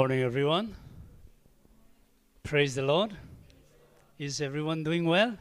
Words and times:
Morning, 0.00 0.22
everyone. 0.22 0.74
Praise 2.42 2.74
the 2.74 2.80
Lord. 2.80 3.14
Is 4.18 4.40
everyone 4.40 4.82
doing 4.82 5.04
well? 5.04 5.36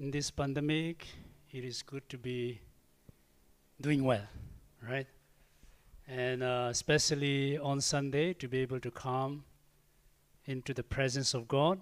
In 0.00 0.10
this 0.10 0.28
pandemic, 0.28 1.06
it 1.52 1.62
is 1.64 1.82
good 1.82 2.08
to 2.08 2.18
be 2.18 2.60
doing 3.80 4.02
well, 4.02 4.26
right? 4.82 5.06
And 6.08 6.42
uh, 6.42 6.66
especially 6.72 7.56
on 7.58 7.80
Sunday, 7.80 8.32
to 8.32 8.48
be 8.48 8.58
able 8.58 8.80
to 8.80 8.90
come 8.90 9.44
into 10.46 10.74
the 10.74 10.82
presence 10.82 11.32
of 11.32 11.46
God 11.46 11.78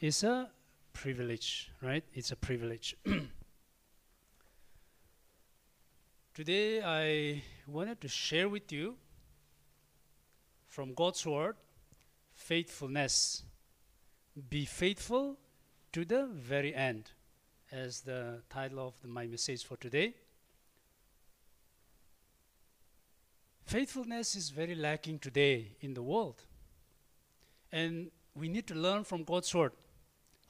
is 0.00 0.22
a 0.22 0.50
privilege, 0.92 1.70
right? 1.80 2.04
It's 2.12 2.30
a 2.30 2.36
privilege. 2.36 2.94
Today, 6.34 6.82
I 6.84 7.42
wanted 7.66 8.02
to 8.02 8.08
share 8.08 8.50
with 8.50 8.70
you 8.70 8.96
from 10.72 10.94
God's 10.94 11.26
Word 11.26 11.56
faithfulness. 12.34 13.42
Be 14.48 14.64
faithful 14.64 15.36
to 15.92 16.06
the 16.06 16.26
very 16.32 16.74
end, 16.74 17.10
as 17.70 18.00
the 18.00 18.40
title 18.48 18.78
of 18.88 18.94
the, 19.02 19.08
my 19.08 19.26
message 19.26 19.64
for 19.66 19.76
today. 19.76 20.14
Faithfulness 23.66 24.34
is 24.34 24.48
very 24.48 24.74
lacking 24.74 25.18
today 25.18 25.72
in 25.82 25.92
the 25.92 26.02
world. 26.02 26.42
And 27.70 28.10
we 28.34 28.48
need 28.48 28.66
to 28.68 28.74
learn 28.74 29.04
from 29.04 29.24
God's 29.24 29.54
Word 29.54 29.72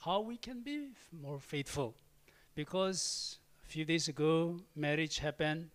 how 0.05 0.21
we 0.21 0.37
can 0.37 0.61
be 0.61 0.91
more 1.21 1.41
faithful. 1.41 1.97
Because 2.55 3.39
a 3.67 3.69
few 3.69 3.85
days 3.85 4.07
ago, 4.07 4.61
marriage 4.77 5.19
happened. 5.19 5.71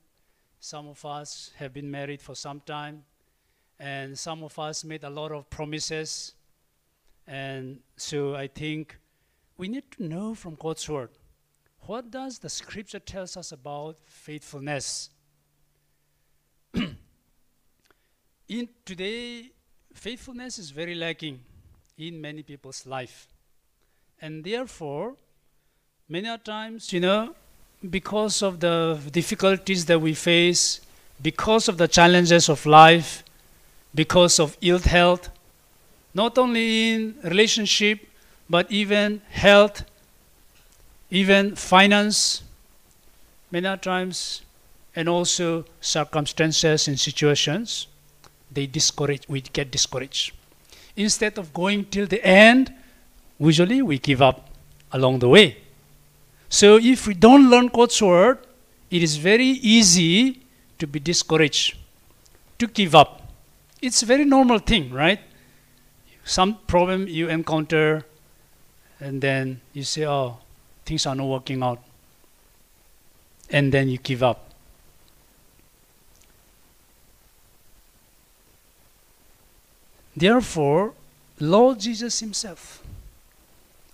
Some 0.61 0.87
of 0.87 1.03
us 1.03 1.51
have 1.57 1.73
been 1.73 1.91
married 1.91 2.21
for 2.21 2.33
some 2.33 2.61
time 2.61 3.03
and 3.79 4.17
some 4.17 4.43
of 4.43 4.57
us 4.57 4.83
made 4.83 5.03
a 5.03 5.09
lot 5.09 5.31
of 5.31 5.49
promises. 5.49 6.33
And 7.27 7.79
so 7.95 8.35
I 8.35 8.47
think 8.47 8.97
we 9.57 9.67
need 9.67 9.89
to 9.91 10.03
know 10.03 10.33
from 10.33 10.55
God's 10.55 10.87
word 10.87 11.09
what 11.81 12.11
does 12.11 12.39
the 12.39 12.49
scripture 12.49 12.99
tells 12.99 13.37
us 13.37 13.53
about 13.53 13.97
faithfulness? 14.05 15.09
in 16.73 16.97
today, 18.83 19.51
faithfulness 19.93 20.59
is 20.59 20.69
very 20.69 20.95
lacking 20.95 21.39
in 21.97 22.19
many 22.19 22.43
people's 22.43 22.85
life. 22.85 23.29
And 24.21 24.43
therefore, 24.43 25.15
many 26.09 26.37
times, 26.39 26.91
you 26.91 26.99
know, 26.99 27.33
because 27.89 28.41
of 28.41 28.59
the 28.59 28.99
difficulties 29.11 29.85
that 29.85 29.99
we 29.99 30.13
face, 30.13 30.81
because 31.21 31.69
of 31.69 31.77
the 31.77 31.87
challenges 31.87 32.49
of 32.49 32.65
life, 32.65 33.23
because 33.97 34.39
of 34.39 34.55
ill 34.61 34.77
health, 34.77 35.29
not 36.13 36.37
only 36.37 36.93
in 36.93 37.15
relationship, 37.23 37.99
but 38.47 38.71
even 38.71 39.19
health, 39.29 39.83
even 41.09 41.55
finance, 41.55 42.43
many 43.49 43.75
times, 43.77 44.43
and 44.95 45.09
also 45.09 45.65
circumstances 45.81 46.87
and 46.87 46.99
situations, 46.99 47.87
they 48.51 48.67
discourage, 48.67 49.27
we 49.27 49.41
get 49.41 49.71
discouraged. 49.71 50.31
Instead 50.95 51.39
of 51.39 51.51
going 51.51 51.83
till 51.85 52.05
the 52.05 52.23
end, 52.23 52.71
usually 53.39 53.81
we 53.81 53.97
give 53.97 54.21
up 54.21 54.49
along 54.91 55.19
the 55.19 55.27
way. 55.27 55.57
So 56.49 56.77
if 56.77 57.07
we 57.07 57.15
don't 57.15 57.49
learn 57.49 57.67
God's 57.67 57.99
word, 57.99 58.37
it 58.91 59.01
is 59.01 59.17
very 59.17 59.57
easy 59.75 60.41
to 60.77 60.85
be 60.85 60.99
discouraged, 60.99 61.75
to 62.59 62.67
give 62.67 62.93
up. 62.93 63.16
It's 63.81 64.03
a 64.03 64.05
very 64.05 64.25
normal 64.25 64.59
thing, 64.59 64.91
right? 64.91 65.19
Some 66.23 66.57
problem 66.67 67.07
you 67.07 67.29
encounter, 67.29 68.05
and 68.99 69.21
then 69.21 69.61
you 69.73 69.83
say, 69.83 70.05
oh, 70.05 70.39
things 70.85 71.05
are 71.05 71.15
not 71.15 71.27
working 71.27 71.63
out. 71.63 71.81
And 73.49 73.71
then 73.71 73.87
you 73.87 73.97
give 73.97 74.23
up. 74.23 74.51
Therefore, 80.15 80.93
Lord 81.39 81.79
Jesus 81.79 82.19
Himself 82.19 82.83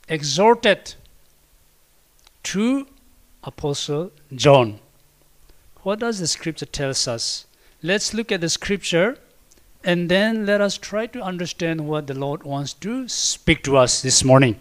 exhorted 0.08 0.96
to 2.44 2.88
Apostle 3.44 4.12
John. 4.34 4.80
What 5.82 6.00
does 6.00 6.20
the 6.20 6.28
scripture 6.28 6.66
tells 6.66 7.08
us? 7.08 7.46
Let's 7.82 8.14
look 8.14 8.32
at 8.32 8.40
the 8.40 8.48
scripture 8.48 9.18
and 9.84 10.10
then 10.10 10.46
let 10.46 10.62
us 10.62 10.78
try 10.78 11.08
to 11.08 11.22
understand 11.22 11.88
what 11.88 12.08
the 12.08 12.14
Lord 12.14 12.44
wants 12.44 12.74
to 12.74 13.08
speak 13.08 13.64
to 13.64 13.78
us 13.78 14.02
this 14.02 14.24
morning. 14.24 14.60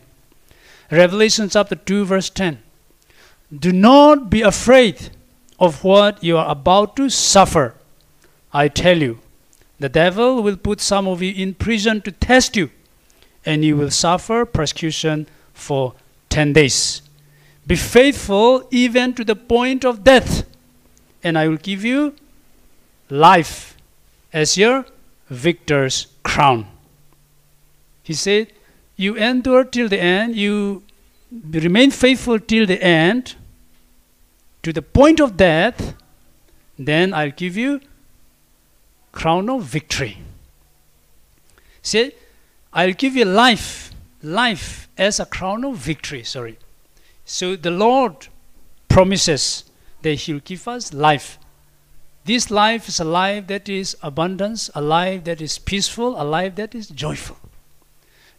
Revelation 0.90 1.48
chapter 1.48 1.76
2 1.76 2.04
verse 2.04 2.28
10. 2.30 2.62
Do 3.56 3.72
not 3.72 4.30
be 4.30 4.42
afraid 4.42 5.10
of 5.58 5.84
what 5.84 6.24
you 6.24 6.36
are 6.36 6.50
about 6.50 6.96
to 6.96 7.08
suffer. 7.08 7.74
I 8.52 8.68
tell 8.68 8.98
you, 8.98 9.20
the 9.78 9.88
devil 9.88 10.42
will 10.42 10.56
put 10.56 10.80
some 10.80 11.06
of 11.06 11.22
you 11.22 11.32
in 11.34 11.54
prison 11.54 12.00
to 12.02 12.12
test 12.12 12.56
you, 12.56 12.70
and 13.44 13.64
you 13.64 13.76
will 13.76 13.90
suffer 13.90 14.44
persecution 14.44 15.26
for 15.54 15.94
10 16.30 16.52
days. 16.52 17.02
Be 17.66 17.76
faithful 17.76 18.66
even 18.70 19.14
to 19.14 19.24
the 19.24 19.36
point 19.36 19.84
of 19.84 20.02
death, 20.02 20.44
and 21.22 21.38
I 21.38 21.48
will 21.48 21.56
give 21.56 21.84
you 21.84 22.14
life 23.08 23.76
as 24.32 24.56
your 24.56 24.86
victor's 25.32 26.06
crown. 26.22 26.66
He 28.02 28.14
said, 28.14 28.52
You 28.96 29.16
endure 29.16 29.64
till 29.64 29.88
the 29.88 30.00
end, 30.00 30.36
you 30.36 30.82
remain 31.50 31.90
faithful 31.90 32.38
till 32.38 32.66
the 32.66 32.82
end, 32.82 33.36
to 34.62 34.72
the 34.72 34.82
point 34.82 35.20
of 35.20 35.36
death, 35.36 35.94
then 36.78 37.12
I'll 37.12 37.30
give 37.30 37.56
you 37.56 37.80
crown 39.10 39.50
of 39.50 39.64
victory. 39.64 40.18
Say, 41.82 42.14
I'll 42.72 42.92
give 42.92 43.16
you 43.16 43.24
life, 43.24 43.92
life 44.22 44.88
as 44.96 45.20
a 45.20 45.26
crown 45.26 45.64
of 45.64 45.76
victory. 45.76 46.22
Sorry. 46.22 46.58
So 47.24 47.56
the 47.56 47.70
Lord 47.70 48.28
promises 48.88 49.64
that 50.02 50.14
He'll 50.14 50.40
give 50.40 50.66
us 50.68 50.92
life. 50.92 51.38
This 52.24 52.50
life 52.50 52.88
is 52.88 53.00
a 53.00 53.04
life 53.04 53.48
that 53.48 53.68
is 53.68 53.96
abundance, 54.02 54.70
a 54.74 54.80
life 54.80 55.24
that 55.24 55.40
is 55.40 55.58
peaceful, 55.58 56.20
a 56.20 56.24
life 56.24 56.54
that 56.54 56.74
is 56.74 56.88
joyful. 56.88 57.36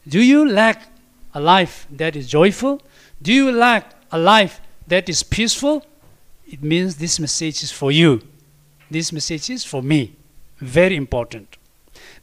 Do 0.07 0.21
you 0.21 0.47
lack 0.49 0.88
a 1.33 1.41
life 1.41 1.85
that 1.91 2.16
is 2.16 2.27
joyful? 2.27 2.81
Do 3.21 3.33
you 3.33 3.51
lack 3.51 3.94
a 4.11 4.17
life 4.17 4.61
that 4.88 5.09
is 5.09 5.23
peaceful? 5.23 5.85
It 6.47 6.63
means 6.63 6.95
this 6.95 7.19
message 7.19 7.63
is 7.63 7.71
for 7.71 7.91
you. 7.91 8.21
This 8.89 9.11
message 9.11 9.49
is 9.49 9.66
for 9.66 9.81
me. 9.81 10.15
Very 10.59 10.95
important. 10.95 11.57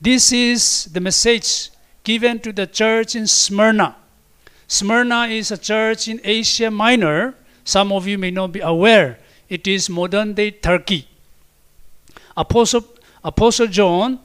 This 0.01 0.33
is 0.33 0.87
the 0.87 1.01
message 1.01 1.71
given 2.05 2.39
to 2.41 2.53
the 2.53 2.67
church 2.67 3.15
in 3.15 3.27
Smyrna. 3.27 3.97
Smyrna 4.67 5.27
is 5.27 5.51
a 5.51 5.59
church 5.59 6.09
in 6.09 6.21
Asia 6.25 6.71
Minor. 6.71 7.35
Some 7.65 7.93
of 7.93 8.07
you 8.07 8.17
may 8.17 8.31
not 8.31 8.53
be 8.53 8.61
aware. 8.61 9.19
It 9.49 9.67
is 9.67 9.91
modern 9.91 10.33
day 10.33 10.53
Turkey. 10.53 11.10
Apostle, 12.37 12.85
Apostle 13.23 13.67
John, 13.67 14.19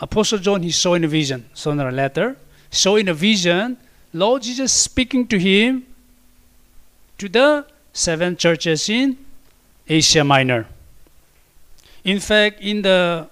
Apostle 0.00 0.38
John, 0.38 0.62
he 0.62 0.70
saw 0.70 0.94
in 0.94 1.04
a 1.04 1.08
vision, 1.08 1.48
saw 1.54 1.70
in 1.70 1.80
a 1.80 1.90
letter, 1.90 2.36
saw 2.70 2.96
in 2.96 3.08
a 3.08 3.14
vision, 3.14 3.76
Lord 4.12 4.42
Jesus 4.42 4.72
speaking 4.72 5.26
to 5.28 5.38
him 5.38 5.86
to 7.18 7.28
the 7.28 7.66
seven 7.92 8.36
churches 8.36 8.88
in 8.88 9.16
Asia 9.88 10.24
Minor. 10.24 10.66
In 12.04 12.20
fact, 12.20 12.60
in 12.60 12.82
the 12.82 13.28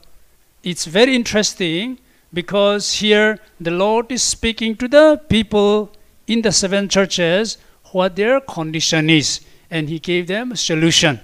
it's 0.62 0.86
very 0.86 1.14
interesting 1.16 1.98
because 2.32 2.92
here 2.94 3.38
the 3.60 3.70
Lord 3.70 4.10
is 4.12 4.22
speaking 4.22 4.76
to 4.76 4.88
the 4.88 5.20
people 5.28 5.90
in 6.26 6.42
the 6.42 6.52
seven 6.52 6.88
churches 6.88 7.58
what 7.90 8.16
their 8.16 8.40
condition 8.40 9.10
is, 9.10 9.40
and 9.70 9.88
He 9.88 9.98
gave 9.98 10.26
them 10.26 10.52
a 10.52 10.56
solution. 10.56 11.20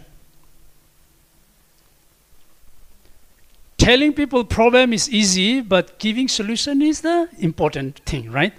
Telling 3.88 4.12
people 4.12 4.44
problem 4.44 4.92
is 4.92 5.08
easy, 5.08 5.62
but 5.62 5.98
giving 5.98 6.28
solution 6.28 6.82
is 6.82 7.00
the 7.00 7.26
important 7.38 8.00
thing, 8.00 8.30
right? 8.30 8.52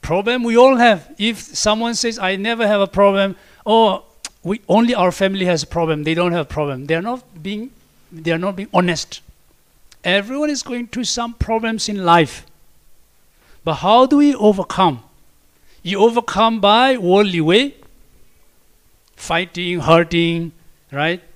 Problem 0.00 0.42
we 0.42 0.56
all 0.56 0.76
have. 0.76 1.14
If 1.18 1.36
someone 1.38 1.94
says, 1.94 2.18
I 2.18 2.36
never 2.36 2.66
have 2.66 2.80
a 2.80 2.86
problem, 2.86 3.36
or 3.66 4.04
we 4.42 4.62
only 4.66 4.94
our 4.94 5.12
family 5.12 5.44
has 5.44 5.64
a 5.64 5.66
problem, 5.66 6.04
they 6.04 6.14
don't 6.14 6.32
have 6.32 6.46
a 6.46 6.52
problem. 6.56 6.86
They 6.86 6.94
are 6.94 7.02
not 7.02 7.42
being 7.42 7.70
they 8.10 8.32
are 8.32 8.38
not 8.38 8.56
being 8.56 8.70
honest. 8.72 9.20
Everyone 10.02 10.48
is 10.48 10.62
going 10.62 10.86
through 10.86 11.04
some 11.04 11.34
problems 11.34 11.90
in 11.90 12.02
life. 12.06 12.46
But 13.64 13.74
how 13.84 14.06
do 14.06 14.16
we 14.16 14.34
overcome? 14.34 15.02
You 15.82 15.98
overcome 15.98 16.60
by 16.60 16.96
worldly 16.96 17.42
way, 17.42 17.74
fighting, 19.14 19.80
hurting, 19.80 20.52
right? 20.90 21.27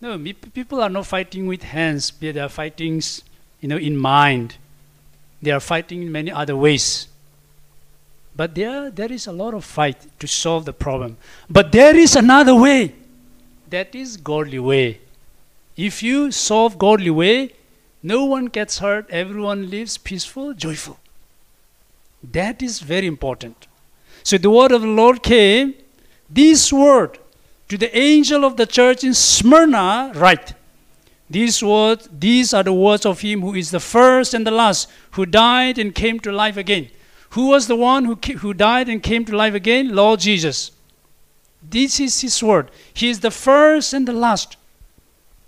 No, 0.00 0.18
people 0.18 0.80
are 0.80 0.88
not 0.88 1.06
fighting 1.06 1.46
with 1.46 1.62
hands, 1.62 2.12
they 2.20 2.38
are 2.38 2.48
fighting 2.48 3.02
you 3.60 3.68
know, 3.68 3.76
in 3.76 3.96
mind. 3.96 4.56
They 5.42 5.50
are 5.50 5.60
fighting 5.60 6.02
in 6.02 6.12
many 6.12 6.30
other 6.30 6.56
ways. 6.56 7.06
But 8.34 8.54
there, 8.54 8.90
there 8.90 9.12
is 9.12 9.26
a 9.26 9.32
lot 9.32 9.54
of 9.54 9.64
fight 9.64 10.18
to 10.18 10.26
solve 10.26 10.64
the 10.64 10.72
problem. 10.72 11.16
But 11.48 11.72
there 11.72 11.96
is 11.96 12.16
another 12.16 12.54
way. 12.54 12.94
That 13.68 13.94
is 13.94 14.16
godly 14.16 14.58
way. 14.58 15.00
If 15.76 16.02
you 16.02 16.30
solve 16.30 16.78
godly 16.78 17.10
way, 17.10 17.52
no 18.02 18.24
one 18.24 18.46
gets 18.46 18.78
hurt, 18.78 19.08
everyone 19.10 19.68
lives 19.68 19.98
peaceful, 19.98 20.54
joyful. 20.54 20.98
That 22.22 22.62
is 22.62 22.80
very 22.80 23.06
important. 23.06 23.66
So 24.22 24.38
the 24.38 24.50
word 24.50 24.72
of 24.72 24.82
the 24.82 24.88
Lord 24.88 25.22
came, 25.22 25.74
this 26.28 26.72
word 26.72 27.18
to 27.70 27.78
the 27.78 27.96
angel 27.96 28.44
of 28.44 28.56
the 28.56 28.66
church 28.66 29.04
in 29.04 29.14
Smyrna, 29.14 30.10
write. 30.16 30.54
These 31.30 31.62
words, 31.62 32.08
these 32.10 32.52
are 32.52 32.64
the 32.64 32.72
words 32.72 33.06
of 33.06 33.20
him 33.20 33.42
who 33.42 33.54
is 33.54 33.70
the 33.70 33.78
first 33.78 34.34
and 34.34 34.44
the 34.44 34.50
last, 34.50 34.90
who 35.12 35.24
died 35.24 35.78
and 35.78 35.94
came 35.94 36.18
to 36.20 36.32
life 36.32 36.56
again. 36.56 36.88
Who 37.30 37.46
was 37.46 37.68
the 37.68 37.76
one 37.76 38.06
who, 38.06 38.16
who 38.38 38.54
died 38.54 38.88
and 38.88 39.00
came 39.00 39.24
to 39.26 39.36
life 39.36 39.54
again? 39.54 39.94
Lord 39.94 40.18
Jesus. 40.18 40.72
This 41.62 42.00
is 42.00 42.20
his 42.22 42.42
word. 42.42 42.72
He 42.92 43.08
is 43.08 43.20
the 43.20 43.30
first 43.30 43.92
and 43.92 44.08
the 44.08 44.14
last. 44.14 44.56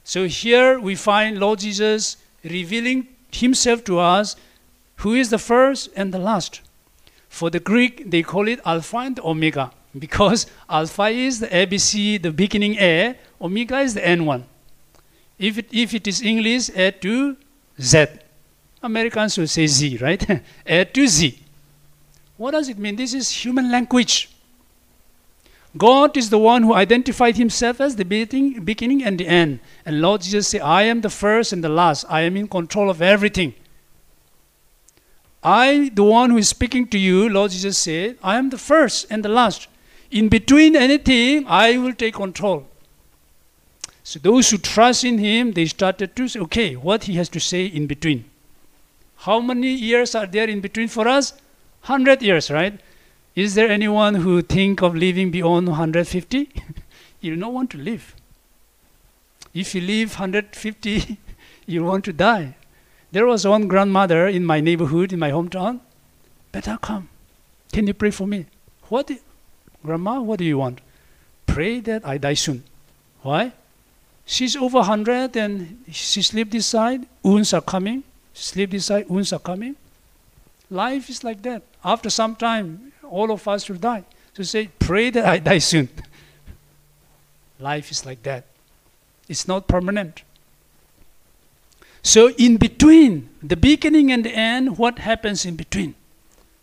So 0.04 0.28
here 0.28 0.78
we 0.78 0.94
find 0.94 1.40
Lord 1.40 1.58
Jesus 1.58 2.18
revealing 2.44 3.08
himself 3.32 3.82
to 3.84 3.98
us, 3.98 4.36
who 4.98 5.14
is 5.14 5.30
the 5.30 5.38
first 5.38 5.88
and 5.96 6.14
the 6.14 6.20
last. 6.20 6.60
For 7.28 7.50
the 7.50 7.58
Greek, 7.58 8.12
they 8.12 8.22
call 8.22 8.46
it 8.46 8.60
Alpha 8.64 8.98
and 8.98 9.18
Omega, 9.18 9.72
because 9.98 10.46
Alpha 10.68 11.08
is 11.08 11.40
the 11.40 11.48
ABC, 11.48 12.22
the 12.22 12.32
beginning 12.32 12.76
A, 12.76 13.16
Omega 13.40 13.80
is 13.80 13.94
the 13.94 14.00
N1. 14.00 14.44
If 15.38 15.58
it, 15.58 15.68
if 15.72 15.94
it 15.94 16.06
is 16.06 16.22
English, 16.22 16.70
A 16.70 16.92
to 16.92 17.36
Z. 17.80 18.06
Americans 18.82 19.36
will 19.38 19.46
say 19.46 19.66
Z, 19.66 19.98
right? 19.98 20.42
A 20.66 20.84
to 20.84 21.06
Z. 21.06 21.38
What 22.36 22.52
does 22.52 22.68
it 22.68 22.78
mean? 22.78 22.96
This 22.96 23.14
is 23.14 23.30
human 23.30 23.70
language. 23.70 24.30
God 25.76 26.16
is 26.16 26.28
the 26.28 26.38
one 26.38 26.62
who 26.62 26.74
identified 26.74 27.36
himself 27.36 27.80
as 27.80 27.96
the 27.96 28.04
beginning, 28.04 28.64
beginning 28.64 29.02
and 29.04 29.18
the 29.18 29.26
end. 29.26 29.60
And 29.86 30.00
Lord 30.00 30.20
Jesus 30.20 30.48
said, 30.48 30.60
I 30.60 30.82
am 30.82 31.00
the 31.00 31.10
first 31.10 31.52
and 31.52 31.64
the 31.64 31.68
last. 31.68 32.04
I 32.08 32.22
am 32.22 32.36
in 32.36 32.46
control 32.46 32.90
of 32.90 33.00
everything. 33.00 33.54
I, 35.42 35.90
the 35.94 36.04
one 36.04 36.30
who 36.30 36.36
is 36.36 36.48
speaking 36.48 36.86
to 36.88 36.98
you, 36.98 37.28
Lord 37.28 37.50
Jesus 37.50 37.78
said, 37.78 38.18
I 38.22 38.36
am 38.36 38.50
the 38.50 38.58
first 38.58 39.06
and 39.10 39.24
the 39.24 39.28
last. 39.28 39.66
In 40.12 40.28
between 40.28 40.76
anything, 40.76 41.46
I 41.48 41.78
will 41.78 41.94
take 41.94 42.14
control. 42.14 42.68
So 44.04 44.18
those 44.18 44.50
who 44.50 44.58
trust 44.58 45.04
in 45.04 45.16
him, 45.16 45.52
they 45.52 45.64
started 45.64 46.14
to 46.16 46.28
say, 46.28 46.40
okay, 46.40 46.76
what 46.76 47.04
he 47.04 47.14
has 47.14 47.30
to 47.30 47.40
say 47.40 47.64
in 47.64 47.86
between. 47.86 48.26
How 49.16 49.40
many 49.40 49.72
years 49.72 50.14
are 50.14 50.26
there 50.26 50.48
in 50.48 50.60
between 50.60 50.88
for 50.88 51.08
us? 51.08 51.32
100 51.86 52.20
years, 52.20 52.50
right? 52.50 52.78
Is 53.34 53.54
there 53.54 53.70
anyone 53.70 54.16
who 54.16 54.42
think 54.42 54.82
of 54.82 54.94
living 54.94 55.30
beyond 55.30 55.68
150? 55.68 56.50
you 57.22 57.34
don't 57.34 57.54
want 57.54 57.70
to 57.70 57.78
live. 57.78 58.14
If 59.54 59.74
you 59.74 59.80
live 59.80 60.10
150, 60.10 61.18
you 61.66 61.84
want 61.84 62.04
to 62.04 62.12
die. 62.12 62.54
There 63.12 63.24
was 63.24 63.46
one 63.46 63.66
grandmother 63.66 64.26
in 64.28 64.44
my 64.44 64.60
neighborhood, 64.60 65.14
in 65.14 65.18
my 65.18 65.30
hometown. 65.30 65.80
Better 66.50 66.76
come. 66.82 67.08
Can 67.72 67.86
you 67.86 67.94
pray 67.94 68.10
for 68.10 68.26
me? 68.26 68.44
What? 68.88 69.10
Grandma, 69.84 70.20
what 70.20 70.38
do 70.38 70.44
you 70.44 70.58
want? 70.58 70.80
Pray 71.46 71.80
that 71.80 72.06
I 72.06 72.18
die 72.18 72.34
soon. 72.34 72.64
Why? 73.22 73.52
She's 74.24 74.56
over 74.56 74.78
100 74.78 75.36
and 75.36 75.84
she 75.90 76.22
sleep 76.22 76.50
this 76.50 76.66
side, 76.66 77.06
wounds 77.22 77.52
are 77.52 77.60
coming. 77.60 78.04
Sleep 78.34 78.70
this 78.70 78.86
side, 78.86 79.08
wounds 79.08 79.32
are 79.32 79.38
coming. 79.38 79.76
Life 80.70 81.10
is 81.10 81.22
like 81.22 81.42
that. 81.42 81.62
After 81.84 82.08
some 82.08 82.36
time, 82.36 82.92
all 83.02 83.30
of 83.30 83.46
us 83.46 83.68
will 83.68 83.76
die. 83.76 84.04
So 84.34 84.42
say, 84.42 84.70
pray 84.78 85.10
that 85.10 85.26
I 85.26 85.38
die 85.38 85.58
soon. 85.58 85.88
Life 87.58 87.90
is 87.90 88.06
like 88.06 88.22
that. 88.22 88.44
It's 89.28 89.46
not 89.46 89.68
permanent. 89.68 90.22
So 92.02 92.30
in 92.30 92.56
between, 92.56 93.28
the 93.42 93.56
beginning 93.56 94.10
and 94.10 94.24
the 94.24 94.34
end, 94.34 94.78
what 94.78 94.98
happens 94.98 95.44
in 95.44 95.56
between? 95.56 95.94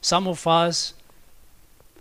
Some 0.02 0.28
of 0.28 0.46
us, 0.48 0.94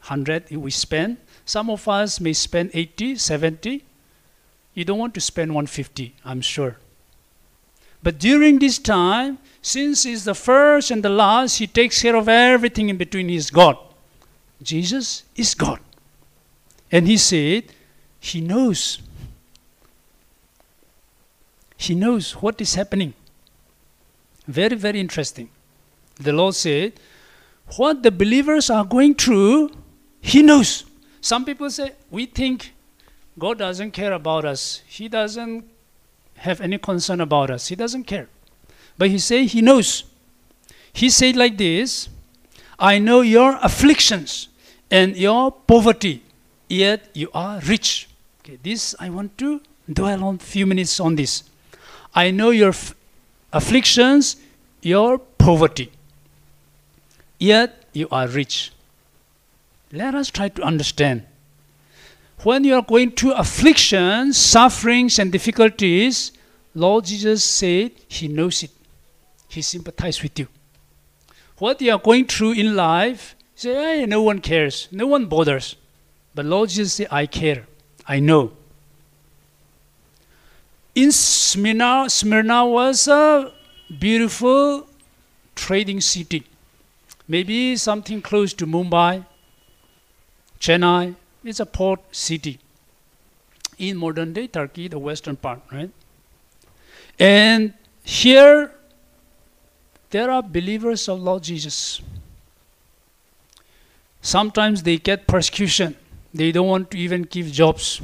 100 0.08 0.50
we 0.56 0.70
spend. 0.70 1.19
Some 1.44 1.70
of 1.70 1.87
us 1.88 2.20
may 2.20 2.32
spend 2.32 2.70
80, 2.75 3.16
70. 3.16 3.84
You 4.75 4.84
don't 4.84 4.99
want 4.99 5.14
to 5.14 5.20
spend 5.20 5.50
150, 5.50 6.14
I'm 6.25 6.40
sure. 6.40 6.76
But 8.02 8.19
during 8.19 8.58
this 8.58 8.78
time, 8.78 9.38
since 9.60 10.05
He's 10.05 10.25
the 10.25 10.34
first 10.34 10.90
and 10.90 11.02
the 11.02 11.08
last, 11.08 11.58
He 11.58 11.66
takes 11.66 12.00
care 12.00 12.16
of 12.16 12.28
everything 12.28 12.88
in 12.88 12.96
between. 12.96 13.28
He's 13.28 13.50
God. 13.50 13.76
Jesus 14.62 15.25
is 15.37 15.55
God. 15.55 15.81
And 16.90 17.06
He 17.06 17.16
said, 17.16 17.64
He 18.20 18.40
knows. 18.40 19.00
He 21.76 21.94
knows 21.94 22.32
what 22.32 22.61
is 22.61 22.75
happening. 22.75 23.14
Very, 24.46 24.76
very 24.76 25.00
interesting. 25.00 25.50
The 26.20 26.32
Lord 26.32 26.54
said, 26.54 26.94
What 27.76 28.02
the 28.02 28.11
believers 28.11 28.70
are 28.70 28.84
going 28.84 29.14
through, 29.14 29.70
He 30.20 30.43
knows. 30.43 30.85
Some 31.20 31.44
people 31.44 31.70
say, 31.70 31.93
We 32.11 32.26
think 32.26 32.73
God 33.38 33.59
doesn't 33.59 33.93
care 33.93 34.12
about 34.12 34.44
us. 34.44 34.82
He 34.87 35.09
doesn't 35.09 35.65
have 36.37 36.61
any 36.61 36.79
concern 36.79 37.20
about 37.20 37.50
us. 37.50 37.69
He 37.69 37.76
doesn't 37.76 38.05
care. 38.05 38.29
But 38.97 39.11
he 39.11 39.19
say 39.19 39.47
he 39.47 39.62
knows. 39.62 40.05
He 40.93 41.11
said 41.11 41.37
like 41.37 41.56
this, 41.59 42.09
I 42.79 42.99
know 42.99 43.20
your 43.20 43.59
afflictions 43.62 44.49
and 44.91 45.17
your 45.17 45.53
poverty, 45.53 46.23
yet 46.69 47.09
you 47.14 47.31
are 47.35 47.61
rich. 47.61 48.09
Okay, 48.41 48.59
this 48.62 48.94
I 48.99 49.11
want 49.11 49.37
to 49.38 49.61
dwell 49.93 50.25
on 50.25 50.37
a 50.37 50.38
few 50.38 50.67
minutes 50.67 50.99
on 51.00 51.17
this. 51.17 51.44
I 52.14 52.31
know 52.31 52.50
your 52.50 52.73
afflictions, 53.53 54.37
your 54.82 55.19
poverty, 55.19 55.92
yet 57.38 57.85
you 57.92 58.09
are 58.11 58.26
rich. 58.26 58.73
Let 59.92 60.14
us 60.14 60.30
try 60.30 60.49
to 60.49 60.62
understand 60.62 61.25
when 62.42 62.62
you 62.62 62.75
are 62.76 62.83
going 62.83 63.11
through 63.11 63.33
afflictions, 63.33 64.37
sufferings, 64.37 65.18
and 65.18 65.33
difficulties, 65.33 66.33
Lord 66.75 67.07
Jesus 67.07 67.42
said 67.42 67.92
He 68.07 68.28
knows 68.28 68.62
it. 68.62 68.71
He 69.49 69.62
sympathizes 69.62 70.23
with 70.23 70.38
you. 70.38 70.47
What 71.59 71.80
you 71.80 71.90
are 71.90 71.99
going 71.99 72.26
through 72.26 72.52
in 72.52 72.76
life, 72.76 73.35
say, 73.57 73.75
hey, 73.75 74.07
no 74.07 74.23
one 74.23 74.38
cares, 74.38 74.88
no 74.92 75.07
one 75.09 75.26
bothers. 75.26 75.75
But 76.35 76.47
Lord 76.47 76.68
Jesus 76.68 76.95
said, 76.95 77.09
I 77.11 77.26
care, 77.26 77.66
I 78.07 78.21
know. 78.21 78.52
In 80.95 81.11
Smyrna, 81.11 82.09
Smyrna 82.09 82.66
was 82.66 83.09
a 83.09 83.52
beautiful 83.99 84.87
trading 85.57 86.00
city. 86.00 86.45
Maybe 87.26 87.76
something 87.76 88.23
close 88.23 88.52
to 88.54 88.66
Mumbai, 88.66 89.25
Chennai, 90.61 91.15
is 91.45 91.61
a 91.61 91.67
port 91.67 92.00
city 92.15 92.59
in 93.79 93.97
modern 93.97 94.33
day 94.33 94.47
Turkey, 94.47 94.88
the 94.88 94.99
western 94.99 95.37
part, 95.37 95.61
right? 95.73 95.91
And 97.19 97.75
here 98.03 98.73
there 100.11 100.31
are 100.31 100.43
believers 100.43 101.09
of 101.09 101.21
Lord 101.21 101.43
Jesus. 101.43 102.00
Sometimes 104.21 104.83
they 104.83 104.99
get 104.99 105.27
persecution. 105.27 105.97
They 106.35 106.53
don't 106.53 106.67
want 106.67 106.91
to 106.91 106.99
even 106.99 107.23
give 107.23 107.53
jobs. 107.53 108.00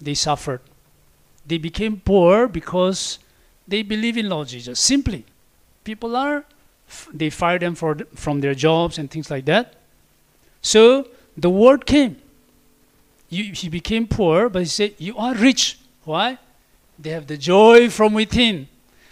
They 0.00 0.14
suffered. 0.14 0.60
They 1.46 1.58
became 1.58 2.00
poor 2.00 2.46
because 2.46 3.18
they 3.66 3.82
believe 3.82 4.16
in 4.16 4.28
Lord 4.28 4.48
Jesus. 4.48 4.78
Simply, 4.78 5.24
people 5.84 6.14
are 6.14 6.44
they 7.12 7.30
fire 7.30 7.58
them 7.58 7.74
for, 7.74 7.96
from 8.14 8.40
their 8.40 8.54
jobs 8.54 8.98
and 8.98 9.10
things 9.10 9.30
like 9.30 9.44
that. 9.44 9.74
So 10.60 11.06
the 11.40 11.50
word 11.50 11.86
came 11.86 12.20
you, 13.30 13.52
he 13.52 13.68
became 13.68 14.08
poor, 14.08 14.48
but 14.48 14.62
he 14.62 14.68
said, 14.68 14.94
You 14.98 15.16
are 15.16 15.34
rich. 15.34 15.78
Why? 16.04 16.38
They 16.98 17.10
have 17.10 17.28
the 17.28 17.38
joy 17.38 17.88
from 17.88 18.12
within. 18.12 18.66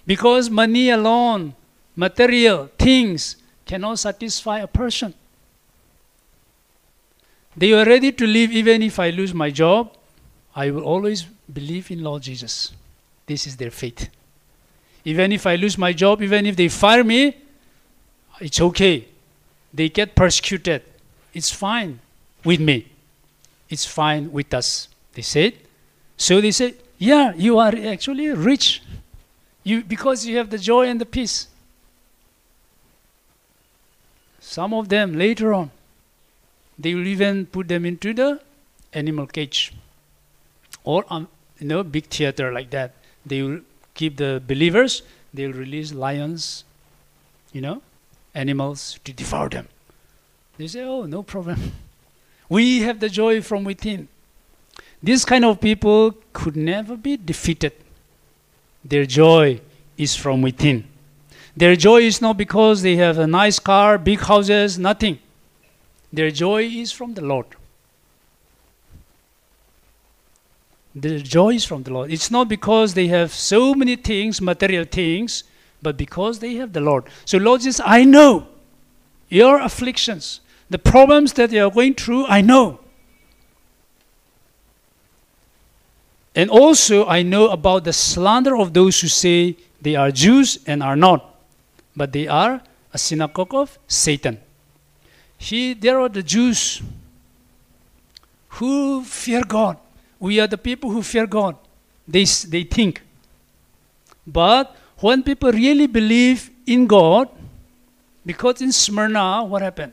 Because 0.04 0.50
money 0.50 0.90
alone, 0.90 1.54
material, 1.94 2.68
things 2.76 3.37
cannot 3.64 4.00
satisfy 4.00 4.58
a 4.58 4.66
person. 4.66 5.14
They 7.56 7.73
are 7.73 7.85
ready 7.85 8.12
to 8.12 8.26
live 8.26 8.50
even 8.50 8.82
if 8.82 8.99
I 8.99 9.11
lose 9.11 9.32
my 9.32 9.50
job. 9.50 9.97
I 10.54 10.70
will 10.70 10.82
always 10.82 11.23
believe 11.52 11.90
in 11.90 12.02
Lord 12.02 12.23
Jesus. 12.23 12.73
This 13.26 13.47
is 13.47 13.56
their 13.56 13.70
faith. 13.70 14.08
Even 15.04 15.30
if 15.30 15.47
I 15.47 15.54
lose 15.54 15.78
my 15.78 15.92
job, 15.92 16.23
even 16.23 16.47
if 16.47 16.56
they 16.56 16.68
fire 16.68 17.04
me, 17.04 17.37
it's 18.40 18.61
okay. 18.61 19.06
They 19.73 19.88
get 19.88 20.16
persecuted. 20.16 20.82
It's 21.32 21.50
fine 21.50 22.00
with 22.45 22.61
me 22.61 22.87
it's 23.68 23.85
fine 23.85 24.33
with 24.33 24.52
us. 24.54 24.88
They 25.12 25.23
said. 25.23 25.54
So 26.16 26.40
they 26.40 26.50
said, 26.50 26.75
Yeah, 26.99 27.35
you 27.35 27.59
are 27.59 27.75
actually 27.75 28.30
rich. 28.30 28.83
You, 29.62 29.83
because 29.83 30.25
you 30.25 30.37
have 30.38 30.50
the 30.50 30.59
joy 30.59 30.88
and 30.88 31.00
the 31.00 31.07
peace. 31.07 31.49
Some 34.40 34.73
of 34.73 34.88
them 34.88 35.18
later 35.18 35.52
on, 35.52 35.71
they 36.78 36.95
will 36.95 37.07
even 37.07 37.47
put 37.47 37.68
them 37.68 37.85
into 37.85 38.14
the 38.14 38.40
animal 38.95 39.26
cage 39.26 39.75
or 40.85 41.04
um, 41.11 41.28
you 41.59 41.66
know 41.66 41.83
big 41.83 42.07
theater 42.07 42.50
like 42.50 42.71
that. 42.71 42.95
They 43.26 43.42
will 43.42 43.61
keep 43.95 44.16
the 44.16 44.42
believers. 44.47 45.02
They 45.35 45.47
will 45.47 45.52
release 45.52 45.92
lions, 45.92 46.64
you 47.52 47.61
know, 47.61 47.83
animals 48.35 48.99
to 49.04 49.12
devour 49.12 49.50
them. 49.50 49.68
They 50.57 50.66
say, 50.66 50.83
"Oh, 50.83 51.04
no 51.04 51.23
problem. 51.23 51.73
we 52.49 52.81
have 52.81 53.00
the 53.00 53.09
joy 53.09 53.43
from 53.43 53.64
within." 53.64 54.09
This 55.02 55.25
kind 55.25 55.45
of 55.45 55.61
people 55.61 56.14
could 56.33 56.57
never 56.57 56.97
be 56.97 57.17
defeated. 57.17 57.73
Their 58.85 59.07
joy 59.07 59.61
is 59.97 60.17
from 60.17 60.43
within. 60.43 60.85
Their 61.57 61.76
joy 61.76 62.02
is 62.02 62.21
not 62.21 62.37
because 62.37 62.83
they 62.83 62.97
have 62.97 63.19
a 63.19 63.26
nice 63.26 63.59
car, 63.59 63.99
big 63.99 64.21
houses, 64.21 64.78
nothing. 64.78 65.19
Their 66.12 66.31
joy 66.31 66.64
is 66.64 66.93
from 66.93 67.14
the 67.14 67.21
Lord. 67.23 67.47
Their 70.95 71.19
joy 71.19 71.55
is 71.55 71.64
from 71.64 71.83
the 71.83 71.93
Lord. 71.93 72.11
It's 72.11 72.31
not 72.31 72.49
because 72.49 72.95
they 72.95 73.09
have 73.09 73.33
so 73.33 73.75
many 73.75 73.95
things, 73.97 74.40
material 74.40 74.85
things, 74.85 75.45
but 75.83 75.97
because 75.97 76.38
they 76.38 76.55
have 76.55 76.73
the 76.73 76.81
Lord. 76.81 77.05
So 77.25 77.38
Lord 77.38 77.62
says, 77.62 77.81
I 77.85 78.05
know 78.05 78.49
your 79.28 79.61
afflictions, 79.61 80.40
the 80.71 80.79
problems 80.79 81.33
that 81.35 81.51
they 81.51 81.59
are 81.59 81.71
going 81.71 81.95
through, 81.95 82.27
I 82.27 82.41
know. 82.41 82.81
And 86.35 86.51
also, 86.51 87.07
I 87.07 87.23
know 87.23 87.49
about 87.49 87.85
the 87.85 87.93
slander 87.93 88.57
of 88.57 88.73
those 88.73 89.01
who 89.01 89.09
say 89.09 89.57
they 89.81 89.97
are 89.97 90.11
Jews 90.11 90.59
and 90.67 90.83
are 90.83 90.95
not, 90.97 91.35
but 91.97 92.13
they 92.13 92.29
are 92.29 92.61
a 92.93 92.99
synagogue 92.99 93.55
of 93.55 93.79
Satan. 93.89 94.39
He, 95.37 95.75
there 95.75 96.01
are 96.01 96.09
the 96.09 96.23
Jews 96.23 96.83
who 98.51 99.03
fear 99.05 99.43
God. 99.45 99.79
We 100.21 100.41
are 100.41 100.47
the 100.47 100.59
people 100.59 100.91
who 100.91 101.03
fear 101.03 101.27
God. 101.27 101.57
They, 102.07 102.25
they 102.25 102.65
think. 102.65 103.03
But 104.27 104.77
when 104.99 105.23
people 105.23 105.53
really 105.53 105.87
believe 105.87 106.51
in 106.67 106.87
God, 106.87 107.29
because 108.27 108.61
in 108.61 108.73
Smyrna, 108.73 109.45
what 109.45 109.63
happened? 109.63 109.93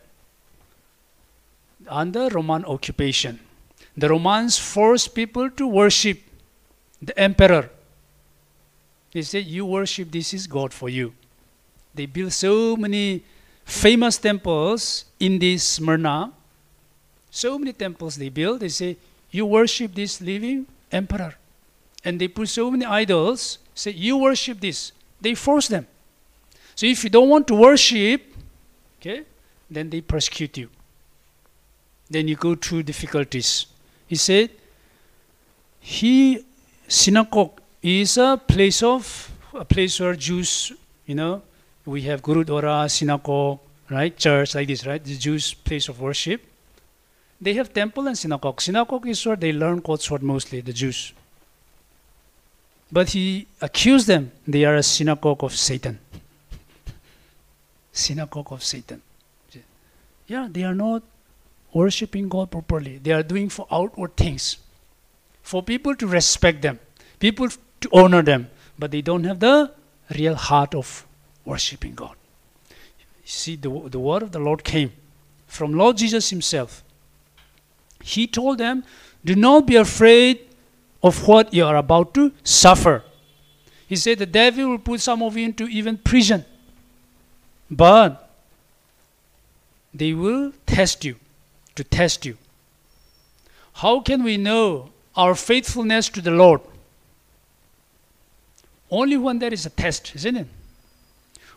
Under 1.88 2.30
Roman 2.30 2.66
occupation, 2.66 3.40
the 3.98 4.10
Romans 4.10 4.58
forced 4.58 5.16
people 5.16 5.50
to 5.52 5.68
worship 5.68 6.20
the 7.02 7.18
emperor. 7.18 7.70
They 9.12 9.22
said, 9.22 9.46
You 9.46 9.66
worship, 9.66 10.12
this 10.12 10.34
is 10.34 10.48
God 10.48 10.74
for 10.74 10.90
you. 10.90 11.14
They 11.94 12.06
built 12.06 12.34
so 12.34 12.76
many 12.76 13.24
famous 13.64 14.18
temples 14.18 15.06
in 15.20 15.40
this 15.40 15.64
Smyrna. 15.64 16.34
So 17.32 17.58
many 17.58 17.74
temples 17.74 18.16
they 18.18 18.30
built. 18.30 18.60
They 18.60 18.70
say, 18.70 18.98
You 19.32 19.46
worship 19.46 19.96
this 19.96 20.20
living 20.20 20.68
emperor. 20.92 21.36
And 22.04 22.20
they 22.20 22.28
put 22.28 22.50
so 22.50 22.70
many 22.70 22.86
idols, 22.86 23.60
say, 23.74 23.92
You 23.92 24.18
worship 24.18 24.60
this. 24.60 24.92
They 25.22 25.36
force 25.36 25.68
them. 25.68 25.88
So 26.76 26.86
if 26.86 27.04
you 27.04 27.10
don't 27.10 27.30
want 27.30 27.48
to 27.48 27.56
worship, 27.56 28.22
okay, 29.00 29.24
then 29.70 29.90
they 29.90 30.02
persecute 30.02 30.58
you. 30.58 30.70
Then 32.10 32.28
you 32.28 32.36
go 32.36 32.56
through 32.56 32.84
difficulties. 32.84 33.66
He 34.08 34.16
said, 34.16 34.52
He 35.80 36.46
synagogue 36.88 37.62
is 37.82 38.18
a 38.18 38.40
place 38.48 38.84
of 38.84 39.32
a 39.54 39.66
place 39.66 40.00
where 40.00 40.16
Jews, 40.16 40.72
you 41.06 41.16
know, 41.16 41.42
we 41.86 42.02
have 42.04 42.22
Gurudwara, 42.22 42.90
synagogue, 42.90 43.60
right, 43.90 44.16
church 44.18 44.56
like 44.56 44.68
this, 44.68 44.86
right, 44.86 45.04
the 45.04 45.16
Jews' 45.16 45.54
place 45.54 45.88
of 45.88 46.00
worship. 46.00 46.42
They 47.40 47.54
have 47.54 47.74
temple 47.74 48.08
and 48.08 48.18
synagogue. 48.18 48.62
Synagogue 48.62 49.08
is 49.08 49.26
where 49.26 49.36
they 49.36 49.52
learn 49.52 49.80
God's 49.80 50.10
word 50.10 50.24
mostly, 50.24 50.62
the 50.62 50.74
Jews. 50.74 51.14
But 52.92 53.10
he 53.10 53.48
accused 53.62 54.08
them 54.08 54.32
they 54.48 54.64
are 54.66 54.76
a 54.76 54.84
synagogue 54.84 55.44
of 55.44 55.56
Satan. 55.56 56.00
synagogue 57.92 58.52
of 58.52 58.64
Satan. 58.64 59.02
Yeah, 60.28 60.48
they 60.50 60.64
are 60.64 60.74
not 60.74 61.04
worshiping 61.76 62.30
God 62.30 62.50
properly. 62.50 62.98
They 62.98 63.12
are 63.12 63.22
doing 63.22 63.50
for 63.50 63.68
outward 63.70 64.16
things 64.16 64.58
for 65.44 65.62
people 65.62 65.96
to 65.96 66.08
respect 66.08 66.62
them, 66.62 66.80
people 67.20 67.50
to 67.82 67.90
honor 67.94 68.22
them, 68.24 68.50
but 68.80 68.92
they 68.92 69.02
don't 69.02 69.26
have 69.26 69.40
the 69.40 69.72
real 70.18 70.36
heart 70.36 70.74
of 70.74 71.06
worshiping 71.44 71.94
God. 71.94 72.16
You 72.70 73.32
see, 73.42 73.56
the, 73.56 73.70
the 73.90 74.00
word 74.00 74.24
of 74.24 74.32
the 74.32 74.40
Lord 74.40 74.64
came 74.64 74.92
from 75.48 75.74
Lord 75.74 75.98
Jesus 75.98 76.30
Himself. 76.30 76.84
He 78.02 78.26
told 78.26 78.58
them, 78.58 78.84
Do 79.24 79.36
not 79.36 79.68
be 79.68 79.76
afraid 79.76 80.48
of 81.04 81.28
what 81.28 81.54
you 81.54 81.66
are 81.66 81.76
about 81.76 82.14
to 82.16 82.32
suffer. 82.44 83.04
He 83.88 83.96
said, 83.96 84.20
The 84.20 84.26
devil 84.26 84.70
will 84.70 84.80
put 84.80 85.02
some 85.02 85.22
of 85.22 85.36
you 85.36 85.46
into 85.46 85.68
even 85.68 85.98
prison, 85.98 86.46
but 87.70 88.30
they 89.94 90.14
will 90.14 90.54
test 90.66 91.06
you, 91.06 91.18
to 91.76 91.84
test 91.84 92.26
you. 92.26 92.38
How 93.74 94.00
can 94.00 94.24
we 94.24 94.38
know 94.38 94.90
our 95.16 95.36
faithfulness 95.36 96.10
to 96.10 96.22
the 96.22 96.32
Lord. 96.32 96.62
Only 98.92 99.18
when 99.18 99.40
there 99.40 99.54
is 99.54 99.66
a 99.66 99.70
test, 99.70 100.14
isn't 100.16 100.36
it? 100.36 100.48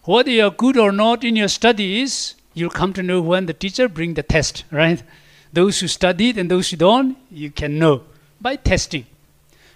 Whether 0.04 0.30
you 0.30 0.44
are 0.44 0.50
good 0.50 0.76
or 0.76 0.92
not 0.92 1.24
in 1.24 1.36
your 1.36 1.48
studies, 1.48 2.34
you'll 2.54 2.70
come 2.70 2.92
to 2.94 3.02
know 3.02 3.20
when 3.20 3.46
the 3.46 3.52
teacher 3.52 3.88
bring 3.88 4.14
the 4.14 4.22
test, 4.22 4.64
right? 4.70 5.02
Those 5.52 5.80
who 5.80 5.88
studied 5.88 6.38
and 6.38 6.50
those 6.50 6.70
who 6.70 6.76
don't, 6.76 7.18
you 7.30 7.50
can 7.50 7.78
know 7.78 8.02
by 8.40 8.56
testing. 8.56 9.06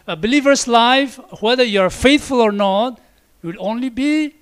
A 0.06 0.16
believer's 0.16 0.66
life, 0.66 1.18
whether 1.40 1.64
you 1.64 1.80
are 1.80 1.90
faithful 1.90 2.40
or 2.40 2.52
not, 2.52 3.00
will 3.42 3.56
only 3.58 3.88
be 3.88 4.34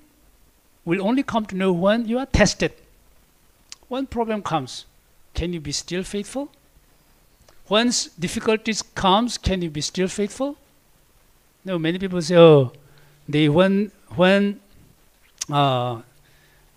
will 0.83 1.05
only 1.05 1.21
come 1.21 1.45
to 1.45 1.55
know 1.55 1.71
when 1.71 2.07
you 2.07 2.17
are 2.17 2.25
tested. 2.25 2.73
When 3.87 4.07
problem 4.07 4.41
comes, 4.41 4.85
can 5.33 5.53
you 5.53 5.59
be 5.59 5.71
still 5.71 6.03
faithful? 6.03 6.49
Once 7.69 8.07
difficulties 8.19 8.81
comes, 8.81 9.37
can 9.37 9.61
you 9.61 9.69
be 9.69 9.81
still 9.81 10.07
faithful? 10.07 10.57
No, 11.63 11.79
many 11.79 11.99
people 11.99 12.21
say, 12.21 12.35
oh, 12.35 12.73
they 13.29 13.47
when 13.47 13.91
when 14.15 14.59
uh, 15.49 16.01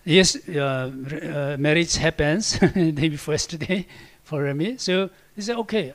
yes, 0.04 0.36
uh, 0.48 0.90
uh, 0.90 1.56
marriage 1.58 1.96
happens 1.96 2.58
day 2.74 3.08
before 3.08 3.34
yesterday 3.34 3.86
for 4.24 4.52
me. 4.54 4.76
So 4.76 5.10
they 5.34 5.42
say, 5.42 5.54
okay, 5.54 5.94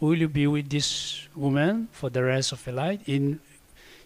will 0.00 0.16
you 0.16 0.28
be 0.28 0.46
with 0.46 0.68
this 0.68 1.28
woman 1.34 1.88
for 1.92 2.10
the 2.10 2.22
rest 2.22 2.52
of 2.52 2.64
your 2.66 2.74
life 2.74 3.00
in 3.06 3.40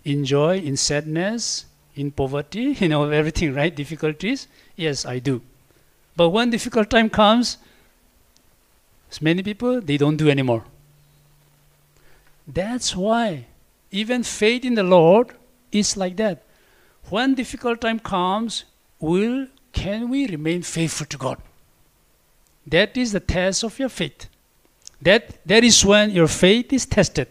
in 0.04 0.24
joy, 0.24 0.58
in 0.58 0.76
sadness, 0.76 1.66
in 1.94 2.10
poverty, 2.10 2.76
you 2.80 2.88
know, 2.88 3.08
everything, 3.10 3.54
right? 3.54 3.74
Difficulties. 3.74 4.48
Yes, 4.76 5.04
I 5.04 5.18
do. 5.18 5.42
But 6.16 6.30
when 6.30 6.50
difficult 6.50 6.90
time 6.90 7.10
comes, 7.10 7.58
many 9.20 9.42
people, 9.42 9.80
they 9.80 9.96
don't 9.96 10.16
do 10.16 10.28
anymore. 10.28 10.64
That's 12.46 12.94
why 12.96 13.46
even 13.90 14.22
faith 14.22 14.64
in 14.64 14.74
the 14.74 14.82
Lord 14.82 15.34
is 15.72 15.96
like 15.96 16.16
that. 16.16 16.42
When 17.10 17.34
difficult 17.34 17.80
time 17.80 17.98
comes, 17.98 18.64
will 19.00 19.46
can 19.72 20.08
we 20.08 20.26
remain 20.26 20.62
faithful 20.62 21.06
to 21.06 21.16
God? 21.16 21.38
That 22.66 22.96
is 22.96 23.12
the 23.12 23.20
test 23.20 23.64
of 23.64 23.78
your 23.78 23.88
faith. 23.88 24.28
That 25.00 25.44
that 25.46 25.64
is 25.64 25.84
when 25.84 26.10
your 26.10 26.28
faith 26.28 26.72
is 26.72 26.84
tested. 26.84 27.28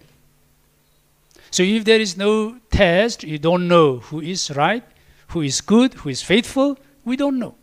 So 1.51 1.63
if 1.63 1.85
there 1.85 1.99
is 1.99 2.17
no 2.17 2.57
test, 2.69 3.23
you 3.23 3.37
don't 3.37 3.67
know 3.67 3.97
who 3.97 4.21
is 4.21 4.51
right, 4.51 4.83
who 5.29 5.41
is 5.41 5.61
good, 5.61 5.93
who 5.95 6.09
is 6.09 6.21
faithful, 6.21 6.77
we 7.05 7.15
don't 7.15 7.39
know. 7.39 7.55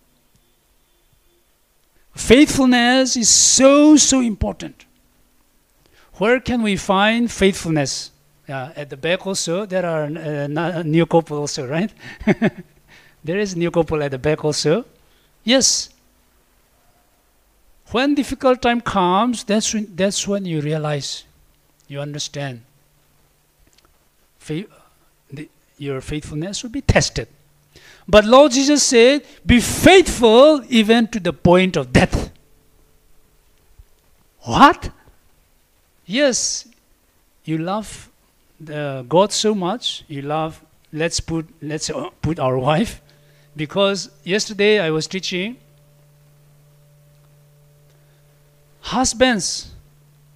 Faithfulness 2.14 3.16
is 3.16 3.28
so, 3.28 3.97
so 3.97 4.21
important. 4.21 4.85
Where 6.14 6.40
can 6.40 6.62
we 6.62 6.76
find 6.76 7.30
faithfulness? 7.30 8.12
Uh, 8.49 8.71
at 8.76 8.90
the 8.90 8.97
back 8.97 9.26
also, 9.26 9.66
there 9.66 9.85
are 9.85 10.04
uh, 10.04 10.83
new 10.83 11.06
couple 11.06 11.38
also, 11.38 11.66
right? 11.66 11.92
there 13.25 13.38
is 13.38 13.56
new 13.56 13.71
couple 13.71 14.02
at 14.02 14.12
the 14.12 14.18
back 14.18 14.44
also. 14.44 14.85
Yes. 15.42 15.90
When 17.90 18.14
difficult 18.14 18.62
time 18.62 18.80
comes, 18.80 19.44
that's 19.44 19.75
when, 19.75 19.94
that's 19.97 20.28
when 20.28 20.44
you 20.44 20.61
realize, 20.61 21.25
you 21.88 22.00
understand. 22.00 22.62
Fa- 24.38 24.66
the, 25.33 25.49
your 25.78 26.00
faithfulness 26.00 26.62
will 26.62 26.71
be 26.71 26.83
tested. 26.83 27.28
But 28.08 28.25
Lord 28.25 28.52
Jesus 28.52 28.82
said, 28.82 29.25
Be 29.44 29.61
faithful 29.61 30.62
even 30.68 31.08
to 31.08 31.20
the 31.20 31.32
point 31.32 31.76
of 31.76 31.92
death. 31.92 32.30
What? 34.40 34.90
Yes, 36.06 36.68
you 37.44 37.58
love 37.58 38.11
the 38.61 39.04
God 39.08 39.32
so 39.32 39.54
much, 39.54 40.04
you 40.06 40.23
love 40.23 40.62
let's 40.94 41.18
put 41.18 41.46
let's 41.61 41.90
uh, 41.90 42.08
put 42.23 42.38
our 42.38 42.56
wife 42.56 43.02
because 43.56 44.11
yesterday 44.23 44.78
I 44.78 44.90
was 44.90 45.08
teaching 45.08 45.56
husbands 48.80 49.73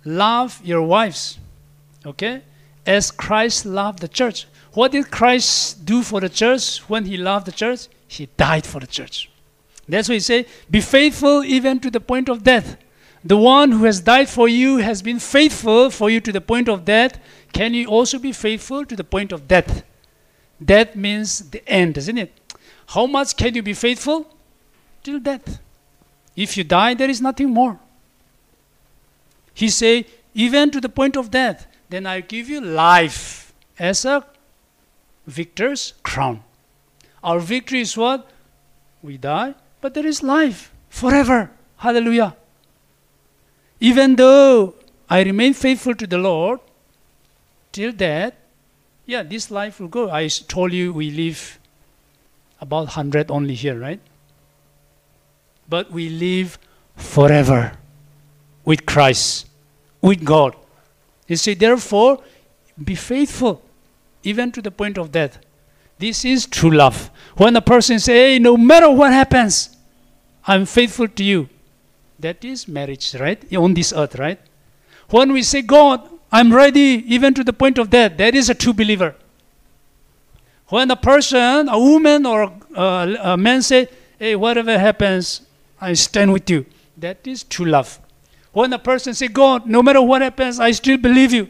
love 0.04 0.60
your 0.64 0.82
wives 0.82 1.38
okay 2.04 2.42
as 2.84 3.10
Christ 3.12 3.64
loved 3.64 4.00
the 4.00 4.08
church 4.08 4.46
what 4.72 4.92
did 4.92 5.10
Christ 5.10 5.84
do 5.84 6.02
for 6.02 6.20
the 6.20 6.28
church 6.28 6.78
when 6.88 7.04
he 7.04 7.16
loved 7.16 7.46
the 7.46 7.52
church 7.52 7.88
he 8.06 8.28
died 8.36 8.66
for 8.66 8.80
the 8.80 8.86
church 8.86 9.30
that's 9.88 10.08
why 10.08 10.14
he 10.14 10.20
said, 10.20 10.46
be 10.70 10.82
faithful 10.82 11.42
even 11.44 11.80
to 11.80 11.90
the 11.90 12.00
point 12.00 12.28
of 12.28 12.42
death 12.42 12.76
the 13.24 13.36
one 13.36 13.72
who 13.72 13.84
has 13.84 14.00
died 14.00 14.28
for 14.28 14.48
you 14.48 14.76
has 14.78 15.02
been 15.02 15.18
faithful 15.18 15.90
for 15.90 16.10
you 16.10 16.20
to 16.20 16.32
the 16.32 16.40
point 16.40 16.68
of 16.68 16.84
death 16.84 17.18
can 17.52 17.74
you 17.74 17.86
also 17.86 18.18
be 18.18 18.32
faithful 18.32 18.84
to 18.84 18.94
the 18.94 19.04
point 19.04 19.32
of 19.32 19.48
death 19.48 19.82
Death 20.62 20.96
means 20.96 21.50
the 21.50 21.66
end, 21.68 21.96
isn't 21.96 22.18
it? 22.18 22.32
How 22.88 23.06
much 23.06 23.36
can 23.36 23.54
you 23.54 23.62
be 23.62 23.74
faithful? 23.74 24.26
Till 25.02 25.20
death. 25.20 25.60
If 26.34 26.56
you 26.56 26.64
die, 26.64 26.94
there 26.94 27.10
is 27.10 27.20
nothing 27.20 27.50
more. 27.50 27.78
He 29.54 29.68
said, 29.68 30.06
even 30.34 30.70
to 30.70 30.80
the 30.80 30.88
point 30.88 31.16
of 31.16 31.30
death, 31.30 31.66
then 31.88 32.06
I 32.06 32.20
give 32.20 32.48
you 32.48 32.60
life 32.60 33.52
as 33.78 34.04
a 34.04 34.24
victor's 35.28 35.92
crown. 36.02 36.42
Our 37.22 37.38
victory 37.38 37.80
is 37.80 37.96
what? 37.96 38.28
We 39.02 39.18
die, 39.18 39.54
but 39.80 39.94
there 39.94 40.06
is 40.06 40.22
life 40.22 40.72
forever. 40.88 41.50
Hallelujah. 41.76 42.34
Even 43.78 44.16
though 44.16 44.74
I 45.08 45.22
remain 45.22 45.54
faithful 45.54 45.94
to 45.94 46.06
the 46.06 46.18
Lord 46.18 46.60
till 47.72 47.92
death, 47.92 48.34
yeah, 49.06 49.22
this 49.22 49.50
life 49.50 49.78
will 49.78 49.88
go. 49.88 50.10
I 50.10 50.28
told 50.28 50.72
you 50.72 50.92
we 50.92 51.10
live 51.10 51.58
about 52.60 52.96
100 52.96 53.30
only 53.30 53.54
here, 53.54 53.78
right? 53.78 54.00
But 55.68 55.90
we 55.90 56.08
live 56.08 56.58
forever 56.96 57.72
with 58.64 58.84
Christ, 58.86 59.46
with 60.00 60.24
God. 60.24 60.56
You 61.26 61.36
see, 61.36 61.54
therefore, 61.54 62.22
be 62.82 62.94
faithful 62.94 63.62
even 64.28 64.52
to 64.52 64.60
the 64.62 64.70
point 64.70 64.98
of 64.98 65.10
death. 65.10 65.38
This 65.98 66.24
is 66.24 66.46
true 66.46 66.70
love. 66.70 67.10
When 67.36 67.56
a 67.56 67.62
person 67.62 67.98
says, 67.98 68.14
hey, 68.14 68.38
no 68.38 68.56
matter 68.56 68.90
what 68.90 69.12
happens, 69.12 69.76
I'm 70.46 70.64
faithful 70.66 71.08
to 71.08 71.24
you. 71.24 71.48
That 72.18 72.44
is 72.44 72.68
marriage, 72.68 73.14
right? 73.14 73.40
On 73.54 73.74
this 73.74 73.92
earth, 73.92 74.16
right? 74.16 74.38
When 75.08 75.32
we 75.32 75.42
say, 75.42 75.62
God, 75.62 76.08
I'm 76.30 76.52
ready 76.52 77.04
even 77.06 77.32
to 77.34 77.42
the 77.42 77.52
point 77.52 77.78
of 77.78 77.90
death. 77.90 78.16
That 78.18 78.34
is 78.34 78.50
a 78.50 78.54
true 78.54 78.74
believer. 78.74 79.14
When 80.68 80.90
a 80.90 80.96
person, 80.96 81.68
a 81.68 81.78
woman 81.78 82.26
or 82.26 82.52
uh, 82.76 83.16
a 83.20 83.36
man 83.36 83.62
say, 83.62 83.88
hey, 84.18 84.36
whatever 84.36 84.78
happens, 84.78 85.40
I 85.80 85.94
stand 85.94 86.32
with 86.32 86.50
you. 86.50 86.66
That 86.98 87.26
is 87.26 87.44
true 87.44 87.66
love. 87.66 87.98
When 88.52 88.72
a 88.72 88.78
person 88.78 89.14
say, 89.14 89.28
God, 89.28 89.66
no 89.66 89.82
matter 89.82 90.02
what 90.02 90.20
happens, 90.20 90.60
I 90.60 90.72
still 90.72 90.98
believe 90.98 91.32
you. 91.32 91.48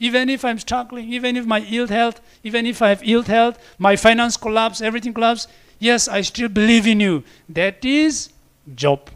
Even 0.00 0.30
if 0.30 0.44
I'm 0.44 0.58
struggling, 0.58 1.12
even 1.12 1.36
if 1.36 1.46
my 1.46 1.60
ill 1.60 1.86
health, 1.86 2.20
even 2.42 2.66
if 2.66 2.80
I 2.80 2.88
have 2.88 3.02
ill 3.04 3.22
health, 3.22 3.58
my 3.78 3.96
finance 3.96 4.36
collapse, 4.36 4.80
everything 4.80 5.12
collapse, 5.12 5.46
yes, 5.78 6.08
I 6.08 6.22
still 6.22 6.48
believe 6.48 6.86
in 6.86 7.00
you. 7.00 7.22
That 7.48 7.84
is 7.84 8.30
Job. 8.74 9.10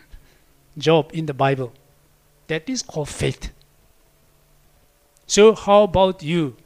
Job 0.78 1.10
in 1.14 1.24
the 1.26 1.34
Bible. 1.34 1.72
That 2.48 2.68
is 2.68 2.82
called 2.82 3.08
faith. 3.08 3.50
So, 5.26 5.54
how 5.54 5.84
about 5.84 6.22
you? 6.22 6.56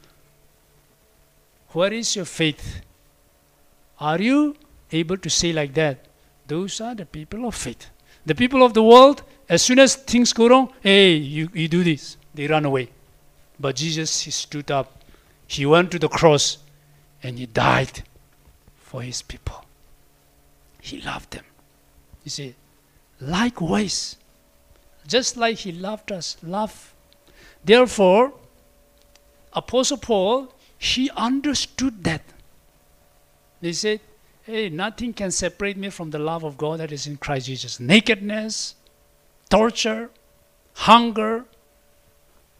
Where 1.69 1.93
is 1.93 2.15
your 2.15 2.25
faith? 2.25 2.81
Are 3.99 4.19
you 4.19 4.55
able 4.91 5.17
to 5.17 5.29
say 5.29 5.53
like 5.53 5.73
that? 5.75 6.05
Those 6.47 6.81
are 6.81 6.95
the 6.95 7.05
people 7.05 7.47
of 7.47 7.55
faith. 7.55 7.89
The 8.25 8.35
people 8.35 8.63
of 8.63 8.73
the 8.73 8.83
world, 8.83 9.23
as 9.47 9.61
soon 9.61 9.79
as 9.79 9.95
things 9.95 10.33
go 10.33 10.49
wrong, 10.49 10.73
hey, 10.81 11.13
you, 11.13 11.49
you 11.53 11.67
do 11.67 11.83
this, 11.83 12.17
they 12.33 12.47
run 12.47 12.65
away. 12.65 12.89
But 13.59 13.75
Jesus, 13.77 14.21
he 14.21 14.31
stood 14.31 14.69
up, 14.71 15.03
he 15.47 15.65
went 15.65 15.91
to 15.91 15.99
the 15.99 16.09
cross, 16.09 16.57
and 17.23 17.39
he 17.39 17.45
died 17.45 18.03
for 18.75 19.01
his 19.01 19.21
people. 19.21 19.65
He 20.81 21.01
loved 21.01 21.31
them. 21.31 21.45
You 22.23 22.31
see, 22.31 22.55
likewise, 23.19 24.17
just 25.07 25.37
like 25.37 25.57
he 25.59 25.71
loved 25.71 26.11
us, 26.11 26.37
love. 26.43 26.93
Therefore, 27.63 28.33
Apostle 29.53 29.97
Paul, 29.97 30.53
he 30.77 31.09
understood 31.15 32.03
that. 32.03 32.21
He 33.61 33.73
said, 33.73 34.01
Hey, 34.43 34.69
nothing 34.69 35.11
can 35.13 35.31
separate 35.31 35.75
me 35.75 35.89
from 35.89 36.11
the 36.11 36.19
love 36.19 36.43
of 36.43 36.55
God 36.55 36.79
that 36.79 36.91
is 36.91 37.07
in 37.07 37.17
Christ 37.17 37.47
Jesus. 37.47 37.79
Nakedness, 37.79 38.75
torture, 39.49 40.11
hunger, 40.73 41.45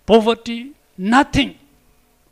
poverty, 0.07 0.73
nothing, 0.97 1.57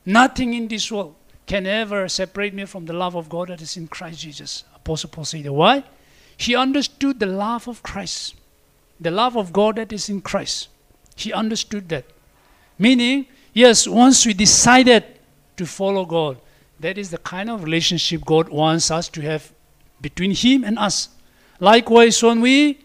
nothing 0.06 0.54
in 0.54 0.67
this 0.67 0.91
world 0.91 1.15
can 1.45 1.65
ever 1.65 2.08
separate 2.08 2.54
me 2.54 2.65
from 2.65 2.86
the 2.86 2.93
love 2.93 3.15
of 3.15 3.30
God 3.30 3.49
that 3.49 3.62
is 3.62 3.78
in 3.78 3.88
Christ 3.88 4.19
Jesus. 4.19 4.63
Apostle 4.76 5.10
Paul 5.10 5.26
said, 5.26 5.49
Why? 5.49 5.84
He 6.38 6.56
understood 6.56 7.19
the 7.19 7.26
love 7.26 7.67
of 7.67 7.84
Christ, 7.84 8.36
the 8.99 9.12
love 9.12 9.38
of 9.38 9.54
God 9.54 9.76
that 9.76 9.91
is 9.91 10.10
in 10.10 10.21
Christ. 10.21 10.69
He 11.15 11.32
understood 11.32 11.89
that. 11.89 12.06
Meaning, 12.80 13.28
Yes, 13.54 13.88
once 13.88 14.26
we 14.26 14.34
decided 14.34 15.04
to 15.58 15.65
follow 15.65 16.06
God, 16.06 16.39
that 16.80 16.97
is 16.97 17.12
the 17.12 17.19
kind 17.19 17.49
of 17.49 17.63
relationship 17.63 18.26
God 18.26 18.49
wants 18.49 18.89
us 18.89 19.08
to 19.10 19.21
have 19.21 19.54
between 20.02 20.32
Him 20.32 20.63
and 20.63 20.80
us. 20.80 21.10
Likewise, 21.60 22.21
when 22.23 22.41
we 22.41 22.80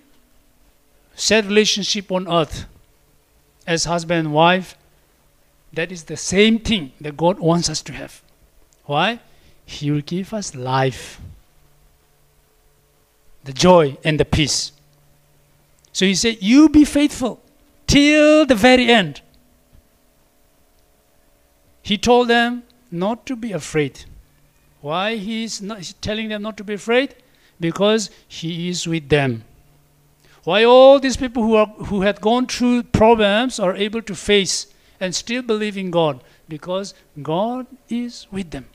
set 1.14 1.46
relationship 1.46 2.12
on 2.12 2.28
earth 2.28 2.66
as 3.66 3.84
husband 3.84 4.26
and 4.26 4.34
wife, 4.34 4.76
that 5.72 5.92
is 5.92 6.04
the 6.04 6.16
same 6.16 6.58
thing 6.58 6.92
that 7.00 7.16
God 7.16 7.38
wants 7.38 7.68
us 7.68 7.82
to 7.82 7.92
have. 7.92 8.22
Why? 8.84 9.20
He 9.64 9.90
will 9.90 10.00
give 10.00 10.32
us 10.32 10.54
life, 10.54 11.20
the 13.44 13.52
joy, 13.52 13.98
and 14.02 14.18
the 14.18 14.24
peace. 14.24 14.72
So 15.92 16.06
He 16.06 16.14
said, 16.14 16.38
You 16.40 16.68
be 16.68 16.84
faithful 16.84 17.40
till 17.86 18.46
the 18.46 18.54
very 18.54 18.88
end. 18.88 19.20
He 21.82 21.98
told 21.98 22.28
them 22.28 22.64
not 22.90 23.26
to 23.26 23.36
be 23.36 23.52
afraid. 23.52 24.04
Why 24.80 25.16
he 25.16 25.44
is 25.44 25.60
not, 25.60 25.78
he's 25.78 25.94
telling 25.94 26.28
them 26.28 26.42
not 26.42 26.56
to 26.58 26.64
be 26.64 26.74
afraid? 26.74 27.14
Because 27.58 28.10
he 28.28 28.68
is 28.68 28.86
with 28.86 29.08
them. 29.08 29.44
Why 30.44 30.64
all 30.64 31.00
these 31.00 31.16
people 31.16 31.42
who, 31.42 31.56
are, 31.56 31.66
who 31.66 32.02
had 32.02 32.20
gone 32.20 32.46
through 32.46 32.84
problems 32.84 33.58
are 33.58 33.74
able 33.74 34.02
to 34.02 34.14
face 34.14 34.66
and 35.00 35.14
still 35.14 35.42
believe 35.42 35.76
in 35.76 35.90
God? 35.90 36.22
Because 36.48 36.94
God 37.22 37.66
is 37.88 38.26
with 38.30 38.50
them. 38.50 38.66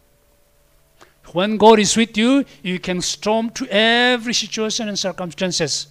When 1.31 1.57
God 1.57 1.79
is 1.79 1.95
with 1.95 2.17
you, 2.17 2.45
you 2.61 2.79
can 2.79 3.01
storm 3.01 3.49
to 3.51 3.67
every 3.69 4.33
situation 4.33 4.87
and 4.87 4.99
circumstances. 4.99 5.87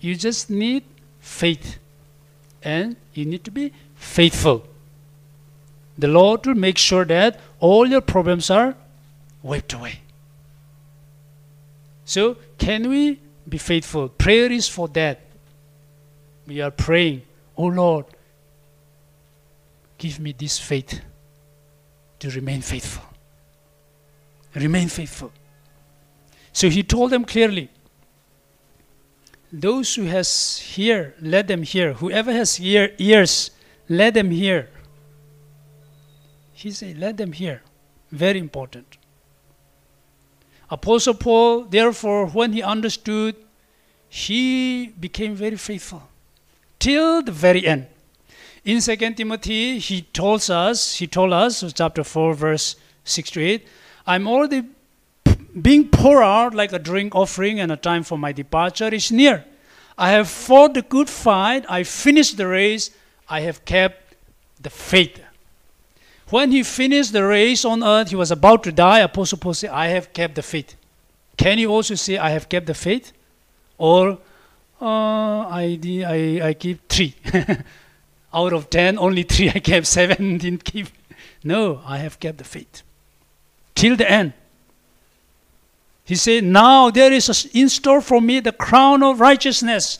You 0.00 0.14
just 0.14 0.50
need 0.50 0.84
faith. 1.20 1.78
And 2.62 2.96
you 3.14 3.24
need 3.24 3.44
to 3.44 3.50
be 3.50 3.72
faithful 3.94 4.66
the 5.98 6.08
Lord 6.08 6.46
will 6.46 6.54
make 6.54 6.78
sure 6.78 7.04
that 7.04 7.38
all 7.60 7.86
your 7.86 8.00
problems 8.00 8.50
are 8.50 8.74
wiped 9.42 9.72
away. 9.72 10.00
So, 12.04 12.36
can 12.58 12.88
we 12.88 13.20
be 13.48 13.58
faithful? 13.58 14.08
Prayer 14.08 14.50
is 14.50 14.68
for 14.68 14.88
that. 14.88 15.20
We 16.46 16.60
are 16.60 16.70
praying, 16.70 17.22
Oh 17.56 17.66
Lord, 17.66 18.06
give 20.02 20.18
me 20.18 20.34
this 20.36 20.58
faith 20.58 21.00
to 22.18 22.28
remain 22.30 22.60
faithful. 22.60 23.04
Remain 24.52 24.88
faithful. 24.88 25.30
So 26.52 26.68
he 26.68 26.82
told 26.82 27.12
them 27.12 27.24
clearly, 27.24 27.70
those 29.52 29.94
who 29.94 30.06
has 30.06 30.58
hear, 30.58 31.14
let 31.20 31.46
them 31.46 31.62
hear. 31.62 31.92
Whoever 31.92 32.32
has 32.32 32.58
ear, 32.58 32.90
ears, 32.98 33.52
let 33.88 34.14
them 34.14 34.32
hear. 34.32 34.68
He 36.52 36.72
said, 36.72 36.98
let 36.98 37.16
them 37.16 37.30
hear. 37.30 37.62
Very 38.10 38.40
important. 38.40 38.98
Apostle 40.68 41.14
Paul, 41.14 41.62
therefore, 41.62 42.26
when 42.26 42.52
he 42.52 42.60
understood, 42.60 43.36
he 44.08 44.88
became 44.98 45.36
very 45.36 45.56
faithful 45.56 46.02
till 46.80 47.22
the 47.22 47.30
very 47.30 47.64
end. 47.64 47.86
In 48.64 48.80
2 48.80 48.96
Timothy, 49.14 49.80
he 49.80 50.02
told 50.02 50.48
us, 50.48 50.96
he 50.96 51.08
told 51.08 51.32
us, 51.32 51.64
chapter 51.72 52.04
4, 52.04 52.34
verse 52.34 52.76
6 53.04 53.30
to 53.32 53.42
8, 53.42 53.66
I'm 54.06 54.28
already 54.28 54.62
being 55.60 55.88
poured 55.88 56.22
out 56.22 56.54
like 56.54 56.72
a 56.72 56.78
drink 56.78 57.14
offering, 57.16 57.58
and 57.58 57.72
a 57.72 57.76
time 57.76 58.04
for 58.04 58.16
my 58.16 58.30
departure 58.30 58.94
is 58.94 59.10
near. 59.10 59.44
I 59.98 60.12
have 60.12 60.28
fought 60.28 60.74
the 60.74 60.82
good 60.82 61.10
fight, 61.10 61.64
I 61.68 61.82
finished 61.82 62.36
the 62.36 62.46
race, 62.46 62.90
I 63.28 63.40
have 63.40 63.64
kept 63.64 64.14
the 64.60 64.70
faith. 64.70 65.20
When 66.28 66.52
he 66.52 66.62
finished 66.62 67.12
the 67.12 67.26
race 67.26 67.64
on 67.64 67.82
earth, 67.82 68.10
he 68.10 68.16
was 68.16 68.30
about 68.30 68.62
to 68.62 68.72
die. 68.72 69.00
Apostle 69.00 69.38
Paul 69.38 69.54
said, 69.54 69.70
I 69.70 69.88
have 69.88 70.12
kept 70.12 70.36
the 70.36 70.42
faith. 70.42 70.76
Can 71.36 71.58
you 71.58 71.68
also 71.68 71.96
say, 71.96 72.16
I 72.16 72.30
have 72.30 72.48
kept 72.48 72.66
the 72.66 72.74
faith? 72.74 73.12
Or, 73.76 74.18
uh, 74.80 74.84
I, 74.84 75.78
I, 75.84 76.40
I 76.48 76.54
keep 76.54 76.88
three. 76.88 77.14
Out 78.34 78.52
of 78.52 78.70
ten, 78.70 78.98
only 78.98 79.22
three 79.24 79.50
I 79.50 79.58
kept, 79.60 79.86
seven 79.86 80.38
didn't 80.38 80.64
keep. 80.64 80.88
No, 81.44 81.82
I 81.84 81.98
have 81.98 82.18
kept 82.18 82.38
the 82.38 82.44
faith. 82.44 82.82
Till 83.74 83.96
the 83.96 84.10
end. 84.10 84.32
He 86.04 86.14
said, 86.14 86.44
Now 86.44 86.90
there 86.90 87.12
is 87.12 87.48
in 87.52 87.68
store 87.68 88.00
for 88.00 88.20
me 88.20 88.40
the 88.40 88.52
crown 88.52 89.02
of 89.02 89.20
righteousness. 89.20 89.98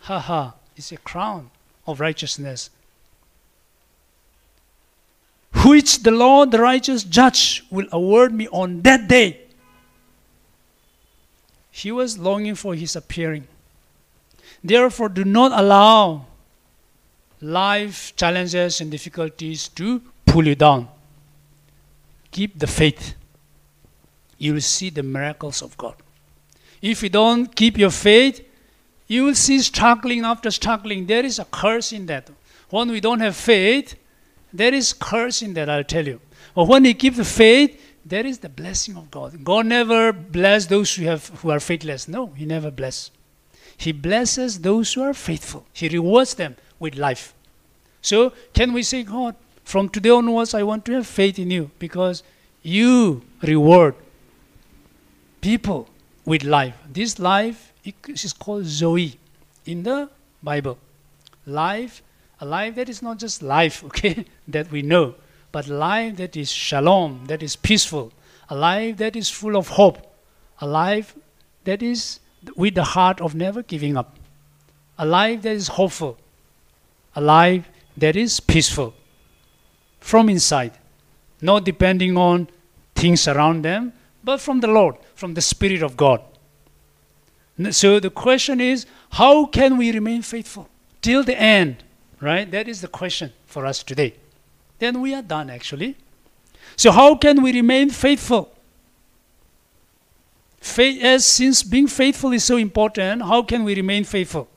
Ha 0.00 0.18
ha, 0.18 0.54
it's 0.76 0.92
a 0.92 0.96
crown 0.98 1.50
of 1.86 2.00
righteousness. 2.00 2.70
Which 5.64 6.02
the 6.02 6.10
Lord, 6.10 6.50
the 6.50 6.60
righteous 6.60 7.04
judge, 7.04 7.64
will 7.70 7.86
award 7.92 8.32
me 8.32 8.48
on 8.48 8.82
that 8.82 9.08
day. 9.08 9.40
He 11.70 11.92
was 11.92 12.18
longing 12.18 12.54
for 12.54 12.74
his 12.74 12.96
appearing. 12.96 13.46
Therefore, 14.62 15.08
do 15.08 15.24
not 15.24 15.52
allow 15.52 16.26
life 17.42 18.14
challenges 18.16 18.80
and 18.80 18.90
difficulties 18.90 19.68
to 19.68 20.00
pull 20.24 20.46
you 20.46 20.54
down. 20.54 20.88
Keep 22.30 22.58
the 22.58 22.66
faith 22.66 23.14
you 24.42 24.54
will 24.54 24.60
see 24.60 24.90
the 24.90 25.04
miracles 25.04 25.62
of 25.62 25.76
God. 25.78 25.94
If 26.82 27.04
you 27.04 27.08
don't 27.08 27.54
keep 27.54 27.78
your 27.78 27.92
faith, 27.92 28.44
you 29.06 29.24
will 29.24 29.36
see 29.36 29.60
struggling 29.60 30.24
after 30.24 30.50
struggling. 30.50 31.06
There 31.06 31.24
is 31.24 31.38
a 31.38 31.44
curse 31.44 31.92
in 31.92 32.06
that. 32.06 32.28
When 32.68 32.90
we 32.90 33.00
don't 33.00 33.20
have 33.20 33.36
faith, 33.36 33.94
there 34.52 34.74
is 34.74 34.92
curse 34.92 35.42
in 35.42 35.54
that, 35.54 35.70
I'll 35.70 35.84
tell 35.84 36.04
you. 36.04 36.20
But 36.56 36.66
when 36.66 36.84
you 36.84 36.94
keep 36.94 37.14
the 37.14 37.24
faith, 37.24 37.80
there 38.04 38.26
is 38.26 38.40
the 38.40 38.48
blessing 38.48 38.96
of 38.96 39.12
God. 39.12 39.44
God 39.44 39.66
never 39.66 40.12
bless 40.12 40.66
those 40.66 40.92
who 40.96 41.04
have 41.04 41.28
who 41.40 41.50
are 41.50 41.60
faithless. 41.60 42.08
No, 42.08 42.26
He 42.26 42.44
never 42.44 42.72
bless. 42.72 43.12
He 43.76 43.92
blesses 43.92 44.58
those 44.58 44.92
who 44.92 45.02
are 45.02 45.14
faithful. 45.14 45.66
He 45.72 45.88
rewards 45.88 46.34
them 46.34 46.56
with 46.82 46.96
life. 46.96 47.34
So 48.02 48.32
can 48.52 48.72
we 48.72 48.82
say, 48.82 49.04
God, 49.04 49.36
from 49.64 49.88
today 49.88 50.10
onwards 50.10 50.52
I 50.52 50.64
want 50.64 50.84
to 50.86 50.92
have 50.92 51.06
faith 51.06 51.38
in 51.38 51.50
you 51.50 51.70
because 51.78 52.22
you 52.62 53.22
reward 53.42 53.94
people 55.40 55.88
with 56.24 56.44
life. 56.44 56.74
This 56.92 57.18
life 57.18 57.72
is 57.84 58.32
called 58.32 58.64
Zoe 58.64 59.18
in 59.64 59.82
the 59.82 60.10
Bible. 60.42 60.78
Life, 61.46 62.02
a 62.40 62.46
life 62.46 62.74
that 62.74 62.88
is 62.88 63.02
not 63.02 63.18
just 63.18 63.42
life, 63.42 63.84
okay, 63.88 64.24
that 64.48 64.70
we 64.70 64.82
know, 64.82 65.14
but 65.50 65.68
life 65.68 66.16
that 66.16 66.36
is 66.36 66.50
shalom, 66.50 67.24
that 67.26 67.42
is 67.42 67.56
peaceful, 67.56 68.12
a 68.48 68.56
life 68.56 68.96
that 68.98 69.16
is 69.16 69.28
full 69.30 69.56
of 69.56 69.68
hope, 69.68 69.98
a 70.60 70.66
life 70.66 71.14
that 71.64 71.82
is 71.82 72.20
with 72.56 72.74
the 72.74 72.84
heart 72.84 73.20
of 73.20 73.34
never 73.34 73.62
giving 73.62 73.96
up, 73.96 74.16
a 74.98 75.06
life 75.06 75.42
that 75.42 75.54
is 75.54 75.68
hopeful, 75.68 76.18
a 77.14 77.20
life 77.20 77.68
that 77.96 78.16
is 78.16 78.40
peaceful 78.40 78.94
from 80.00 80.28
inside, 80.28 80.72
not 81.40 81.64
depending 81.64 82.16
on 82.16 82.48
things 82.94 83.28
around 83.28 83.62
them, 83.62 83.92
but 84.24 84.40
from 84.40 84.60
the 84.60 84.68
Lord, 84.68 84.96
from 85.14 85.34
the 85.34 85.40
Spirit 85.40 85.82
of 85.82 85.96
God. 85.96 86.20
So 87.70 88.00
the 88.00 88.10
question 88.10 88.60
is, 88.60 88.86
how 89.10 89.46
can 89.46 89.76
we 89.76 89.92
remain 89.92 90.22
faithful 90.22 90.68
till 91.00 91.22
the 91.22 91.38
end? 91.38 91.84
Right? 92.20 92.50
That 92.50 92.68
is 92.68 92.80
the 92.80 92.88
question 92.88 93.32
for 93.46 93.66
us 93.66 93.82
today. 93.82 94.14
Then 94.78 95.00
we 95.00 95.14
are 95.14 95.22
done 95.22 95.50
actually. 95.50 95.96
So 96.76 96.90
how 96.90 97.16
can 97.16 97.42
we 97.42 97.52
remain 97.52 97.90
faithful? 97.90 98.50
Faith, 100.60 101.02
as 101.02 101.24
since 101.24 101.62
being 101.62 101.88
faithful 101.88 102.32
is 102.32 102.44
so 102.44 102.56
important, 102.56 103.22
how 103.22 103.42
can 103.42 103.64
we 103.64 103.74
remain 103.74 104.04
faithful? 104.04 104.48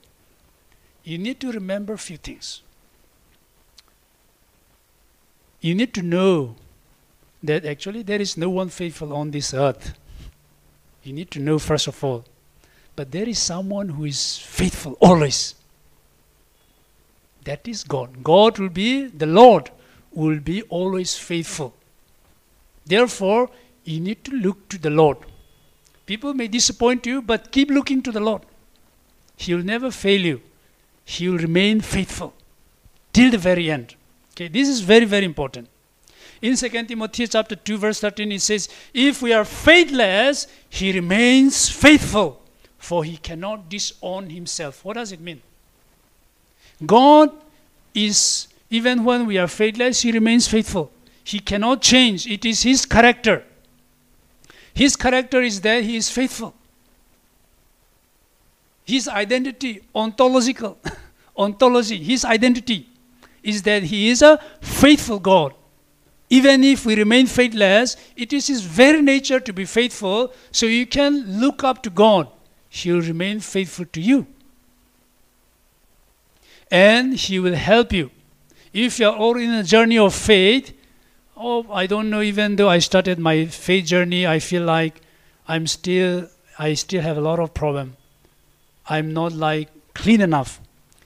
You 1.06 1.18
need 1.18 1.38
to 1.38 1.52
remember 1.52 1.92
a 1.92 1.98
few 1.98 2.16
things. 2.16 2.62
You 5.60 5.72
need 5.76 5.94
to 5.94 6.02
know 6.02 6.56
that 7.44 7.64
actually 7.64 8.02
there 8.02 8.20
is 8.20 8.36
no 8.36 8.50
one 8.50 8.70
faithful 8.70 9.12
on 9.12 9.30
this 9.30 9.54
earth. 9.54 9.94
You 11.04 11.12
need 11.12 11.30
to 11.30 11.38
know, 11.38 11.60
first 11.60 11.86
of 11.86 12.02
all. 12.02 12.24
But 12.96 13.12
there 13.12 13.28
is 13.28 13.38
someone 13.38 13.90
who 13.90 14.04
is 14.04 14.36
faithful 14.36 14.94
always. 15.00 15.54
That 17.44 17.68
is 17.68 17.84
God. 17.84 18.24
God 18.24 18.58
will 18.58 18.68
be, 18.68 19.06
the 19.06 19.26
Lord 19.26 19.70
will 20.12 20.40
be 20.40 20.62
always 20.62 21.16
faithful. 21.16 21.72
Therefore, 22.84 23.48
you 23.84 24.00
need 24.00 24.24
to 24.24 24.32
look 24.32 24.68
to 24.70 24.78
the 24.78 24.90
Lord. 24.90 25.18
People 26.04 26.34
may 26.34 26.48
disappoint 26.48 27.06
you, 27.06 27.22
but 27.22 27.52
keep 27.52 27.70
looking 27.70 28.02
to 28.02 28.10
the 28.10 28.18
Lord. 28.18 28.42
He 29.36 29.54
will 29.54 29.62
never 29.62 29.92
fail 29.92 30.20
you. 30.20 30.40
He 31.06 31.28
will 31.28 31.38
remain 31.38 31.80
faithful 31.80 32.34
till 33.12 33.30
the 33.30 33.38
very 33.38 33.70
end. 33.70 33.94
Okay, 34.32 34.48
this 34.48 34.68
is 34.68 34.80
very, 34.80 35.06
very 35.06 35.24
important. 35.24 35.68
In 36.42 36.56
2 36.56 36.68
Timothy 36.84 37.26
chapter 37.28 37.54
2 37.54 37.78
verse 37.78 38.00
13 38.00 38.32
it 38.32 38.42
says, 38.42 38.68
If 38.92 39.22
we 39.22 39.32
are 39.32 39.44
faithless, 39.44 40.48
he 40.68 40.92
remains 40.92 41.68
faithful, 41.70 42.42
for 42.76 43.04
he 43.04 43.16
cannot 43.16 43.68
disown 43.70 44.30
himself. 44.30 44.84
What 44.84 44.94
does 44.94 45.12
it 45.12 45.20
mean? 45.20 45.40
God 46.84 47.30
is, 47.94 48.48
even 48.68 49.04
when 49.04 49.26
we 49.26 49.38
are 49.38 49.48
faithless, 49.48 50.02
he 50.02 50.10
remains 50.10 50.48
faithful. 50.48 50.90
He 51.22 51.38
cannot 51.38 51.82
change. 51.82 52.26
It 52.26 52.44
is 52.44 52.64
his 52.64 52.84
character. 52.84 53.44
His 54.74 54.96
character 54.96 55.40
is 55.40 55.60
that 55.60 55.84
he 55.84 55.96
is 55.96 56.10
faithful. 56.10 56.52
His 58.86 59.08
identity, 59.08 59.82
ontological, 59.94 60.78
ontology, 61.36 62.02
his 62.02 62.24
identity 62.24 62.88
is 63.42 63.62
that 63.62 63.82
he 63.82 64.08
is 64.08 64.22
a 64.22 64.40
faithful 64.62 65.18
God 65.18 65.52
even 66.28 66.64
if 66.64 66.84
we 66.84 66.96
remain 66.96 67.26
faithless, 67.26 67.96
it 68.16 68.32
is 68.32 68.48
His 68.48 68.62
very 68.62 69.00
nature 69.00 69.38
to 69.38 69.52
be 69.52 69.64
faithful, 69.64 70.32
so 70.50 70.66
you 70.66 70.86
can 70.86 71.40
look 71.40 71.62
up 71.62 71.82
to 71.84 71.90
God. 71.90 72.28
He 72.68 72.90
will 72.90 73.02
remain 73.02 73.40
faithful 73.40 73.84
to 73.86 74.00
you. 74.00 74.26
And 76.70 77.14
He 77.14 77.38
will 77.38 77.54
help 77.54 77.92
you. 77.92 78.10
If 78.72 78.98
you 78.98 79.08
are 79.08 79.16
all 79.16 79.36
in 79.36 79.50
a 79.50 79.62
journey 79.62 79.98
of 79.98 80.14
faith, 80.14 80.72
oh, 81.36 81.66
I 81.70 81.86
don't 81.86 82.10
know, 82.10 82.22
even 82.22 82.56
though 82.56 82.68
I 82.68 82.80
started 82.80 83.20
my 83.20 83.46
faith 83.46 83.86
journey, 83.86 84.26
I 84.26 84.40
feel 84.40 84.64
like 84.64 85.00
I'm 85.46 85.68
still, 85.68 86.28
I 86.58 86.74
still 86.74 87.02
have 87.02 87.16
a 87.16 87.20
lot 87.20 87.38
of 87.38 87.54
problem. 87.54 87.96
I'm 88.88 89.12
not 89.12 89.32
like 89.32 89.68
clean 89.94 90.20
enough. 90.20 90.60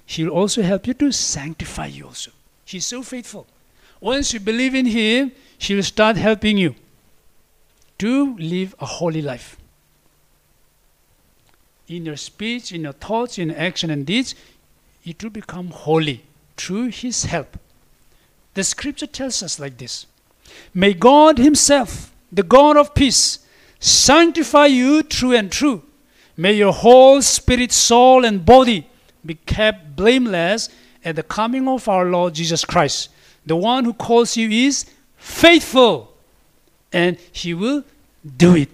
He 0.05 0.25
will 0.25 0.33
also 0.33 0.63
help 0.63 0.87
you 0.87 0.95
to 0.95 1.13
sanctify 1.13 1.87
you 1.87 2.07
also. 2.07 2.33
He's 2.65 2.87
so 2.87 3.03
faithful. 3.03 3.47
Once 4.01 4.33
you 4.33 4.41
believe 4.41 4.75
in 4.75 4.87
Him, 4.87 5.33
He 5.59 5.75
will 5.75 5.83
start 5.83 6.17
helping 6.17 6.59
you 6.59 6.75
to 7.99 8.37
live 8.37 8.75
a 8.81 8.87
holy 8.87 9.23
life. 9.23 9.57
In 11.87 12.07
your 12.07 12.17
speech, 12.17 12.73
in 12.73 12.83
your 12.83 12.93
thoughts, 12.93 13.39
in 13.39 13.51
action 13.51 13.91
and 13.91 14.07
deeds, 14.07 14.35
it 15.05 15.23
will 15.23 15.31
become 15.31 15.69
holy 15.69 16.23
through 16.57 16.89
His 16.89 17.25
help. 17.25 17.59
The 18.55 18.65
scripture 18.65 19.07
tells 19.07 19.43
us 19.43 19.59
like 19.59 19.79
this 19.79 20.07
May 20.75 20.95
God 20.95 21.39
Himself, 21.39 22.13
the 22.33 22.43
God 22.43 22.77
of 22.77 22.95
peace, 22.95 23.41
sanctify 23.79 24.67
you 24.67 25.03
true 25.03 25.33
and 25.33 25.51
true. 25.51 25.83
May 26.41 26.55
your 26.55 26.73
whole 26.73 27.21
spirit, 27.21 27.71
soul, 27.71 28.25
and 28.25 28.43
body 28.47 28.89
be 29.27 29.35
kept 29.35 29.95
blameless 29.95 30.71
at 31.05 31.17
the 31.17 31.23
coming 31.23 31.69
of 31.69 31.87
our 31.87 32.07
Lord 32.07 32.33
Jesus 32.33 32.65
Christ. 32.65 33.11
The 33.45 33.57
one 33.57 33.85
who 33.85 33.93
calls 33.93 34.39
you 34.39 34.49
is 34.49 34.87
faithful, 35.19 36.15
and 36.95 37.19
he 37.31 37.53
will 37.53 37.85
do 38.39 38.57
it. 38.57 38.71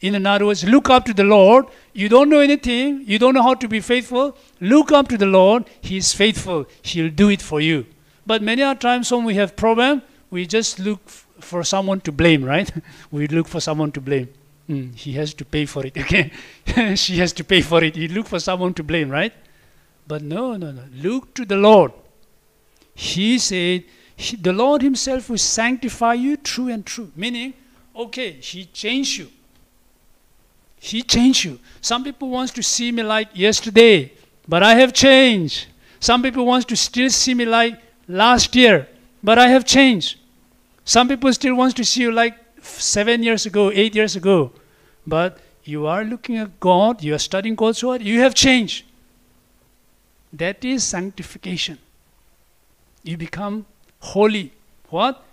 In 0.00 0.26
other 0.26 0.46
words, 0.46 0.64
look 0.64 0.90
up 0.90 1.04
to 1.04 1.14
the 1.14 1.22
Lord. 1.22 1.66
You 1.92 2.08
don't 2.08 2.28
know 2.28 2.40
anything, 2.40 3.04
you 3.06 3.20
don't 3.20 3.34
know 3.34 3.42
how 3.44 3.54
to 3.54 3.68
be 3.68 3.78
faithful. 3.78 4.36
Look 4.60 4.90
up 4.90 5.06
to 5.10 5.16
the 5.16 5.26
Lord. 5.26 5.70
He 5.80 5.98
is 5.98 6.12
faithful, 6.12 6.66
He'll 6.82 7.10
do 7.10 7.28
it 7.28 7.40
for 7.40 7.60
you. 7.60 7.86
But 8.26 8.42
many 8.42 8.62
a 8.62 8.74
times 8.74 9.12
when 9.12 9.22
we 9.22 9.36
have 9.36 9.54
problem, 9.54 10.02
we 10.28 10.44
just 10.44 10.80
look 10.80 11.08
for 11.08 11.62
someone 11.62 12.00
to 12.00 12.10
blame, 12.10 12.42
right? 12.44 12.68
we 13.12 13.28
look 13.28 13.46
for 13.46 13.60
someone 13.60 13.92
to 13.92 14.00
blame. 14.00 14.28
Mm, 14.68 14.94
he 14.96 15.12
has 15.12 15.32
to 15.34 15.44
pay 15.44 15.64
for 15.64 15.86
it, 15.86 15.96
okay? 15.96 16.32
she 16.96 17.16
has 17.18 17.32
to 17.34 17.44
pay 17.44 17.62
for 17.62 17.82
it. 17.84 17.96
You 17.96 18.08
look 18.08 18.26
for 18.26 18.40
someone 18.40 18.74
to 18.74 18.82
blame, 18.82 19.10
right? 19.10 19.32
But 20.08 20.22
no, 20.22 20.56
no, 20.56 20.72
no. 20.72 20.82
Look 20.94 21.34
to 21.34 21.44
the 21.44 21.56
Lord. 21.56 21.92
He 22.94 23.38
said, 23.38 23.84
he, 24.16 24.36
the 24.36 24.52
Lord 24.52 24.82
Himself 24.82 25.28
will 25.28 25.38
sanctify 25.38 26.14
you 26.14 26.36
true 26.36 26.68
and 26.68 26.84
true. 26.84 27.12
Meaning, 27.14 27.54
okay, 27.94 28.32
He 28.32 28.64
changed 28.64 29.18
you. 29.18 29.30
He 30.78 31.02
changed 31.02 31.44
you. 31.44 31.58
Some 31.80 32.04
people 32.04 32.28
wants 32.28 32.52
to 32.52 32.62
see 32.62 32.92
me 32.92 33.02
like 33.02 33.28
yesterday, 33.34 34.12
but 34.48 34.62
I 34.62 34.74
have 34.74 34.92
changed. 34.92 35.66
Some 36.00 36.22
people 36.22 36.44
wants 36.44 36.66
to 36.66 36.76
still 36.76 37.10
see 37.10 37.34
me 37.34 37.44
like 37.44 37.80
last 38.08 38.54
year, 38.54 38.88
but 39.22 39.38
I 39.38 39.48
have 39.48 39.64
changed. 39.64 40.18
Some 40.84 41.08
people 41.08 41.32
still 41.32 41.54
wants 41.54 41.74
to 41.74 41.84
see 41.84 42.02
you 42.02 42.12
like 42.12 42.34
seven 42.66 43.22
years 43.22 43.46
ago, 43.46 43.70
eight 43.70 43.94
years 43.94 44.16
ago, 44.16 44.52
but 45.06 45.38
you 45.64 45.86
are 45.86 46.04
looking 46.04 46.36
at 46.36 46.60
God, 46.60 47.02
you 47.02 47.14
are 47.14 47.18
studying 47.18 47.54
God's 47.54 47.82
word, 47.82 48.02
you 48.02 48.20
have 48.20 48.34
changed. 48.34 48.84
That 50.32 50.64
is 50.64 50.84
sanctification. 50.84 51.78
You 53.02 53.16
become 53.16 53.66
holy. 54.00 54.52
What? 54.90 55.24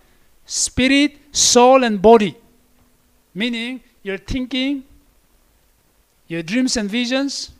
Spirit, 0.46 1.18
soul, 1.32 1.84
and 1.84 2.00
body. 2.00 2.36
Meaning, 3.34 3.80
your 4.02 4.18
thinking, 4.18 4.84
your 6.28 6.42
dreams 6.42 6.76
and 6.76 6.88
visions. 6.88 7.50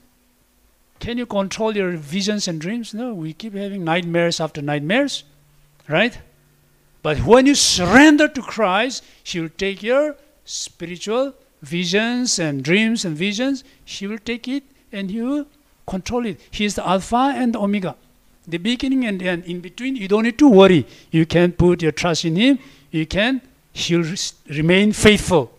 Can 1.01 1.19
you 1.19 1.27
control 1.27 1.77
your 1.77 1.93
visions 1.93 2.49
and 2.49 2.61
dreams? 2.61 2.95
No, 2.95 3.13
we 3.13 3.33
keep 3.33 3.55
having 3.55 3.85
nightmares 3.85 4.41
after 4.41 4.63
nightmares, 4.63 5.25
right? 5.89 6.19
But 7.05 7.19
when 7.19 7.45
you 7.45 7.55
surrender 7.55 8.29
to 8.29 8.41
Christ, 8.41 9.05
He 9.23 9.39
will 9.39 9.51
take 9.59 9.83
your 9.83 10.17
spiritual 10.47 11.35
visions 11.61 12.39
and 12.39 12.63
dreams 12.65 13.05
and 13.05 13.15
visions, 13.15 13.63
He 13.85 14.07
will 14.07 14.19
take 14.19 14.49
it 14.49 14.63
and 14.91 15.11
will 15.11 15.45
control 15.87 16.25
it. 16.25 16.41
He 16.51 16.65
is 16.65 16.77
the 16.77 16.89
Alpha 16.89 17.35
and 17.37 17.55
the 17.55 17.61
Omega. 17.61 17.95
The 18.49 18.57
beginning 18.57 19.05
and 19.05 19.21
the 19.21 19.29
end. 19.29 19.45
In 19.45 19.61
between, 19.61 19.97
you 19.97 20.09
don't 20.09 20.23
need 20.23 20.39
to 20.39 20.49
worry. 20.49 20.87
You 21.11 21.27
can 21.27 21.53
put 21.53 21.83
your 21.83 21.93
trust 21.93 22.25
in 22.25 22.37
Him. 22.37 22.59
You 22.91 23.05
can, 23.05 23.43
He'll 23.75 24.07
remain 24.49 24.95
faithful. 24.95 25.53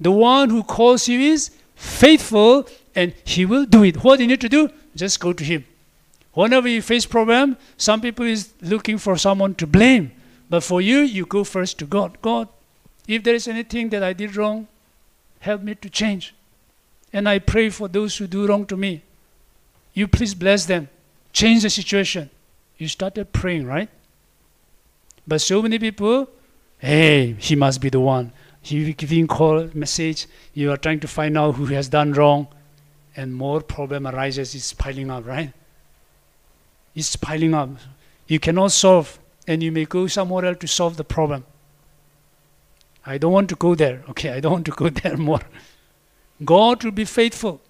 The 0.00 0.10
one 0.10 0.50
who 0.50 0.64
calls 0.64 1.06
you 1.06 1.20
is 1.20 1.52
faithful 1.76 2.66
and 2.96 3.14
He 3.24 3.46
will 3.46 3.66
do 3.66 3.84
it. 3.84 4.02
What 4.02 4.18
you 4.18 4.26
need 4.26 4.40
to 4.40 4.48
do? 4.48 4.68
Just 4.96 5.20
go 5.20 5.32
to 5.32 5.44
Him. 5.44 5.64
Whenever 6.32 6.66
you 6.66 6.82
face 6.82 7.06
problem, 7.06 7.56
some 7.76 8.00
people 8.00 8.26
is 8.26 8.52
looking 8.62 8.98
for 8.98 9.16
someone 9.16 9.54
to 9.56 9.66
blame. 9.68 10.10
But 10.52 10.62
for 10.62 10.82
you, 10.82 10.98
you 10.98 11.24
go 11.24 11.44
first 11.44 11.78
to 11.78 11.86
God. 11.86 12.20
God, 12.20 12.46
if 13.08 13.22
there 13.24 13.34
is 13.34 13.48
anything 13.48 13.88
that 13.88 14.02
I 14.02 14.12
did 14.12 14.36
wrong, 14.36 14.68
help 15.40 15.62
me 15.62 15.74
to 15.76 15.88
change. 15.88 16.34
And 17.10 17.26
I 17.26 17.38
pray 17.38 17.70
for 17.70 17.88
those 17.88 18.18
who 18.18 18.26
do 18.26 18.46
wrong 18.46 18.66
to 18.66 18.76
me. 18.76 19.00
You 19.94 20.06
please 20.06 20.34
bless 20.34 20.66
them. 20.66 20.90
Change 21.32 21.62
the 21.62 21.70
situation. 21.70 22.28
You 22.76 22.86
started 22.86 23.32
praying, 23.32 23.64
right? 23.64 23.88
But 25.26 25.40
so 25.40 25.62
many 25.62 25.78
people, 25.78 26.28
hey, 26.80 27.34
he 27.38 27.56
must 27.56 27.80
be 27.80 27.88
the 27.88 28.00
one. 28.00 28.30
You 28.64 28.92
giving 28.92 29.26
call 29.26 29.70
message, 29.72 30.26
you 30.52 30.70
are 30.70 30.76
trying 30.76 31.00
to 31.00 31.08
find 31.08 31.38
out 31.38 31.54
who 31.54 31.64
has 31.64 31.88
done 31.88 32.12
wrong, 32.12 32.46
and 33.16 33.34
more 33.34 33.62
problem 33.62 34.06
arises. 34.06 34.54
It's 34.54 34.74
piling 34.74 35.10
up, 35.10 35.26
right? 35.26 35.50
It's 36.94 37.16
piling 37.16 37.54
up. 37.54 37.70
You 38.26 38.38
cannot 38.38 38.72
solve, 38.72 39.18
and 39.46 39.62
you 39.62 39.72
may 39.72 39.84
go 39.84 40.06
somewhere 40.06 40.44
else 40.44 40.58
to 40.58 40.68
solve 40.68 40.96
the 40.96 41.04
problem. 41.04 41.44
I 43.04 43.18
don't 43.18 43.32
want 43.32 43.48
to 43.48 43.56
go 43.56 43.74
there. 43.74 44.04
Okay, 44.10 44.30
I 44.30 44.40
don't 44.40 44.52
want 44.52 44.66
to 44.66 44.72
go 44.72 44.88
there 45.02 45.16
more. 45.16 45.40
God 46.44 46.84
will 46.84 46.92
be 46.92 47.04
faithful. 47.04 47.60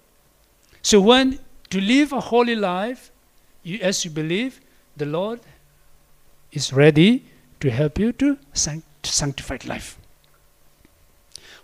So 0.81 0.99
when 1.01 1.39
to 1.69 1.81
live 1.81 2.11
a 2.13 2.19
holy 2.19 2.55
life, 2.55 3.11
you, 3.63 3.79
as 3.81 4.05
you 4.05 4.11
believe, 4.11 4.59
the 4.95 5.05
Lord 5.05 5.39
is 6.51 6.71
ready 6.71 7.25
to 7.61 7.71
help 7.71 7.97
you 7.97 8.11
to 8.13 8.37
sanct- 8.53 9.07
sanctified 9.07 9.65
life. 9.65 9.97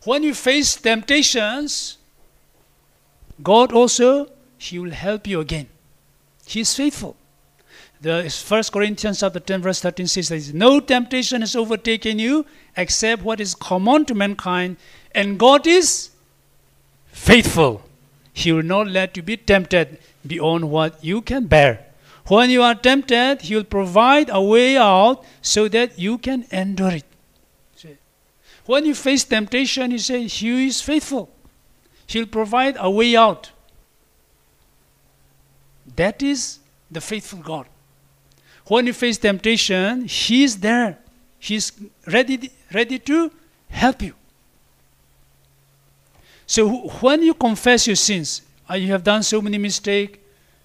When 0.06 0.24
you 0.24 0.34
face 0.34 0.76
temptations, 0.76 1.98
God 3.44 3.72
also 3.72 4.32
He 4.58 4.80
will 4.80 4.92
help 4.92 5.28
you 5.28 5.40
again. 5.40 5.68
He 6.46 6.62
is 6.62 6.74
faithful. 6.74 7.16
The 8.02 8.30
First 8.30 8.72
Corinthians 8.72 9.20
chapter 9.20 9.42
10, 9.42 9.62
verse 9.62 9.82
13 9.82 10.08
says, 10.08 10.30
there 10.30 10.38
is 10.38 10.54
No 10.54 10.80
temptation 10.80 11.42
has 11.42 11.56
overtaken 11.56 12.18
you 12.18 12.46
except 12.78 13.24
what 13.24 13.42
is 13.42 13.54
common 13.54 14.06
to 14.06 14.16
mankind, 14.16 14.78
and 15.14 15.38
God 15.38 15.68
is 15.68 16.12
faithful. 17.12 17.84
He 18.32 18.54
will 18.54 18.64
not 18.64 18.88
let 18.88 19.18
you 19.18 19.24
be 19.24 19.36
tempted 19.36 19.98
beyond 20.26 20.70
what 20.72 21.04
you 21.04 21.22
can 21.22 21.48
bear. 21.48 21.88
When 22.28 22.50
you 22.50 22.64
are 22.64 22.76
tempted, 22.76 23.42
He 23.42 23.56
will 23.56 23.66
provide 23.66 24.30
a 24.32 24.42
way 24.42 24.78
out 24.78 25.26
so 25.42 25.68
that 25.68 26.00
you 26.00 26.18
can 26.20 26.46
endure 26.52 26.92
it. 26.92 27.06
When 28.66 28.86
you 28.86 28.96
face 28.96 29.26
temptation, 29.26 29.92
He 29.92 29.98
says, 29.98 30.32
He 30.36 30.68
is 30.68 30.80
faithful. 30.80 31.30
He'll 32.08 32.28
provide 32.28 32.78
a 32.80 32.90
way 32.90 33.16
out. 33.18 33.52
That 35.96 36.24
is 36.24 36.60
the 36.90 37.02
faithful 37.02 37.40
God. 37.40 37.66
When 38.70 38.86
you 38.86 38.94
face 38.94 39.18
temptation, 39.18 40.06
He 40.06 40.44
is 40.44 40.60
there. 40.60 41.00
He's 41.40 41.72
ready, 42.06 42.52
ready 42.72 43.00
to 43.00 43.32
help 43.70 44.02
you. 44.04 44.14
So 46.46 46.88
when 47.02 47.24
you 47.24 47.34
confess 47.34 47.88
your 47.88 47.96
sins, 47.96 48.44
uh, 48.70 48.76
you 48.76 48.92
have 48.92 49.04
done 49.04 49.24
so 49.24 49.42
many 49.42 49.58
mistakes, 49.58 50.20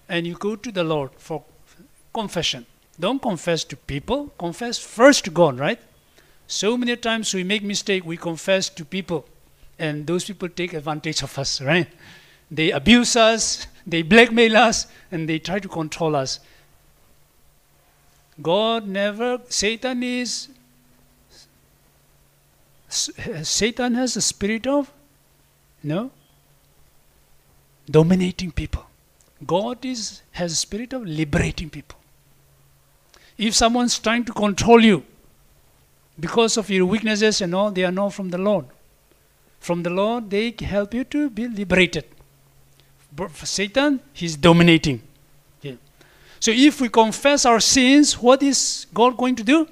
and 0.07 0.27
you 0.27 0.35
go 0.35 0.55
to 0.55 0.71
the 0.71 0.83
Lord 0.83 1.09
for 1.17 1.43
confession. 2.13 2.67
Don't 2.99 3.19
confess 3.19 3.63
to 3.65 3.75
people, 3.75 4.27
confess 4.37 4.77
first 4.77 5.25
to 5.25 5.31
God, 5.31 5.57
right? 5.57 5.79
So 6.45 6.77
many 6.77 6.95
times 6.95 7.33
we 7.33 7.43
make 7.43 7.63
mistake, 7.63 8.05
we 8.05 8.17
confess 8.17 8.69
to 8.69 8.85
people, 8.85 9.25
and 9.79 10.05
those 10.05 10.25
people 10.25 10.47
take 10.47 10.73
advantage 10.73 11.23
of 11.23 11.37
us, 11.39 11.59
right? 11.59 11.87
They 12.51 12.69
abuse 12.69 13.15
us, 13.15 13.65
they 13.87 14.03
blackmail 14.03 14.55
us, 14.55 14.85
and 15.11 15.27
they 15.27 15.39
try 15.39 15.57
to 15.57 15.67
control 15.67 16.15
us. 16.15 16.39
God 18.41 18.87
never, 18.87 19.39
Satan 19.49 20.03
is, 20.03 20.49
Satan 22.89 23.95
has 23.95 24.15
a 24.17 24.21
spirit 24.21 24.67
of, 24.67 24.91
no, 25.83 26.11
dominating 27.89 28.51
people. 28.51 28.85
God 29.45 29.85
is, 29.85 30.21
has 30.31 30.51
a 30.51 30.55
spirit 30.55 30.93
of 30.93 31.05
liberating 31.05 31.69
people. 31.69 31.97
If 33.37 33.53
someone's 33.53 33.99
trying 33.99 34.25
to 34.25 34.33
control 34.33 34.83
you 34.83 35.03
because 36.19 36.57
of 36.57 36.69
your 36.69 36.85
weaknesses 36.85 37.41
and 37.41 37.53
all, 37.53 37.71
they 37.71 37.83
are 37.83 37.91
not 37.91 38.13
from 38.13 38.29
the 38.29 38.37
Lord. 38.37 38.65
From 39.59 39.83
the 39.83 39.89
Lord, 39.89 40.29
they 40.29 40.53
help 40.59 40.93
you 40.93 41.03
to 41.05 41.29
be 41.29 41.47
liberated. 41.47 42.05
But 43.15 43.31
for 43.31 43.45
Satan, 43.45 44.01
he's 44.13 44.35
dominating. 44.35 45.01
So 46.45 46.51
if 46.51 46.79
we 46.79 46.89
confess 46.89 47.43
our 47.43 47.59
sins, 47.59 48.21
what 48.21 48.43
is 48.43 48.85
God 48.93 49.17
going 49.17 49.35
to 49.37 49.43
do? 49.43 49.67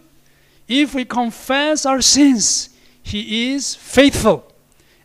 If 0.68 0.96
we 0.96 1.06
confess 1.06 1.86
our 1.86 2.02
sins, 2.02 2.70
He 3.04 3.54
is 3.54 3.76
faithful 3.76 4.52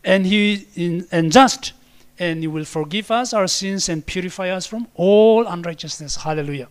and 0.03 0.25
He 0.25 0.65
is 0.75 1.07
and 1.11 1.31
just, 1.31 1.73
and 2.17 2.41
He 2.41 2.47
will 2.47 2.65
forgive 2.65 3.11
us 3.11 3.33
our 3.33 3.45
sins 3.45 3.87
and 3.87 4.03
purify 4.03 4.49
us 4.49 4.65
from 4.65 4.87
all 4.95 5.45
unrighteousness. 5.45 6.15
Hallelujah. 6.15 6.69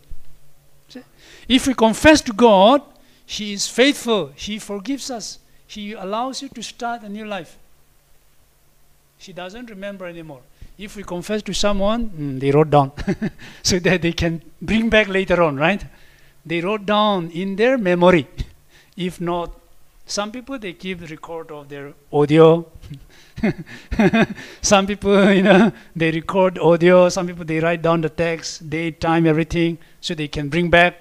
If 1.47 1.65
we 1.67 1.75
confess 1.75 2.19
to 2.23 2.33
God, 2.33 2.81
He 3.25 3.53
is 3.53 3.69
faithful. 3.69 4.33
He 4.35 4.59
forgives 4.59 5.09
us. 5.09 5.39
He 5.65 5.93
allows 5.93 6.41
you 6.41 6.49
to 6.49 6.61
start 6.61 7.03
a 7.03 7.07
new 7.07 7.23
life. 7.23 7.57
He 9.17 9.31
doesn't 9.31 9.69
remember 9.69 10.07
anymore. 10.07 10.41
If 10.79 10.95
we 10.95 11.03
confess 11.03 11.41
to 11.43 11.53
someone, 11.53 12.09
mm, 12.09 12.39
they 12.39 12.51
wrote 12.51 12.69
down 12.69 12.93
so 13.63 13.79
that 13.79 14.01
they 14.01 14.13
can 14.13 14.41
bring 14.61 14.89
back 14.89 15.09
later 15.09 15.43
on, 15.43 15.57
right? 15.57 15.83
They 16.45 16.61
wrote 16.61 16.85
down 16.85 17.31
in 17.31 17.57
their 17.57 17.77
memory. 17.77 18.27
If 18.95 19.19
not, 19.19 19.51
some 20.05 20.31
people 20.31 20.57
they 20.57 20.71
keep 20.73 21.01
record 21.09 21.51
of 21.51 21.67
their 21.67 21.93
audio. 22.13 22.65
some 24.61 24.87
people, 24.87 25.31
you 25.33 25.43
know, 25.43 25.71
they 25.95 26.11
record 26.11 26.57
audio. 26.57 27.09
Some 27.09 27.27
people 27.27 27.43
they 27.43 27.59
write 27.59 27.81
down 27.81 27.99
the 27.99 28.09
text, 28.09 28.69
date, 28.69 29.01
time, 29.01 29.27
everything, 29.27 29.77
so 29.99 30.13
they 30.13 30.29
can 30.29 30.47
bring 30.47 30.69
back. 30.69 30.95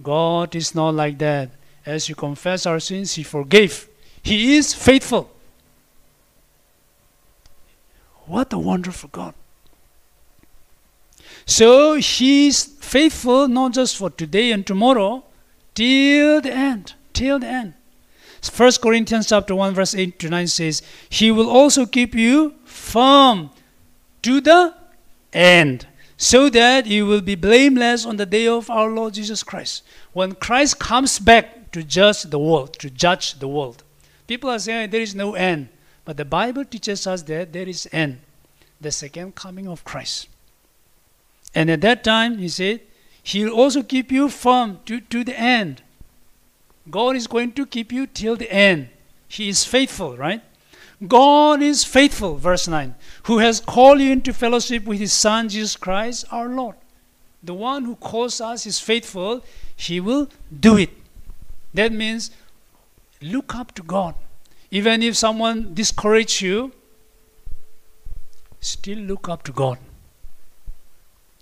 God 0.00 0.54
is 0.54 0.74
not 0.76 0.94
like 0.94 1.18
that. 1.18 1.50
As 1.84 2.08
you 2.08 2.14
confess 2.14 2.66
our 2.66 2.78
sins, 2.78 3.14
He 3.14 3.24
forgave. 3.24 3.88
He 4.22 4.56
is 4.56 4.74
faithful. 4.74 5.33
What 8.26 8.52
a 8.52 8.58
wonderful 8.58 9.10
God. 9.12 9.34
So 11.46 11.94
He's 11.94 12.64
faithful 12.64 13.48
not 13.48 13.74
just 13.74 13.96
for 13.96 14.10
today 14.10 14.52
and 14.52 14.66
tomorrow, 14.66 15.24
till 15.74 16.40
the 16.40 16.52
end. 16.52 16.94
Till 17.12 17.38
the 17.38 17.46
end. 17.46 17.74
1 18.50 18.72
Corinthians 18.82 19.28
chapter 19.28 19.54
1 19.54 19.74
verse 19.74 19.94
8 19.94 20.18
to 20.18 20.28
9 20.28 20.46
says, 20.46 20.82
He 21.08 21.30
will 21.30 21.48
also 21.48 21.86
keep 21.86 22.14
you 22.14 22.54
firm 22.64 23.50
to 24.22 24.40
the 24.40 24.74
end, 25.32 25.86
so 26.16 26.48
that 26.50 26.86
you 26.86 27.06
will 27.06 27.20
be 27.20 27.34
blameless 27.34 28.06
on 28.06 28.16
the 28.16 28.26
day 28.26 28.46
of 28.46 28.70
our 28.70 28.90
Lord 28.90 29.14
Jesus 29.14 29.42
Christ. 29.42 29.82
When 30.12 30.34
Christ 30.34 30.78
comes 30.78 31.18
back 31.18 31.72
to 31.72 31.82
judge 31.82 32.22
the 32.24 32.38
world, 32.38 32.74
to 32.78 32.90
judge 32.90 33.38
the 33.38 33.48
world. 33.48 33.82
People 34.26 34.50
are 34.50 34.58
saying 34.58 34.90
there 34.90 35.00
is 35.00 35.14
no 35.14 35.34
end. 35.34 35.68
But 36.04 36.16
the 36.16 36.24
Bible 36.24 36.64
teaches 36.64 37.06
us 37.06 37.22
that 37.22 37.52
there 37.52 37.68
is 37.68 37.88
end, 37.92 38.20
the 38.80 38.92
second 38.92 39.34
coming 39.34 39.66
of 39.66 39.84
Christ. 39.84 40.28
And 41.54 41.70
at 41.70 41.80
that 41.82 42.04
time, 42.04 42.38
he 42.38 42.48
said, 42.48 42.80
He'll 43.22 43.54
also 43.54 43.82
keep 43.82 44.12
you 44.12 44.28
firm 44.28 44.80
to, 44.84 45.00
to 45.00 45.24
the 45.24 45.38
end. 45.38 45.82
God 46.90 47.16
is 47.16 47.26
going 47.26 47.52
to 47.52 47.64
keep 47.64 47.90
you 47.90 48.06
till 48.06 48.36
the 48.36 48.52
end. 48.52 48.90
He 49.26 49.48
is 49.48 49.64
faithful, 49.64 50.16
right? 50.18 50.42
God 51.06 51.62
is 51.62 51.84
faithful, 51.84 52.36
verse 52.36 52.68
9, 52.68 52.94
who 53.24 53.38
has 53.38 53.60
called 53.60 54.00
you 54.00 54.12
into 54.12 54.32
fellowship 54.32 54.84
with 54.84 54.98
his 54.98 55.12
Son, 55.12 55.48
Jesus 55.48 55.76
Christ, 55.76 56.26
our 56.30 56.48
Lord. 56.48 56.76
The 57.42 57.54
one 57.54 57.84
who 57.84 57.96
calls 57.96 58.40
us 58.40 58.66
is 58.66 58.78
faithful, 58.78 59.42
he 59.74 60.00
will 60.00 60.28
do 60.60 60.76
it. 60.76 60.90
That 61.72 61.92
means 61.92 62.30
look 63.20 63.54
up 63.54 63.74
to 63.74 63.82
God. 63.82 64.14
Even 64.78 65.04
if 65.04 65.16
someone 65.16 65.72
discourages 65.72 66.40
you, 66.42 66.72
still 68.60 68.98
look 69.10 69.28
up 69.28 69.44
to 69.44 69.52
God. 69.52 69.78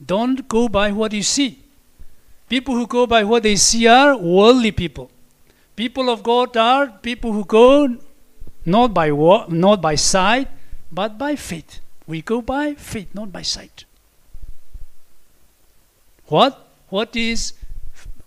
Don't 0.05 0.47
go 0.49 0.69
by 0.69 0.93
what 0.93 1.15
you 1.15 1.23
see. 1.23 1.61
People 2.51 2.75
who 2.75 2.87
go 2.87 3.07
by 3.07 3.25
what 3.25 3.43
they 3.45 3.55
see 3.57 3.87
are 3.87 4.19
worldly 4.19 4.71
people. 4.71 5.11
People 5.77 6.11
of 6.11 6.23
God 6.23 6.59
are 6.59 6.89
people 7.07 7.33
who 7.33 7.47
go 7.47 7.97
not 8.67 8.93
by 8.93 9.11
wo- 9.11 9.47
not 9.49 9.81
by 9.81 9.95
sight, 9.95 10.49
but 11.01 11.17
by 11.17 11.35
faith. 11.35 11.81
We 12.07 12.21
go 12.21 12.43
by 12.43 12.75
faith, 12.75 13.15
not 13.15 13.33
by 13.33 13.43
sight. 13.55 13.87
What? 16.27 16.61
What 16.91 17.17
is 17.17 17.55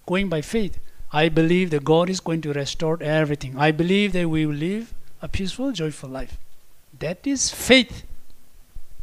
going 0.08 0.30
by 0.30 0.42
faith? 0.42 0.80
I 1.14 1.30
believe 1.30 1.70
that 1.70 1.84
God 1.84 2.10
is 2.10 2.20
going 2.20 2.42
to 2.42 2.54
restore 2.54 2.98
everything. 3.04 3.56
I 3.70 3.72
believe 3.72 4.14
that 4.14 4.28
we 4.28 4.48
will 4.48 4.62
live 4.68 4.95
a 5.26 5.28
peaceful, 5.28 5.72
joyful 5.72 6.10
life. 6.10 6.38
That 7.00 7.26
is 7.26 7.50
faith. 7.50 8.04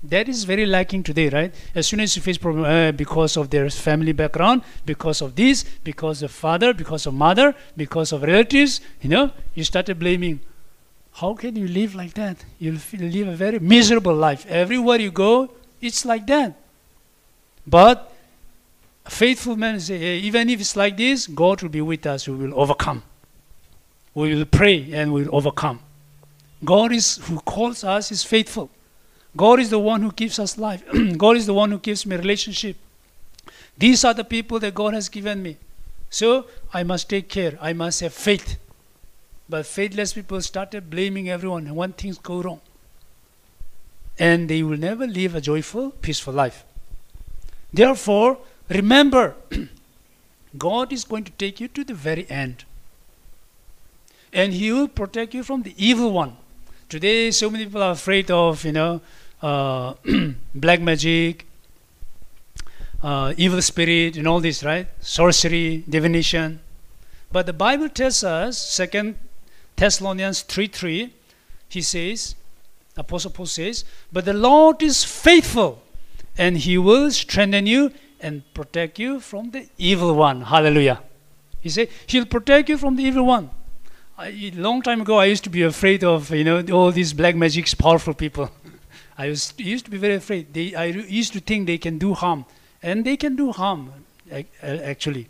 That 0.05 0.29
is 0.29 0.45
very 0.45 0.67
lacking 0.67 1.03
today, 1.03 1.29
right? 1.29 1.53
As 1.75 1.89
soon 1.89 2.01
as 2.01 2.15
you 2.17 2.23
face 2.23 2.39
problem 2.39 2.65
uh, 2.65 2.93
because 2.93 3.37
of 3.37 3.51
their 3.51 3.69
family 3.71 4.13
background, 4.13 4.63
because 4.87 5.21
of 5.21 5.35
this, 5.35 5.65
because 5.85 6.23
of 6.23 6.31
father, 6.31 6.73
because 6.73 7.07
of 7.07 7.15
mother, 7.15 7.55
because 7.77 8.13
of 8.13 8.23
relatives, 8.23 8.81
you 9.01 9.11
know, 9.11 9.31
you 9.55 9.65
started 9.65 9.99
blaming. 9.99 10.41
How 11.15 11.35
can 11.35 11.57
you 11.57 11.69
live 11.69 11.95
like 11.95 12.15
that? 12.15 12.45
You'll 12.59 12.81
live 12.99 13.29
a 13.29 13.37
very 13.37 13.59
miserable 13.59 14.15
life. 14.15 14.47
Everywhere 14.49 15.01
you 15.01 15.11
go, 15.11 15.51
it's 15.81 16.05
like 16.05 16.27
that. 16.29 16.55
But 17.67 18.13
a 19.07 19.11
faithful 19.11 19.57
man 19.57 19.79
say, 19.81 19.99
hey, 19.99 20.19
even 20.19 20.49
if 20.51 20.61
it's 20.61 20.77
like 20.77 20.97
this, 20.97 21.27
God 21.27 21.63
will 21.63 21.69
be 21.69 21.81
with 21.81 22.07
us. 22.07 22.29
We 22.29 22.37
will 22.37 22.59
overcome. 22.59 23.03
We 24.15 24.35
will 24.35 24.47
pray 24.47 24.93
and 24.93 25.13
we 25.13 25.25
will 25.25 25.35
overcome. 25.37 25.81
God 26.64 26.92
is 26.92 27.16
who 27.16 27.40
calls 27.40 27.83
us 27.83 28.12
is 28.12 28.22
faithful. 28.22 28.70
God 29.37 29.61
is 29.61 29.70
the 29.70 29.79
one 29.79 30.03
who 30.03 30.12
gives 30.12 30.38
us 30.38 30.59
life. 30.59 30.85
God 31.16 31.37
is 31.37 31.46
the 31.46 31.55
one 31.55 31.70
who 31.70 31.79
gives 31.79 32.05
me 32.05 32.16
relationship. 32.16 32.77
These 33.79 34.05
are 34.05 34.14
the 34.14 34.25
people 34.25 34.59
that 34.61 34.75
God 34.75 34.94
has 34.94 35.09
given 35.09 35.42
me. 35.42 35.57
So 36.11 36.46
I 36.72 36.83
must 36.83 37.09
take 37.09 37.29
care. 37.29 37.59
I 37.61 37.72
must 37.72 38.01
have 38.01 38.12
faith. 38.12 38.59
But 39.48 39.66
faithless 39.66 40.12
people 40.12 40.40
started 40.42 40.90
blaming 40.90 41.29
everyone 41.29 41.75
when 41.75 41.92
things 41.92 42.18
go 42.18 42.42
wrong. 42.42 42.61
And 44.18 44.48
they 44.48 44.62
will 44.62 44.77
never 44.77 45.07
live 45.07 45.35
a 45.35 45.40
joyful, 45.40 45.90
peaceful 46.03 46.35
life. 46.35 46.64
Therefore, 47.72 48.38
remember, 48.68 49.35
God 50.59 50.92
is 50.92 51.05
going 51.05 51.25
to 51.25 51.33
take 51.33 51.61
you 51.61 51.68
to 51.68 51.83
the 51.83 51.94
very 51.94 52.29
end. 52.31 52.64
And 54.33 54.53
He 54.53 54.70
will 54.70 54.88
protect 54.88 55.33
you 55.33 55.42
from 55.42 55.62
the 55.62 55.75
evil 55.79 56.12
one. 56.12 56.37
Today, 56.92 57.31
so 57.31 57.48
many 57.48 57.64
people 57.64 57.83
are 57.83 57.92
afraid 57.92 58.31
of, 58.31 58.66
you 58.66 58.72
know, 58.72 59.00
uh, 59.40 59.94
black 60.55 60.78
magic, 60.78 61.46
uh, 63.02 63.33
evil 63.38 63.62
spirit, 63.62 64.18
and 64.18 64.28
all 64.28 64.40
this, 64.40 64.62
right? 64.62 64.87
Sorcery, 65.00 65.85
divination. 65.88 66.61
But 67.33 67.46
the 67.46 67.55
Bible 67.55 67.88
tells 67.88 68.22
us, 68.22 68.59
Second 68.59 69.16
Thessalonians 69.74 70.42
3 70.42 70.66
3, 70.66 71.14
he 71.70 71.81
says, 71.81 72.35
Apostle 72.94 73.31
Paul 73.31 73.46
says, 73.46 73.87
But 74.12 74.26
the 74.26 74.35
Lord 74.35 74.83
is 74.83 75.02
faithful, 75.02 75.83
and 76.37 76.59
he 76.59 76.76
will 76.76 77.11
strengthen 77.11 77.66
you 77.66 77.90
and 78.20 78.42
protect 78.52 78.98
you 78.98 79.18
from 79.18 79.52
the 79.52 79.66
evil 79.78 80.14
one. 80.14 80.42
Hallelujah. 80.42 81.02
He 81.62 81.70
said, 81.70 81.88
He'll 82.07 82.26
protect 82.26 82.68
you 82.68 82.76
from 82.76 82.96
the 82.96 83.05
evil 83.05 83.24
one. 83.24 83.48
A 84.18 84.51
long 84.53 84.83
time 84.83 85.01
ago, 85.01 85.16
I 85.16 85.25
used 85.25 85.44
to 85.44 85.51
be 85.51 85.62
afraid 85.62 86.05
of, 86.05 86.31
you 86.31 86.44
know, 86.44 86.62
all 86.70 86.92
these 86.92 87.12
black 87.12 87.35
magic's 87.35 87.75
powerful 87.75 88.12
people. 88.12 88.51
I 89.18 89.29
was, 89.29 89.55
used 89.57 89.87
to 89.87 89.90
be 89.90 89.96
very 89.96 90.14
afraid. 90.14 90.53
They, 90.53 90.75
I 90.75 90.85
used 90.87 91.33
to 91.33 91.40
think 91.40 91.66
they 91.66 91.79
can 91.79 91.98
do 91.98 92.12
harm. 92.12 92.44
And 92.83 93.05
they 93.05 93.16
can 93.16 93.37
do 93.37 93.53
harm, 93.53 93.92
uh, 94.31 94.42
actually. 94.62 95.29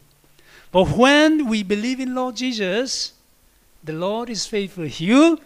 But 0.73 0.89
when 0.89 1.47
we 1.49 1.63
believe 1.63 2.01
in 2.01 2.15
Lord 2.15 2.37
Jesus, 2.37 3.13
the 3.85 3.93
Lord 3.93 4.29
is 4.29 4.47
faithful. 4.47 4.85
He 4.85 5.13
will 5.13 5.39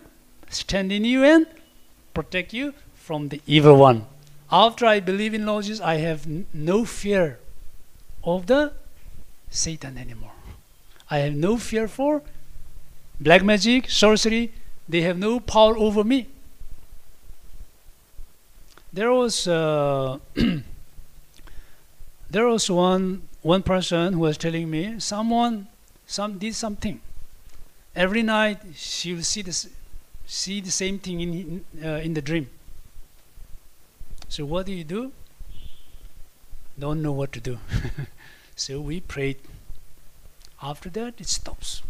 stand 0.49 0.91
in 0.91 1.05
you 1.05 1.25
and 1.25 1.47
protect 2.15 2.53
you 2.53 2.73
from 2.95 3.29
the 3.29 3.43
evil 3.47 3.77
one. 3.77 4.07
After 4.51 4.87
I 4.87 5.01
believe 5.01 5.35
in 5.35 5.45
Lord 5.45 5.65
Jesus, 5.65 5.81
I 5.85 5.97
have 5.97 6.27
no 6.55 6.85
fear 6.85 7.39
of 8.25 8.47
the 8.47 8.73
Satan 9.51 9.99
anymore. 9.99 10.33
I 11.11 11.19
have 11.19 11.35
no 11.35 11.57
fear 11.57 11.87
for 11.87 12.23
black 13.21 13.43
magic, 13.45 13.91
sorcery. 13.91 14.53
They 14.89 15.03
have 15.03 15.19
no 15.19 15.41
power 15.41 15.77
over 15.77 16.05
me. 16.05 16.29
There 18.93 19.13
was 19.13 19.47
uh, 19.49 20.19
there 22.31 22.47
was 22.47 22.71
one 22.71 23.23
one 23.43 23.63
person 23.63 24.13
who 24.15 24.21
was 24.21 24.39
telling 24.39 24.71
me 24.71 24.99
someone 25.01 25.69
some 26.07 26.39
did 26.39 26.55
something. 26.55 27.01
Every 27.95 28.23
night 28.23 28.59
she 28.75 29.13
will 29.15 29.23
see 29.23 29.43
this 29.43 29.69
see 30.27 30.61
the 30.61 30.71
same 30.71 30.99
thing 30.99 31.21
in 31.21 31.65
uh, 31.85 32.01
in 32.03 32.15
the 32.15 32.23
dream. 32.23 32.49
So 34.29 34.45
what 34.45 34.67
do 34.67 34.73
you 34.73 34.85
do? 34.85 35.13
Don't 36.79 37.03
know 37.03 37.13
what 37.13 37.33
to 37.33 37.41
do. 37.41 37.59
so 38.57 38.81
we 38.81 39.01
prayed. 39.01 39.39
After 40.63 40.89
that, 40.91 41.21
it 41.21 41.29
stops. 41.29 41.83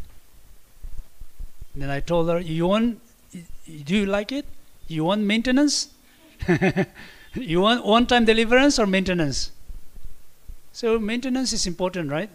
Then 1.76 1.90
I 1.90 2.00
told 2.00 2.28
her, 2.30 2.40
"You 2.40 2.66
want? 2.66 3.00
Do 3.84 3.96
you 3.96 4.06
like 4.06 4.32
it? 4.32 4.46
You 4.88 5.04
want 5.04 5.22
maintenance? 5.22 5.88
you 7.34 7.60
want 7.60 7.84
one-time 7.84 8.24
deliverance 8.24 8.78
or 8.78 8.86
maintenance?" 8.86 9.52
So 10.72 10.98
maintenance 10.98 11.52
is 11.52 11.66
important, 11.66 12.10
right? 12.10 12.30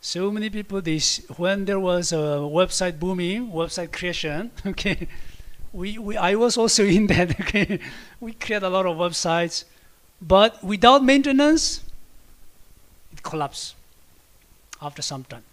So 0.00 0.30
many 0.30 0.48
people, 0.48 0.80
they 0.80 1.00
when 1.36 1.64
there 1.64 1.80
was 1.80 2.12
a 2.12 2.38
website 2.58 2.98
booming, 3.00 3.50
website 3.50 3.92
creation, 3.92 4.52
okay, 4.66 5.08
we, 5.72 5.98
we 5.98 6.16
I 6.16 6.34
was 6.34 6.56
also 6.56 6.84
in 6.98 7.08
that. 7.08 7.40
Okay, 7.40 7.80
we 8.20 8.32
create 8.32 8.62
a 8.62 8.68
lot 8.68 8.86
of 8.86 8.96
websites, 8.96 9.64
but 10.22 10.62
without 10.62 11.04
maintenance, 11.04 11.84
it 13.12 13.22
collapses 13.22 13.74
after 14.80 15.02
some 15.02 15.24
time. 15.24 15.47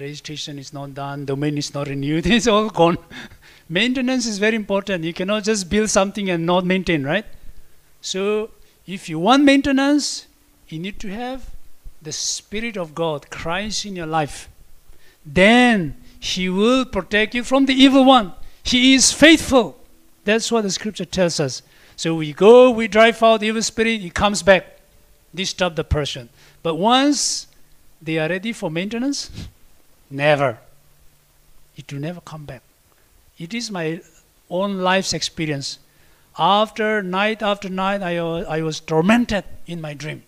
Registration 0.00 0.58
is 0.58 0.72
not 0.72 0.94
done, 0.94 1.24
domain 1.24 1.56
is 1.56 1.72
not 1.74 1.88
renewed, 1.88 2.26
it's 2.36 2.46
all 2.46 2.68
gone. 2.68 2.98
maintenance 3.68 4.26
is 4.26 4.38
very 4.38 4.56
important. 4.56 5.04
You 5.04 5.12
cannot 5.12 5.44
just 5.44 5.70
build 5.70 5.90
something 5.90 6.28
and 6.30 6.44
not 6.44 6.64
maintain, 6.64 7.04
right? 7.04 7.24
So 8.00 8.50
if 8.86 9.08
you 9.08 9.18
want 9.18 9.44
maintenance, 9.44 10.26
you 10.68 10.78
need 10.78 10.98
to 11.00 11.08
have 11.08 11.50
the 12.02 12.12
Spirit 12.12 12.76
of 12.76 12.94
God, 12.94 13.30
Christ 13.30 13.86
in 13.86 13.96
your 13.96 14.06
life. 14.06 14.48
Then 15.24 15.96
He 16.20 16.48
will 16.48 16.84
protect 16.84 17.34
you 17.34 17.42
from 17.42 17.66
the 17.66 17.74
evil 17.74 18.04
one. 18.04 18.32
He 18.62 18.94
is 18.94 19.12
faithful. 19.12 19.78
That's 20.24 20.50
what 20.50 20.62
the 20.62 20.70
scripture 20.70 21.04
tells 21.04 21.38
us. 21.38 21.62
So 21.96 22.14
we 22.14 22.32
go, 22.32 22.70
we 22.70 22.88
drive 22.88 23.22
out 23.22 23.40
the 23.40 23.46
evil 23.46 23.62
spirit, 23.62 24.00
he 24.00 24.10
comes 24.10 24.42
back, 24.42 24.80
disturb 25.34 25.76
the 25.76 25.84
person. 25.84 26.28
But 26.62 26.74
once 26.74 27.46
they 28.02 28.18
are 28.18 28.28
ready 28.28 28.52
for 28.52 28.70
maintenance, 28.70 29.30
never. 30.10 30.58
It 31.76 31.92
will 31.92 32.00
never 32.00 32.20
come 32.20 32.44
back. 32.44 32.62
It 33.38 33.52
is 33.52 33.70
my 33.70 34.00
own 34.48 34.78
life's 34.78 35.12
experience. 35.12 35.78
After 36.38 37.02
night 37.02 37.42
after 37.42 37.68
night, 37.68 38.02
I, 38.02 38.16
I 38.16 38.62
was 38.62 38.80
tormented 38.80 39.44
in 39.66 39.80
my 39.80 39.94
dream. 39.94 40.22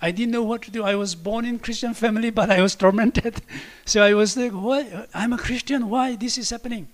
I 0.00 0.10
didn't 0.10 0.32
know 0.32 0.44
what 0.44 0.62
to 0.62 0.70
do. 0.70 0.84
I 0.84 0.94
was 0.94 1.14
born 1.14 1.44
in 1.44 1.58
Christian 1.58 1.92
family, 1.92 2.30
but 2.30 2.50
I 2.50 2.62
was 2.62 2.76
tormented. 2.76 3.42
so 3.84 4.02
I 4.02 4.14
was 4.14 4.36
like, 4.36 4.52
what? 4.52 5.08
I'm 5.12 5.32
a 5.32 5.38
Christian. 5.38 5.88
Why 5.88 6.14
this 6.14 6.38
is 6.38 6.50
happening? 6.50 6.88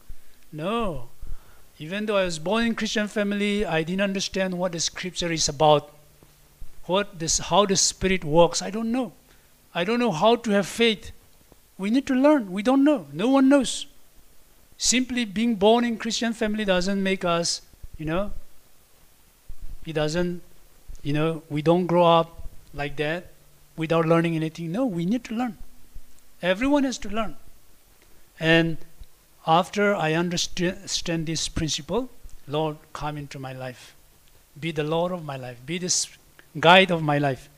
No. 0.51 1.09
Even 1.79 2.07
though 2.07 2.17
I 2.17 2.25
was 2.25 2.39
born 2.39 2.65
in 2.65 2.75
Christian 2.75 3.09
family, 3.09 3.67
I 3.67 3.83
didn't 3.83 4.01
understand 4.01 4.57
what 4.57 4.73
the 4.73 4.81
scripture 4.81 5.31
is 5.31 5.49
about. 5.49 5.91
What 6.87 7.19
this, 7.19 7.39
how 7.39 7.67
the 7.67 7.77
spirit 7.77 8.25
works, 8.25 8.63
I 8.63 8.71
don't 8.71 8.93
know. 8.93 9.13
I 9.75 9.85
don't 9.85 9.99
know 9.99 10.13
how 10.13 10.37
to 10.37 10.51
have 10.53 10.67
faith. 10.67 11.11
We 11.77 11.91
need 11.91 12.07
to 12.07 12.15
learn. 12.15 12.53
We 12.53 12.63
don't 12.63 12.85
know. 12.85 13.07
No 13.13 13.29
one 13.29 13.49
knows. 13.49 13.87
Simply 14.79 15.25
being 15.25 15.55
born 15.57 15.85
in 15.85 15.99
Christian 15.99 16.33
family 16.33 16.65
doesn't 16.65 17.03
make 17.03 17.25
us, 17.25 17.63
you 17.99 18.07
know, 18.07 18.33
it 19.87 19.93
doesn't, 19.93 20.43
you 21.03 21.13
know, 21.13 21.43
we 21.49 21.63
don't 21.63 21.87
grow 21.87 22.05
up 22.05 22.49
like 22.73 22.97
that. 22.97 23.27
without 23.77 24.07
learning 24.07 24.37
anything. 24.37 24.73
No, 24.73 24.87
we 24.87 25.05
need 25.05 25.25
to 25.25 25.35
learn. 25.35 25.59
Everyone 26.43 26.85
has 26.85 26.99
to 26.99 27.09
learn. 27.09 27.37
And 28.39 28.79
after 29.47 29.95
I 29.95 30.15
understand 30.15 31.27
this 31.27 31.49
principle, 31.49 32.11
Lord, 32.47 32.77
come 32.93 33.17
into 33.17 33.39
my 33.39 33.53
life. 33.53 33.95
Be 34.59 34.71
the 34.71 34.85
Lord 34.85 35.13
of 35.13 35.25
my 35.25 35.37
life. 35.37 35.59
Be 35.67 35.79
the 35.79 36.07
guide 36.61 36.91
of 36.91 37.03
my 37.03 37.19
life. 37.19 37.49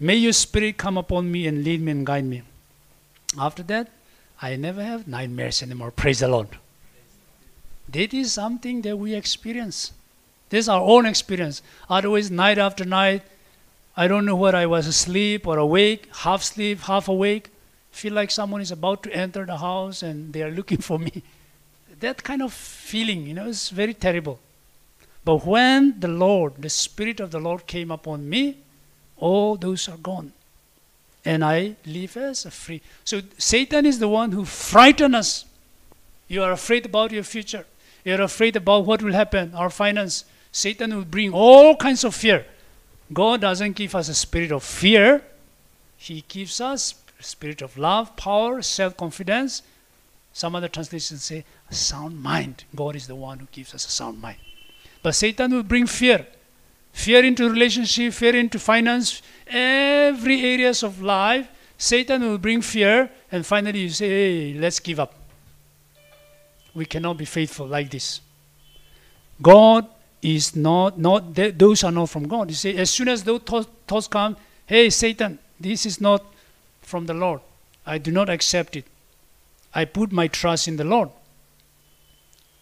May 0.00 0.16
your 0.16 0.32
spirit 0.32 0.76
come 0.76 0.96
upon 0.98 1.30
me 1.30 1.46
and 1.46 1.64
lead 1.64 1.80
me 1.80 1.92
and 1.92 2.06
guide 2.06 2.24
me. 2.24 2.42
After 3.36 3.62
that, 3.64 3.88
I 4.40 4.56
never 4.56 4.82
have 4.82 5.08
nightmares 5.08 5.62
anymore. 5.62 5.90
Praise 5.90 6.20
the 6.20 6.28
Lord. 6.28 6.48
That 7.88 8.14
is 8.14 8.32
something 8.32 8.82
that 8.82 8.96
we 8.96 9.14
experience. 9.14 9.92
This 10.50 10.64
is 10.64 10.68
our 10.68 10.80
own 10.80 11.06
experience. 11.06 11.62
Otherwise, 11.90 12.30
night 12.30 12.58
after 12.58 12.84
night, 12.84 13.22
I 13.96 14.06
don't 14.06 14.24
know 14.24 14.36
whether 14.36 14.56
I 14.56 14.66
was 14.66 14.86
asleep 14.86 15.46
or 15.46 15.58
awake, 15.58 16.08
half 16.18 16.42
sleep, 16.42 16.80
half 16.80 17.08
awake. 17.08 17.50
Feel 17.90 18.12
like 18.12 18.30
someone 18.30 18.60
is 18.60 18.70
about 18.70 19.02
to 19.02 19.12
enter 19.12 19.44
the 19.44 19.58
house 19.58 20.02
and 20.02 20.32
they 20.32 20.42
are 20.42 20.50
looking 20.50 20.78
for 20.78 20.98
me. 20.98 21.22
That 22.00 22.22
kind 22.22 22.42
of 22.42 22.52
feeling, 22.52 23.26
you 23.26 23.34
know, 23.34 23.48
is 23.48 23.70
very 23.70 23.92
terrible. 23.92 24.38
But 25.24 25.44
when 25.44 25.98
the 25.98 26.06
Lord, 26.06 26.62
the 26.62 26.70
Spirit 26.70 27.18
of 27.18 27.32
the 27.32 27.40
Lord 27.40 27.66
came 27.66 27.90
upon 27.90 28.30
me, 28.30 28.58
all 29.16 29.56
those 29.56 29.88
are 29.88 29.96
gone. 29.96 30.32
And 31.24 31.44
I 31.44 31.76
live 31.84 32.16
as 32.16 32.46
a 32.46 32.50
free. 32.50 32.80
So 33.04 33.20
Satan 33.36 33.84
is 33.84 33.98
the 33.98 34.08
one 34.08 34.32
who 34.32 34.44
frightens 34.44 35.14
us. 35.14 35.44
You 36.28 36.42
are 36.42 36.52
afraid 36.52 36.86
about 36.86 37.12
your 37.12 37.22
future. 37.22 37.64
You're 38.04 38.22
afraid 38.22 38.56
about 38.56 38.86
what 38.86 39.02
will 39.02 39.12
happen, 39.12 39.54
our 39.54 39.70
finance. 39.70 40.24
Satan 40.52 40.94
will 40.94 41.04
bring 41.04 41.32
all 41.32 41.76
kinds 41.76 42.04
of 42.04 42.14
fear. 42.14 42.46
God 43.12 43.40
doesn't 43.40 43.72
give 43.72 43.94
us 43.94 44.08
a 44.08 44.14
spirit 44.14 44.52
of 44.52 44.62
fear. 44.62 45.22
He 45.96 46.24
gives 46.28 46.60
us 46.60 46.94
a 47.18 47.22
spirit 47.22 47.60
of 47.62 47.76
love, 47.76 48.16
power, 48.16 48.62
self-confidence. 48.62 49.62
Some 50.32 50.54
other 50.54 50.68
translations 50.68 51.24
say 51.24 51.44
a 51.70 51.74
sound 51.74 52.22
mind. 52.22 52.64
God 52.74 52.94
is 52.94 53.06
the 53.06 53.16
one 53.16 53.40
who 53.40 53.46
gives 53.50 53.74
us 53.74 53.86
a 53.86 53.90
sound 53.90 54.20
mind. 54.20 54.38
But 55.02 55.14
Satan 55.14 55.52
will 55.52 55.62
bring 55.64 55.86
fear. 55.86 56.26
Fear 56.92 57.24
into 57.24 57.48
relationship, 57.48 58.12
fear 58.12 58.34
into 58.36 58.58
finance, 58.58 59.22
every 59.46 60.44
areas 60.44 60.82
of 60.82 61.00
life. 61.00 61.48
Satan 61.76 62.22
will 62.22 62.38
bring 62.38 62.60
fear 62.60 63.08
and 63.30 63.46
finally 63.46 63.80
you 63.80 63.90
say, 63.90 64.08
hey, 64.08 64.54
let's 64.58 64.80
give 64.80 64.98
up. 64.98 65.14
We 66.74 66.84
cannot 66.86 67.16
be 67.16 67.24
faithful 67.24 67.66
like 67.66 67.90
this. 67.90 68.20
God 69.40 69.86
is 70.20 70.56
not, 70.56 70.98
not 70.98 71.34
those 71.34 71.84
are 71.84 71.92
not 71.92 72.10
from 72.10 72.26
God. 72.26 72.50
You 72.50 72.56
say, 72.56 72.76
as 72.76 72.90
soon 72.90 73.08
as 73.08 73.22
those 73.22 73.42
thoughts 73.86 74.08
come, 74.08 74.36
hey, 74.66 74.90
Satan, 74.90 75.38
this 75.60 75.86
is 75.86 76.00
not 76.00 76.24
from 76.82 77.06
the 77.06 77.14
Lord. 77.14 77.40
I 77.86 77.98
do 77.98 78.10
not 78.10 78.28
accept 78.28 78.76
it. 78.76 78.84
I 79.74 79.84
put 79.84 80.10
my 80.10 80.26
trust 80.26 80.66
in 80.66 80.76
the 80.76 80.84
Lord. 80.84 81.10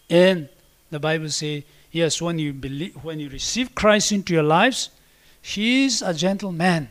And 0.09 0.49
the 0.89 0.99
Bible 0.99 1.29
says, 1.29 1.63
yes, 1.97 2.21
when 2.21 2.39
you 2.39 2.53
believe, 2.53 3.03
when 3.03 3.19
you 3.19 3.29
receive 3.29 3.73
Christ 3.73 4.11
into 4.11 4.33
your 4.33 4.43
lives, 4.43 4.89
He 5.41 5.85
is 5.85 6.01
a 6.01 6.13
gentleman. 6.13 6.89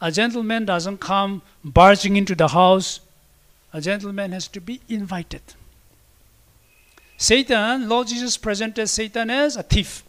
A 0.00 0.12
gentleman 0.12 0.64
doesn't 0.66 0.98
come 0.98 1.42
barging 1.64 2.16
into 2.16 2.34
the 2.34 2.48
house. 2.48 3.00
A 3.72 3.80
gentleman 3.80 4.32
has 4.32 4.46
to 4.48 4.60
be 4.60 4.80
invited. 4.88 5.42
Satan, 7.16 7.88
Lord 7.88 8.08
Jesus 8.08 8.36
presented 8.36 8.86
Satan 8.88 9.30
as 9.30 9.56
a 9.56 9.62
thief. 9.62 10.04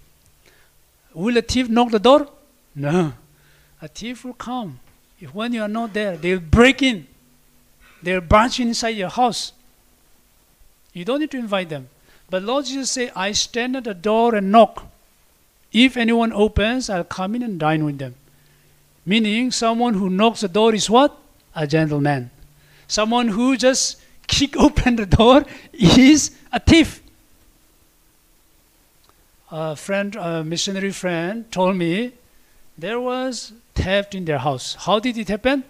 Will 1.14 1.38
a 1.38 1.42
thief 1.42 1.70
knock 1.70 1.92
the 1.92 2.00
door? 2.00 2.28
No. 2.76 3.14
A 3.82 3.88
thief 3.88 4.26
will 4.26 4.34
come. 4.34 4.80
If 5.20 5.34
when 5.34 5.54
you 5.54 5.62
are 5.62 5.68
not 5.70 5.94
there, 5.94 6.18
they'll 6.18 6.40
break 6.40 6.82
in. 6.82 7.08
They'll 8.04 8.22
barge 8.22 8.60
inside 8.60 8.90
your 8.90 9.10
house. 9.10 9.54
You 10.94 11.06
don't 11.06 11.20
need 11.20 11.32
to 11.32 11.38
invite 11.38 11.70
them. 11.70 11.90
But 12.30 12.44
Lord 12.44 12.66
Jesus 12.66 12.92
said, 12.92 13.12
I 13.16 13.32
stand 13.32 13.76
at 13.76 13.86
the 13.86 13.94
door 13.94 14.36
and 14.36 14.52
knock. 14.52 14.86
If 15.72 15.96
anyone 15.96 16.34
opens, 16.34 16.90
I'll 16.90 17.04
come 17.04 17.36
in 17.36 17.44
and 17.44 17.60
dine 17.60 17.86
with 17.86 18.00
them. 18.00 18.16
Meaning, 19.06 19.52
someone 19.52 19.94
who 19.94 20.10
knocks 20.10 20.42
the 20.42 20.50
door 20.50 20.74
is 20.74 20.90
what? 20.90 21.18
A 21.56 21.66
gentleman. 21.66 22.30
Someone 22.88 23.30
who 23.30 23.56
just 23.56 24.02
kick 24.28 24.58
open 24.58 24.98
the 24.98 25.06
door 25.06 25.46
is 25.72 26.32
a 26.52 26.60
thief. 26.60 27.02
A 29.50 29.78
friend, 29.78 30.16
a 30.18 30.44
missionary 30.44 30.92
friend, 30.92 31.50
told 31.52 31.78
me 31.78 32.12
there 32.78 33.00
was 33.00 33.54
theft 33.76 34.14
in 34.14 34.26
their 34.26 34.40
house. 34.40 34.76
How 34.76 35.00
did 35.00 35.18
it 35.18 35.30
happen? 35.30 35.64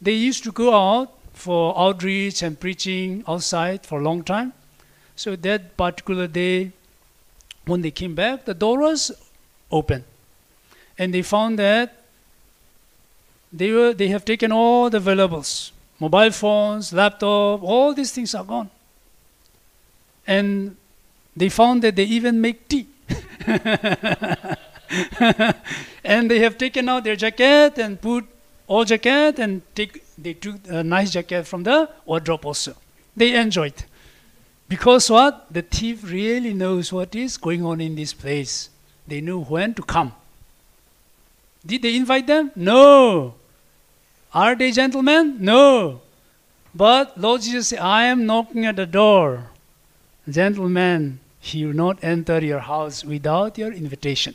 They 0.00 0.14
used 0.14 0.44
to 0.44 0.52
go 0.52 0.74
out 0.74 1.12
for 1.34 1.78
outreach 1.78 2.42
and 2.42 2.58
preaching 2.58 3.24
outside 3.28 3.84
for 3.84 4.00
a 4.00 4.02
long 4.02 4.22
time. 4.22 4.54
So 5.18 5.34
that 5.34 5.76
particular 5.76 6.28
day, 6.28 6.70
when 7.66 7.82
they 7.82 7.90
came 7.90 8.14
back, 8.14 8.44
the 8.44 8.54
door 8.54 8.78
was 8.78 9.10
open, 9.68 10.04
and 10.96 11.12
they 11.12 11.22
found 11.22 11.58
that 11.58 12.04
they 13.52 13.72
were 13.72 13.92
they 13.92 14.06
have 14.08 14.24
taken 14.24 14.52
all 14.52 14.88
the 14.88 15.00
valuables 15.00 15.72
mobile 15.98 16.30
phones, 16.30 16.92
laptop, 16.92 17.64
all 17.64 17.92
these 17.94 18.12
things 18.12 18.32
are 18.32 18.44
gone. 18.44 18.70
And 20.24 20.76
they 21.36 21.48
found 21.48 21.82
that 21.82 21.96
they 21.96 22.04
even 22.04 22.40
make 22.40 22.68
tea. 22.68 22.86
and 26.04 26.30
they 26.30 26.38
have 26.38 26.56
taken 26.58 26.88
out 26.88 27.02
their 27.02 27.16
jacket 27.16 27.78
and 27.78 28.00
put 28.00 28.24
all 28.68 28.84
jacket 28.84 29.40
and 29.40 29.62
take 29.74 30.04
they 30.16 30.34
took 30.34 30.56
a 30.68 30.84
nice 30.84 31.10
jacket 31.10 31.44
from 31.44 31.64
the 31.64 31.88
wardrobe 32.06 32.46
also. 32.46 32.76
They 33.16 33.34
enjoyed. 33.34 33.74
Because 34.68 35.10
what? 35.10 35.46
The 35.50 35.62
thief 35.62 36.04
really 36.04 36.52
knows 36.52 36.92
what 36.92 37.14
is 37.14 37.36
going 37.36 37.64
on 37.64 37.80
in 37.80 37.96
this 37.96 38.12
place. 38.12 38.68
They 39.06 39.20
know 39.20 39.40
when 39.40 39.74
to 39.74 39.82
come. 39.82 40.12
Did 41.64 41.82
they 41.82 41.96
invite 41.96 42.26
them? 42.26 42.52
No. 42.54 43.34
Are 44.34 44.54
they 44.54 44.70
gentlemen? 44.70 45.38
No. 45.40 46.02
But 46.74 47.18
Lord 47.18 47.40
Jesus 47.42 47.68
said, 47.68 47.78
I 47.78 48.04
am 48.04 48.26
knocking 48.26 48.66
at 48.66 48.76
the 48.76 48.86
door. 48.86 49.50
Gentlemen, 50.28 51.20
he 51.40 51.64
will 51.64 51.74
not 51.74 52.04
enter 52.04 52.38
your 52.44 52.60
house 52.60 53.04
without 53.04 53.56
your 53.56 53.72
invitation. 53.72 54.34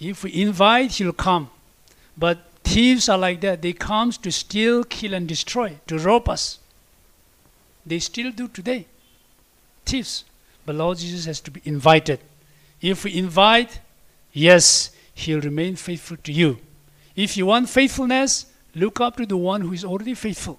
If 0.00 0.24
we 0.24 0.42
invite, 0.42 0.92
he'll 0.92 1.12
come. 1.12 1.50
But 2.16 2.38
thieves 2.64 3.08
are 3.08 3.18
like 3.18 3.40
that. 3.42 3.60
They 3.60 3.74
come 3.74 4.10
to 4.10 4.32
steal, 4.32 4.84
kill, 4.84 5.12
and 5.14 5.28
destroy, 5.28 5.78
to 5.86 5.98
rob 5.98 6.28
us. 6.28 6.58
They 7.86 7.98
still 7.98 8.30
do 8.32 8.48
today. 8.48 8.86
Thieves. 9.84 10.24
But 10.64 10.76
Lord 10.76 10.98
Jesus 10.98 11.26
has 11.26 11.40
to 11.40 11.50
be 11.50 11.60
invited. 11.64 12.20
If 12.80 13.04
we 13.04 13.16
invite, 13.16 13.80
yes, 14.32 14.90
he'll 15.14 15.40
remain 15.40 15.76
faithful 15.76 16.16
to 16.18 16.32
you. 16.32 16.58
If 17.16 17.36
you 17.36 17.46
want 17.46 17.68
faithfulness, 17.68 18.46
look 18.74 19.00
up 19.00 19.16
to 19.18 19.26
the 19.26 19.36
one 19.36 19.60
who 19.60 19.72
is 19.72 19.84
already 19.84 20.14
faithful. 20.14 20.58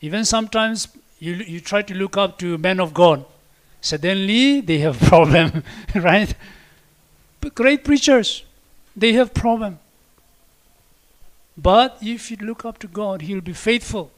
Even 0.00 0.24
sometimes 0.24 0.88
you, 1.18 1.34
you 1.34 1.60
try 1.60 1.82
to 1.82 1.94
look 1.94 2.16
up 2.16 2.38
to 2.38 2.58
men 2.58 2.80
of 2.80 2.94
God. 2.94 3.24
Suddenly 3.80 4.60
they 4.60 4.78
have 4.78 4.98
problem, 5.12 5.62
right? 5.94 6.34
But 7.40 7.54
great 7.54 7.84
preachers, 7.84 8.44
they 8.96 9.12
have 9.14 9.34
problem. 9.34 9.78
But 11.56 11.98
if 12.00 12.30
you 12.30 12.36
look 12.38 12.64
up 12.64 12.78
to 12.78 12.88
God, 12.88 13.22
He'll 13.22 13.40
be 13.40 13.52
faithful. 13.52 14.10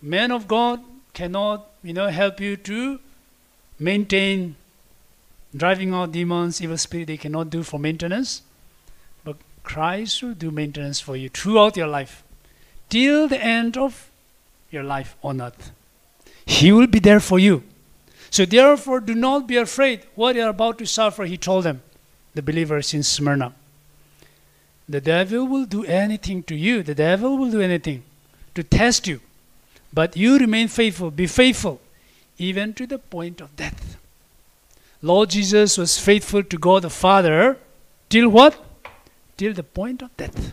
Men 0.00 0.30
of 0.30 0.46
God 0.46 0.80
cannot, 1.12 1.68
you 1.82 1.92
know, 1.92 2.08
help 2.08 2.40
you 2.40 2.56
to 2.56 3.00
maintain 3.78 4.56
driving 5.56 5.92
out 5.92 6.12
demons, 6.12 6.62
evil 6.62 6.78
spirit. 6.78 7.06
They 7.08 7.16
cannot 7.16 7.50
do 7.50 7.62
for 7.62 7.78
maintenance. 7.78 8.42
But 9.24 9.36
Christ 9.62 10.22
will 10.22 10.34
do 10.34 10.50
maintenance 10.50 11.00
for 11.00 11.16
you 11.16 11.28
throughout 11.28 11.76
your 11.76 11.88
life 11.88 12.22
till 12.88 13.28
the 13.28 13.42
end 13.42 13.76
of 13.76 14.10
your 14.70 14.82
life 14.82 15.16
on 15.22 15.40
earth. 15.40 15.72
He 16.46 16.72
will 16.72 16.86
be 16.86 16.98
there 16.98 17.20
for 17.20 17.38
you. 17.38 17.62
So 18.30 18.44
therefore, 18.44 19.00
do 19.00 19.14
not 19.14 19.46
be 19.46 19.56
afraid 19.56 20.02
what 20.14 20.36
you 20.36 20.42
are 20.42 20.50
about 20.50 20.78
to 20.78 20.86
suffer, 20.86 21.24
he 21.24 21.36
told 21.36 21.64
them, 21.64 21.82
the 22.34 22.42
believers 22.42 22.92
in 22.92 23.02
Smyrna. 23.02 23.54
The 24.88 25.00
devil 25.00 25.46
will 25.46 25.64
do 25.64 25.84
anything 25.84 26.42
to 26.44 26.54
you. 26.54 26.82
The 26.82 26.94
devil 26.94 27.36
will 27.36 27.50
do 27.50 27.60
anything 27.60 28.02
to 28.54 28.62
test 28.62 29.06
you. 29.06 29.20
But 29.92 30.16
you 30.16 30.38
remain 30.38 30.68
faithful. 30.68 31.10
Be 31.10 31.26
faithful, 31.26 31.80
even 32.38 32.74
to 32.74 32.86
the 32.86 32.98
point 32.98 33.40
of 33.40 33.56
death. 33.56 33.96
Lord 35.00 35.30
Jesus 35.30 35.78
was 35.78 35.98
faithful 35.98 36.42
to 36.42 36.58
God 36.58 36.82
the 36.82 36.90
Father 36.90 37.56
till 38.08 38.28
what? 38.28 38.64
till 39.38 39.54
the 39.54 39.62
point 39.62 40.02
of 40.02 40.14
death. 40.18 40.52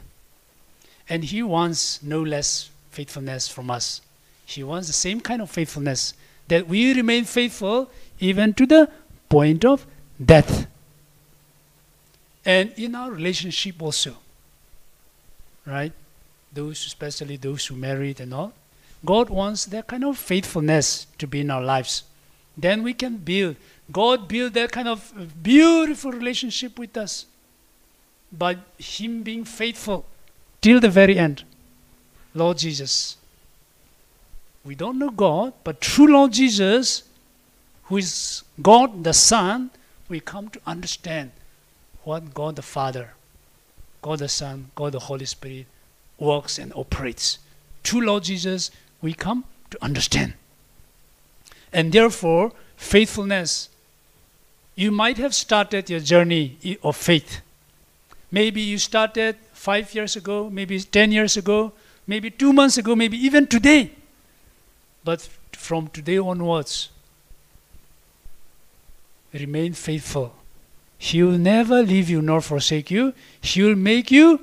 And 1.10 1.26
He 1.26 1.44
wants 1.44 2.02
no 2.02 2.22
less 2.22 2.70
faithfulness 2.92 3.50
from 3.50 3.70
us. 3.70 4.00
He 4.46 4.64
wants 4.64 4.88
the 4.88 4.94
same 4.94 5.20
kind 5.20 5.42
of 5.42 5.50
faithfulness 5.50 6.14
that 6.48 6.68
we 6.68 6.94
remain 6.94 7.26
faithful 7.26 7.90
even 8.20 8.54
to 8.54 8.66
the 8.66 8.90
point 9.28 9.66
of 9.66 9.86
death. 10.24 10.68
And 12.46 12.72
in 12.78 12.94
our 12.94 13.12
relationship 13.12 13.82
also, 13.82 14.16
right? 15.66 15.92
Those, 16.54 16.86
especially 16.86 17.38
those 17.38 17.66
who 17.66 17.76
married 17.76 18.20
and 18.20 18.34
all. 18.34 18.54
God 19.06 19.30
wants 19.30 19.66
that 19.66 19.88
kind 19.88 20.03
of 20.03 20.18
faithfulness 20.18 21.08
to 21.20 21.28
be 21.28 21.41
in 21.41 21.51
our 21.51 21.62
lives. 21.62 22.03
Then 22.58 22.84
we 22.84 22.93
can 22.93 23.18
build. 23.18 23.56
God 23.91 24.28
build 24.28 24.53
that 24.53 24.72
kind 24.72 24.88
of 24.88 25.43
beautiful 25.43 26.12
relationship 26.12 26.80
with 26.80 26.97
us 26.97 27.26
by 28.32 28.58
Him 28.78 29.24
being 29.24 29.45
faithful 29.45 30.06
till 30.62 30.80
the 30.80 30.89
very 30.89 31.18
end. 31.18 31.43
Lord 32.34 32.58
Jesus. 32.58 33.18
We 34.64 34.74
don't 34.74 34.97
know 34.97 35.12
God, 35.12 35.53
but 35.64 35.80
through 35.80 36.12
Lord 36.12 36.34
Jesus, 36.34 37.03
who 37.84 37.97
is 37.97 38.43
God 38.62 39.03
the 39.03 39.14
Son, 39.14 39.70
we 40.10 40.20
come 40.20 40.49
to 40.49 40.60
understand 40.66 41.32
what 42.03 42.34
God 42.34 42.56
the 42.56 42.64
Father, 42.64 43.14
God 44.01 44.20
the 44.20 44.30
Son, 44.30 44.72
God 44.76 44.93
the 44.93 44.99
Holy 44.99 45.26
Spirit 45.26 45.68
works 46.18 46.58
and 46.58 46.74
operates. 46.76 47.39
Through 47.84 48.08
Lord 48.08 48.24
Jesus, 48.24 48.72
we 49.02 49.14
come 49.14 49.43
to 49.72 49.84
understand. 49.84 50.34
And 51.72 51.91
therefore, 51.91 52.52
faithfulness. 52.78 53.70
You 54.76 54.91
might 54.91 55.18
have 55.18 55.34
started 55.34 55.89
your 55.89 56.00
journey 56.00 56.78
of 56.84 56.96
faith. 56.96 57.41
Maybe 58.32 58.62
you 58.62 58.78
started 58.78 59.38
five 59.54 59.93
years 59.93 60.16
ago, 60.16 60.50
maybe 60.50 60.80
10 60.80 61.12
years 61.12 61.38
ago, 61.38 61.72
maybe 62.08 62.30
two 62.30 62.52
months 62.52 62.78
ago, 62.78 62.96
maybe 62.96 63.18
even 63.18 63.48
today. 63.48 63.91
But 65.04 65.22
from 65.54 65.88
today 65.88 66.18
onwards, 66.18 66.89
remain 69.34 69.74
faithful. 69.74 70.34
He 70.98 71.24
will 71.24 71.38
never 71.38 71.82
leave 71.84 72.10
you 72.10 72.22
nor 72.22 72.41
forsake 72.41 72.89
you. 72.89 73.14
He 73.41 73.62
will 73.62 73.76
make 73.76 74.12
you, 74.12 74.41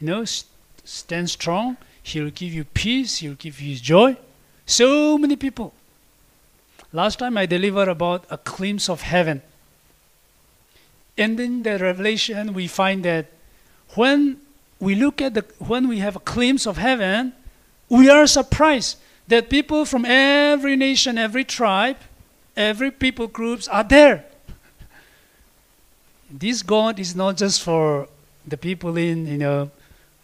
you 0.00 0.06
know, 0.06 0.24
st- 0.24 0.50
stand 0.84 1.30
strong. 1.30 1.76
He 2.06 2.20
will 2.20 2.30
give 2.30 2.54
you 2.54 2.62
peace. 2.62 3.16
He 3.18 3.26
will 3.28 3.34
give 3.34 3.60
you 3.60 3.74
joy. 3.74 4.16
So 4.64 5.18
many 5.18 5.34
people. 5.34 5.74
Last 6.92 7.18
time 7.18 7.36
I 7.36 7.46
delivered 7.46 7.88
about 7.88 8.24
a 8.30 8.38
glimpse 8.44 8.88
of 8.88 9.02
heaven. 9.02 9.42
And 11.18 11.40
in 11.40 11.64
the 11.64 11.78
revelation, 11.78 12.54
we 12.54 12.68
find 12.68 13.04
that 13.04 13.26
when 13.96 14.40
we 14.78 14.94
look 14.94 15.20
at 15.20 15.34
the 15.34 15.44
when 15.58 15.88
we 15.88 15.98
have 15.98 16.14
a 16.14 16.20
glimpse 16.20 16.64
of 16.64 16.76
heaven, 16.76 17.32
we 17.88 18.08
are 18.08 18.28
surprised 18.28 18.98
that 19.26 19.50
people 19.50 19.84
from 19.84 20.04
every 20.04 20.76
nation, 20.76 21.18
every 21.18 21.44
tribe, 21.44 21.96
every 22.56 22.92
people 22.92 23.26
groups 23.26 23.66
are 23.66 23.82
there. 23.82 24.24
This 26.30 26.62
God 26.62 27.00
is 27.00 27.16
not 27.16 27.36
just 27.36 27.62
for 27.62 28.06
the 28.46 28.56
people 28.56 28.96
in 28.96 29.26
you 29.26 29.38
know 29.38 29.70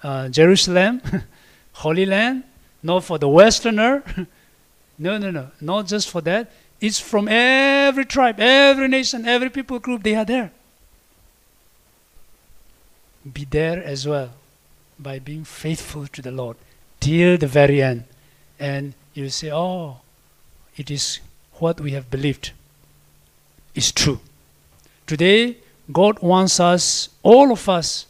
uh, 0.05 0.29
Jerusalem, 0.29 1.03
Holy 1.83 2.07
Land, 2.07 2.45
not 2.81 3.03
for 3.03 3.19
the 3.19 3.29
Westerner. 3.29 4.05
no, 4.99 5.19
no, 5.19 5.33
no, 5.33 5.51
not 5.61 5.89
just 5.89 6.09
for 6.09 6.21
that. 6.21 6.49
It's 6.81 7.01
from 7.01 7.27
every 7.27 8.05
tribe, 8.05 8.39
every 8.39 8.87
nation, 8.87 9.27
every 9.27 9.51
people 9.51 9.81
group. 9.81 10.05
They 10.05 10.15
are 10.15 10.25
there. 10.25 10.53
Be 13.35 13.45
there 13.45 13.83
as 13.83 14.07
well 14.07 14.31
by 14.97 15.19
being 15.19 15.43
faithful 15.43 16.07
to 16.07 16.23
the 16.23 16.31
Lord 16.31 16.57
till 17.01 17.37
the 17.37 17.49
very 17.49 17.83
end. 17.83 18.05
And 18.61 18.95
you 19.15 19.29
say, 19.29 19.51
Oh, 19.51 19.97
it 20.77 20.89
is 20.89 21.19
what 21.55 21.81
we 21.81 21.91
have 21.93 22.09
believed 22.13 22.53
is 23.75 23.91
true. 23.91 24.21
Today, 25.09 25.57
God 25.91 26.21
wants 26.21 26.61
us, 26.61 27.09
all 27.25 27.51
of 27.51 27.69
us, 27.69 28.07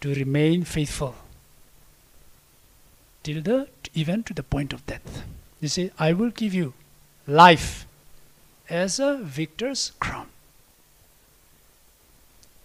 to 0.00 0.12
remain 0.14 0.64
faithful 0.64 1.14
till 3.28 3.42
the 3.42 3.68
even 3.92 4.22
to 4.22 4.32
the 4.32 4.42
point 4.42 4.72
of 4.72 4.86
death. 4.86 5.22
You 5.60 5.68
see, 5.68 5.90
I 5.98 6.12
will 6.14 6.30
give 6.30 6.54
you 6.54 6.72
life 7.26 7.86
as 8.70 8.98
a 8.98 9.18
victor's 9.22 9.92
crown. 10.00 10.28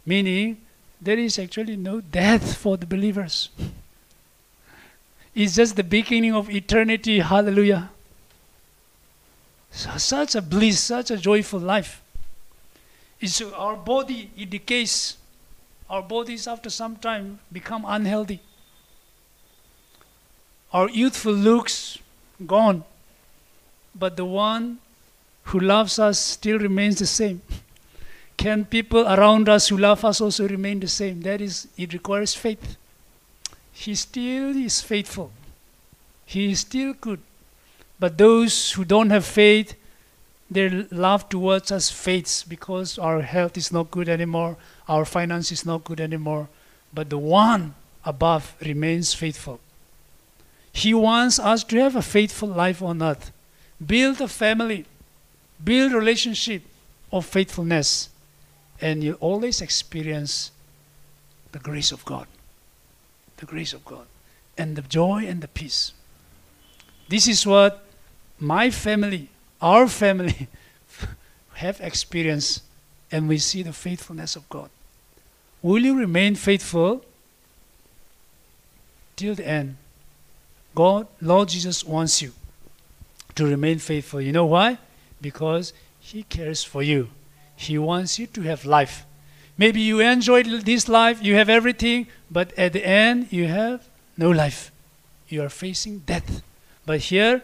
Meaning, 0.06 0.62
there 1.02 1.20
is 1.20 1.38
actually 1.38 1.76
no 1.76 2.00
death 2.00 2.56
for 2.56 2.78
the 2.78 2.86
believers. 2.86 3.50
It's 5.36 5.56
just 5.56 5.76
the 5.76 5.84
beginning 5.84 6.34
of 6.34 6.50
eternity. 6.50 7.20
Hallelujah. 7.20 7.90
So, 9.72 9.98
such 9.98 10.36
a 10.36 10.42
bliss, 10.42 10.80
such 10.80 11.12
a 11.12 11.18
joyful 11.18 11.60
life. 11.60 12.02
It's 13.20 13.42
our 13.42 13.76
body, 13.76 14.30
it 14.38 14.50
decays. 14.50 15.18
Our 15.90 16.04
bodies, 16.04 16.48
after 16.48 16.70
some 16.70 16.96
time, 16.98 17.40
become 17.52 17.84
unhealthy. 17.86 18.42
Our 20.74 20.90
youthful 20.90 21.34
looks 21.34 22.00
gone. 22.46 22.84
But 23.94 24.18
the 24.18 24.26
one 24.26 24.80
who 25.44 25.60
loves 25.60 26.00
us 26.00 26.18
still 26.18 26.58
remains 26.58 27.00
the 27.00 27.06
same. 27.06 27.42
Can 28.38 28.66
people 28.66 29.08
around 29.08 29.48
us 29.48 29.68
who 29.68 29.78
love 29.78 30.04
us 30.04 30.20
also 30.20 30.48
remain 30.48 30.80
the 30.80 30.88
same? 30.88 31.22
That 31.22 31.42
is, 31.42 31.68
it 31.78 31.94
requires 31.94 32.34
faith. 32.34 32.78
He 33.72 33.94
still 33.96 34.56
is 34.56 34.82
faithful. 34.82 35.32
He 36.26 36.52
is 36.52 36.62
still 36.62 36.94
good. 36.94 37.20
But 38.00 38.18
those 38.18 38.72
who 38.72 38.84
don't 38.84 39.12
have 39.12 39.26
faith, 39.26 39.76
their 40.50 40.88
love 40.92 41.30
towards 41.30 41.72
us 41.72 41.90
fades 41.90 42.44
because 42.44 42.98
our 42.98 43.22
health 43.22 43.58
is 43.58 43.72
not 43.72 43.92
good 43.92 44.10
anymore, 44.10 44.58
our 44.88 45.06
finance 45.06 45.52
is 45.52 45.66
not 45.66 45.84
good 45.84 46.02
anymore. 46.02 46.50
But 46.94 47.10
the 47.10 47.18
one 47.18 47.76
above 48.04 48.56
remains 48.62 49.14
faithful. 49.14 49.60
He 50.74 50.94
wants 50.94 51.38
us 51.38 51.64
to 51.66 51.78
have 51.78 51.96
a 51.96 52.02
faithful 52.02 52.50
life 52.50 52.82
on 52.82 53.02
earth. 53.02 53.32
Build 53.86 54.20
a 54.20 54.28
family, 54.28 54.86
build 55.64 55.94
relationship 55.94 56.64
of 57.12 57.26
faithfulness, 57.26 58.10
and 58.82 59.04
you 59.04 59.14
always 59.22 59.62
experience 59.62 60.52
the 61.52 61.60
grace 61.60 61.92
of 61.92 62.04
God. 62.06 62.28
The 63.38 63.46
grace 63.46 63.72
of 63.72 63.86
God. 63.86 64.08
And 64.58 64.76
the 64.76 64.82
joy 64.82 65.26
and 65.28 65.42
the 65.42 65.48
peace. 65.48 65.94
This 67.08 67.28
is 67.28 67.46
what 67.46 67.86
my 68.40 68.72
family, 68.72 69.30
our 69.62 69.88
family, 69.88 70.48
have 71.54 71.80
experienced, 71.82 72.64
and 73.12 73.30
we 73.30 73.38
see 73.38 73.62
the 73.62 73.74
faithfulness 73.74 74.36
of 74.36 74.50
God. 74.50 74.70
Will 75.62 75.86
you 75.86 75.98
remain 75.98 76.36
faithful 76.36 77.06
till 79.16 79.36
the 79.36 79.48
end? 79.48 79.78
God, 80.76 81.08
Lord 81.22 81.50
Jesus 81.50 81.84
wants 81.84 82.22
you 82.22 82.32
to 83.36 83.46
remain 83.46 83.80
faithful. 83.80 84.22
You 84.22 84.32
know 84.32 84.46
why? 84.46 84.78
Because 85.22 85.74
He 86.00 86.24
cares 86.24 86.64
for 86.64 86.82
you. 86.82 87.10
He 87.56 87.78
wants 87.78 88.20
you 88.20 88.28
to 88.28 88.42
have 88.42 88.66
life. 88.66 89.06
Maybe 89.58 89.82
you 89.82 90.00
enjoyed 90.00 90.48
this 90.66 90.90
life, 90.90 91.22
you 91.22 91.36
have 91.36 91.50
everything, 91.50 92.08
but 92.32 92.58
at 92.58 92.74
the 92.74 92.86
end, 92.86 93.32
you 93.32 93.48
have 93.48 93.88
no 94.18 94.32
life. 94.32 94.72
You 95.30 95.44
are 95.44 95.50
facing 95.50 96.00
death. 96.00 96.42
But 96.86 97.00
here, 97.02 97.44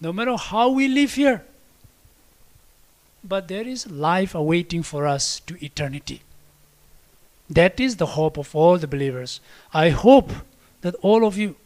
no 0.00 0.12
matter 0.12 0.36
how 0.36 0.70
we 0.70 0.88
live 0.88 1.14
here, 1.14 1.44
but 3.22 3.48
there 3.48 3.66
is 3.66 3.90
life 3.90 4.34
awaiting 4.34 4.82
for 4.82 5.06
us 5.06 5.40
to 5.40 5.64
eternity. 5.64 6.22
That 7.48 7.78
is 7.78 7.96
the 7.96 8.06
hope 8.06 8.36
of 8.36 8.54
all 8.54 8.76
the 8.78 8.86
believers. 8.86 9.40
I 9.72 9.90
hope 9.90 10.30
that 10.82 10.94
all 10.96 11.24
of 11.24 11.38
you 11.38 11.56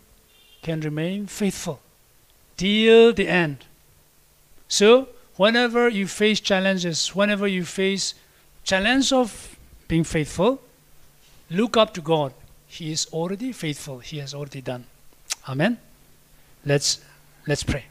can 0.63 0.81
remain 0.81 1.27
faithful 1.27 1.81
till 2.57 3.13
the 3.13 3.29
end. 3.29 3.65
So, 4.69 5.09
whenever 5.37 5.89
you 5.89 6.07
face 6.07 6.41
challenges, 6.41 7.15
whenever 7.15 7.47
you 7.47 7.65
face 7.65 8.15
challenge 8.65 9.13
of 9.13 9.57
being 9.87 10.05
faithful, 10.05 10.61
look 11.51 11.77
up 11.77 11.95
to 11.95 12.01
God. 12.01 12.33
He 12.67 12.93
is 12.93 13.07
already 13.13 13.53
faithful. 13.53 14.01
He 14.01 14.19
has 14.19 14.35
already 14.35 14.61
done. 14.61 14.85
Amen. 15.49 15.79
Let's 16.67 17.01
let's 17.47 17.63
pray. 17.63 17.85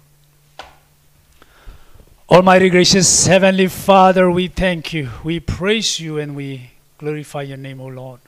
Almighty 2.30 2.70
gracious 2.70 3.26
heavenly 3.26 3.68
Father, 3.68 4.30
we 4.30 4.50
thank 4.50 4.94
you. 4.94 5.10
We 5.24 5.40
praise 5.40 6.00
you 6.00 6.20
and 6.20 6.36
we 6.36 6.72
glorify 6.98 7.44
your 7.44 7.58
name, 7.58 7.80
O 7.80 7.88
Lord. 7.88 8.20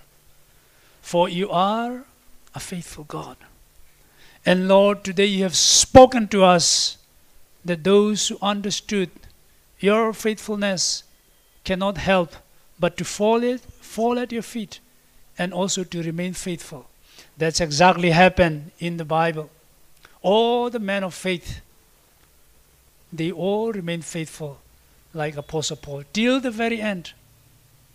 For 1.02 1.28
you 1.28 1.52
are 1.52 2.06
a 2.56 2.60
faithful 2.60 3.04
God. 3.04 3.36
And 4.50 4.68
Lord, 4.68 5.04
today 5.04 5.28
you 5.28 5.44
have 5.44 5.56
spoken 5.56 6.28
to 6.30 6.44
us 6.44 6.98
that 7.64 7.84
those 7.84 8.30
who 8.30 8.40
understood 8.42 9.12
your 9.80 10.12
faithfulness 10.12 11.04
cannot 11.64 12.00
help 12.00 12.34
but 12.80 12.98
to 12.98 13.06
fall, 13.06 13.44
it, 13.44 13.62
fall 13.62 14.18
at 14.18 14.32
your 14.32 14.42
feet 14.42 14.80
and 15.38 15.54
also 15.54 15.84
to 15.84 16.02
remain 16.02 16.34
faithful. 16.34 16.88
That's 17.38 17.62
exactly 17.62 18.10
happened 18.10 18.72
in 18.80 18.98
the 18.98 19.06
Bible. 19.06 19.52
All 20.24 20.72
the 20.72 20.80
men 20.80 21.04
of 21.04 21.14
faith, 21.14 21.62
they 23.14 23.32
all 23.32 23.72
remain 23.72 24.02
faithful, 24.02 24.58
like 25.14 25.38
Apostle 25.38 25.78
Paul, 25.78 26.06
till 26.12 26.40
the 26.40 26.50
very 26.50 26.82
end. 26.82 27.14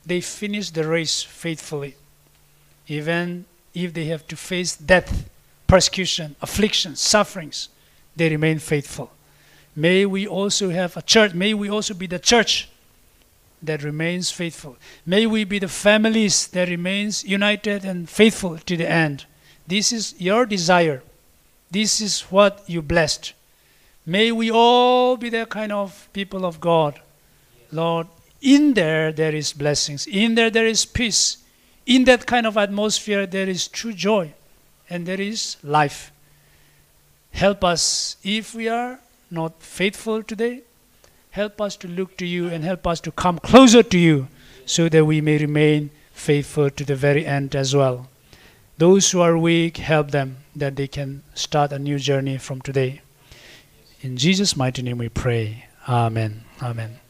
They 0.06 0.20
finished 0.20 0.76
the 0.76 0.86
race 0.86 1.20
faithfully. 1.20 1.96
Even 2.86 3.44
if 3.74 3.92
they 3.92 4.04
have 4.04 4.24
to 4.28 4.36
face 4.36 4.76
death, 4.76 5.28
persecution, 5.66 6.36
affliction, 6.42 6.96
sufferings, 6.96 7.68
they 8.16 8.28
remain 8.28 8.58
faithful. 8.58 9.10
May 9.76 10.06
we 10.06 10.26
also 10.26 10.70
have 10.70 10.96
a 10.96 11.02
church, 11.02 11.34
may 11.34 11.54
we 11.54 11.68
also 11.68 11.94
be 11.94 12.06
the 12.06 12.18
church 12.18 12.68
that 13.62 13.82
remains 13.82 14.30
faithful. 14.30 14.76
May 15.06 15.26
we 15.26 15.44
be 15.44 15.58
the 15.58 15.68
families 15.68 16.46
that 16.48 16.68
remains 16.68 17.24
united 17.24 17.84
and 17.84 18.08
faithful 18.08 18.58
to 18.58 18.76
the 18.76 18.88
end. 18.88 19.24
This 19.66 19.92
is 19.92 20.14
your 20.18 20.46
desire. 20.46 21.02
This 21.70 22.00
is 22.00 22.20
what 22.22 22.62
you 22.66 22.82
blessed. 22.82 23.32
May 24.06 24.30
we 24.30 24.50
all 24.50 25.16
be 25.16 25.30
that 25.30 25.48
kind 25.48 25.72
of 25.72 26.08
people 26.12 26.44
of 26.44 26.60
God. 26.60 27.00
Lord, 27.72 28.06
in 28.42 28.74
there 28.74 29.10
there 29.10 29.34
is 29.34 29.52
blessings. 29.54 30.06
In 30.06 30.34
there 30.34 30.50
there 30.50 30.66
is 30.66 30.84
peace. 30.84 31.38
In 31.86 32.04
that 32.04 32.26
kind 32.26 32.46
of 32.46 32.56
atmosphere 32.56 33.26
there 33.26 33.48
is 33.48 33.66
true 33.66 33.94
joy 33.94 34.34
and 34.94 35.06
there 35.06 35.20
is 35.20 35.56
life. 35.64 36.12
Help 37.32 37.64
us 37.64 38.16
if 38.22 38.54
we 38.54 38.68
are 38.68 39.00
not 39.28 39.60
faithful 39.60 40.22
today. 40.22 40.62
Help 41.32 41.60
us 41.60 41.74
to 41.74 41.88
look 41.88 42.16
to 42.16 42.24
you 42.24 42.46
and 42.46 42.62
help 42.62 42.86
us 42.86 43.00
to 43.00 43.10
come 43.10 43.40
closer 43.50 43.82
to 43.82 43.98
you 43.98 44.28
so 44.66 44.88
that 44.88 45.04
we 45.04 45.20
may 45.20 45.36
remain 45.38 45.90
faithful 46.12 46.70
to 46.70 46.84
the 46.84 46.94
very 46.94 47.26
end 47.26 47.56
as 47.56 47.74
well. 47.74 48.08
Those 48.78 49.10
who 49.10 49.20
are 49.20 49.36
weak, 49.36 49.78
help 49.78 50.12
them 50.12 50.36
that 50.54 50.76
they 50.76 50.86
can 50.86 51.24
start 51.34 51.72
a 51.72 51.78
new 51.78 51.98
journey 51.98 52.38
from 52.38 52.60
today. 52.60 53.00
In 54.00 54.16
Jesus' 54.16 54.56
mighty 54.56 54.82
name 54.82 54.98
we 54.98 55.08
pray. 55.08 55.66
Amen. 55.88 56.44
Amen. 56.62 57.03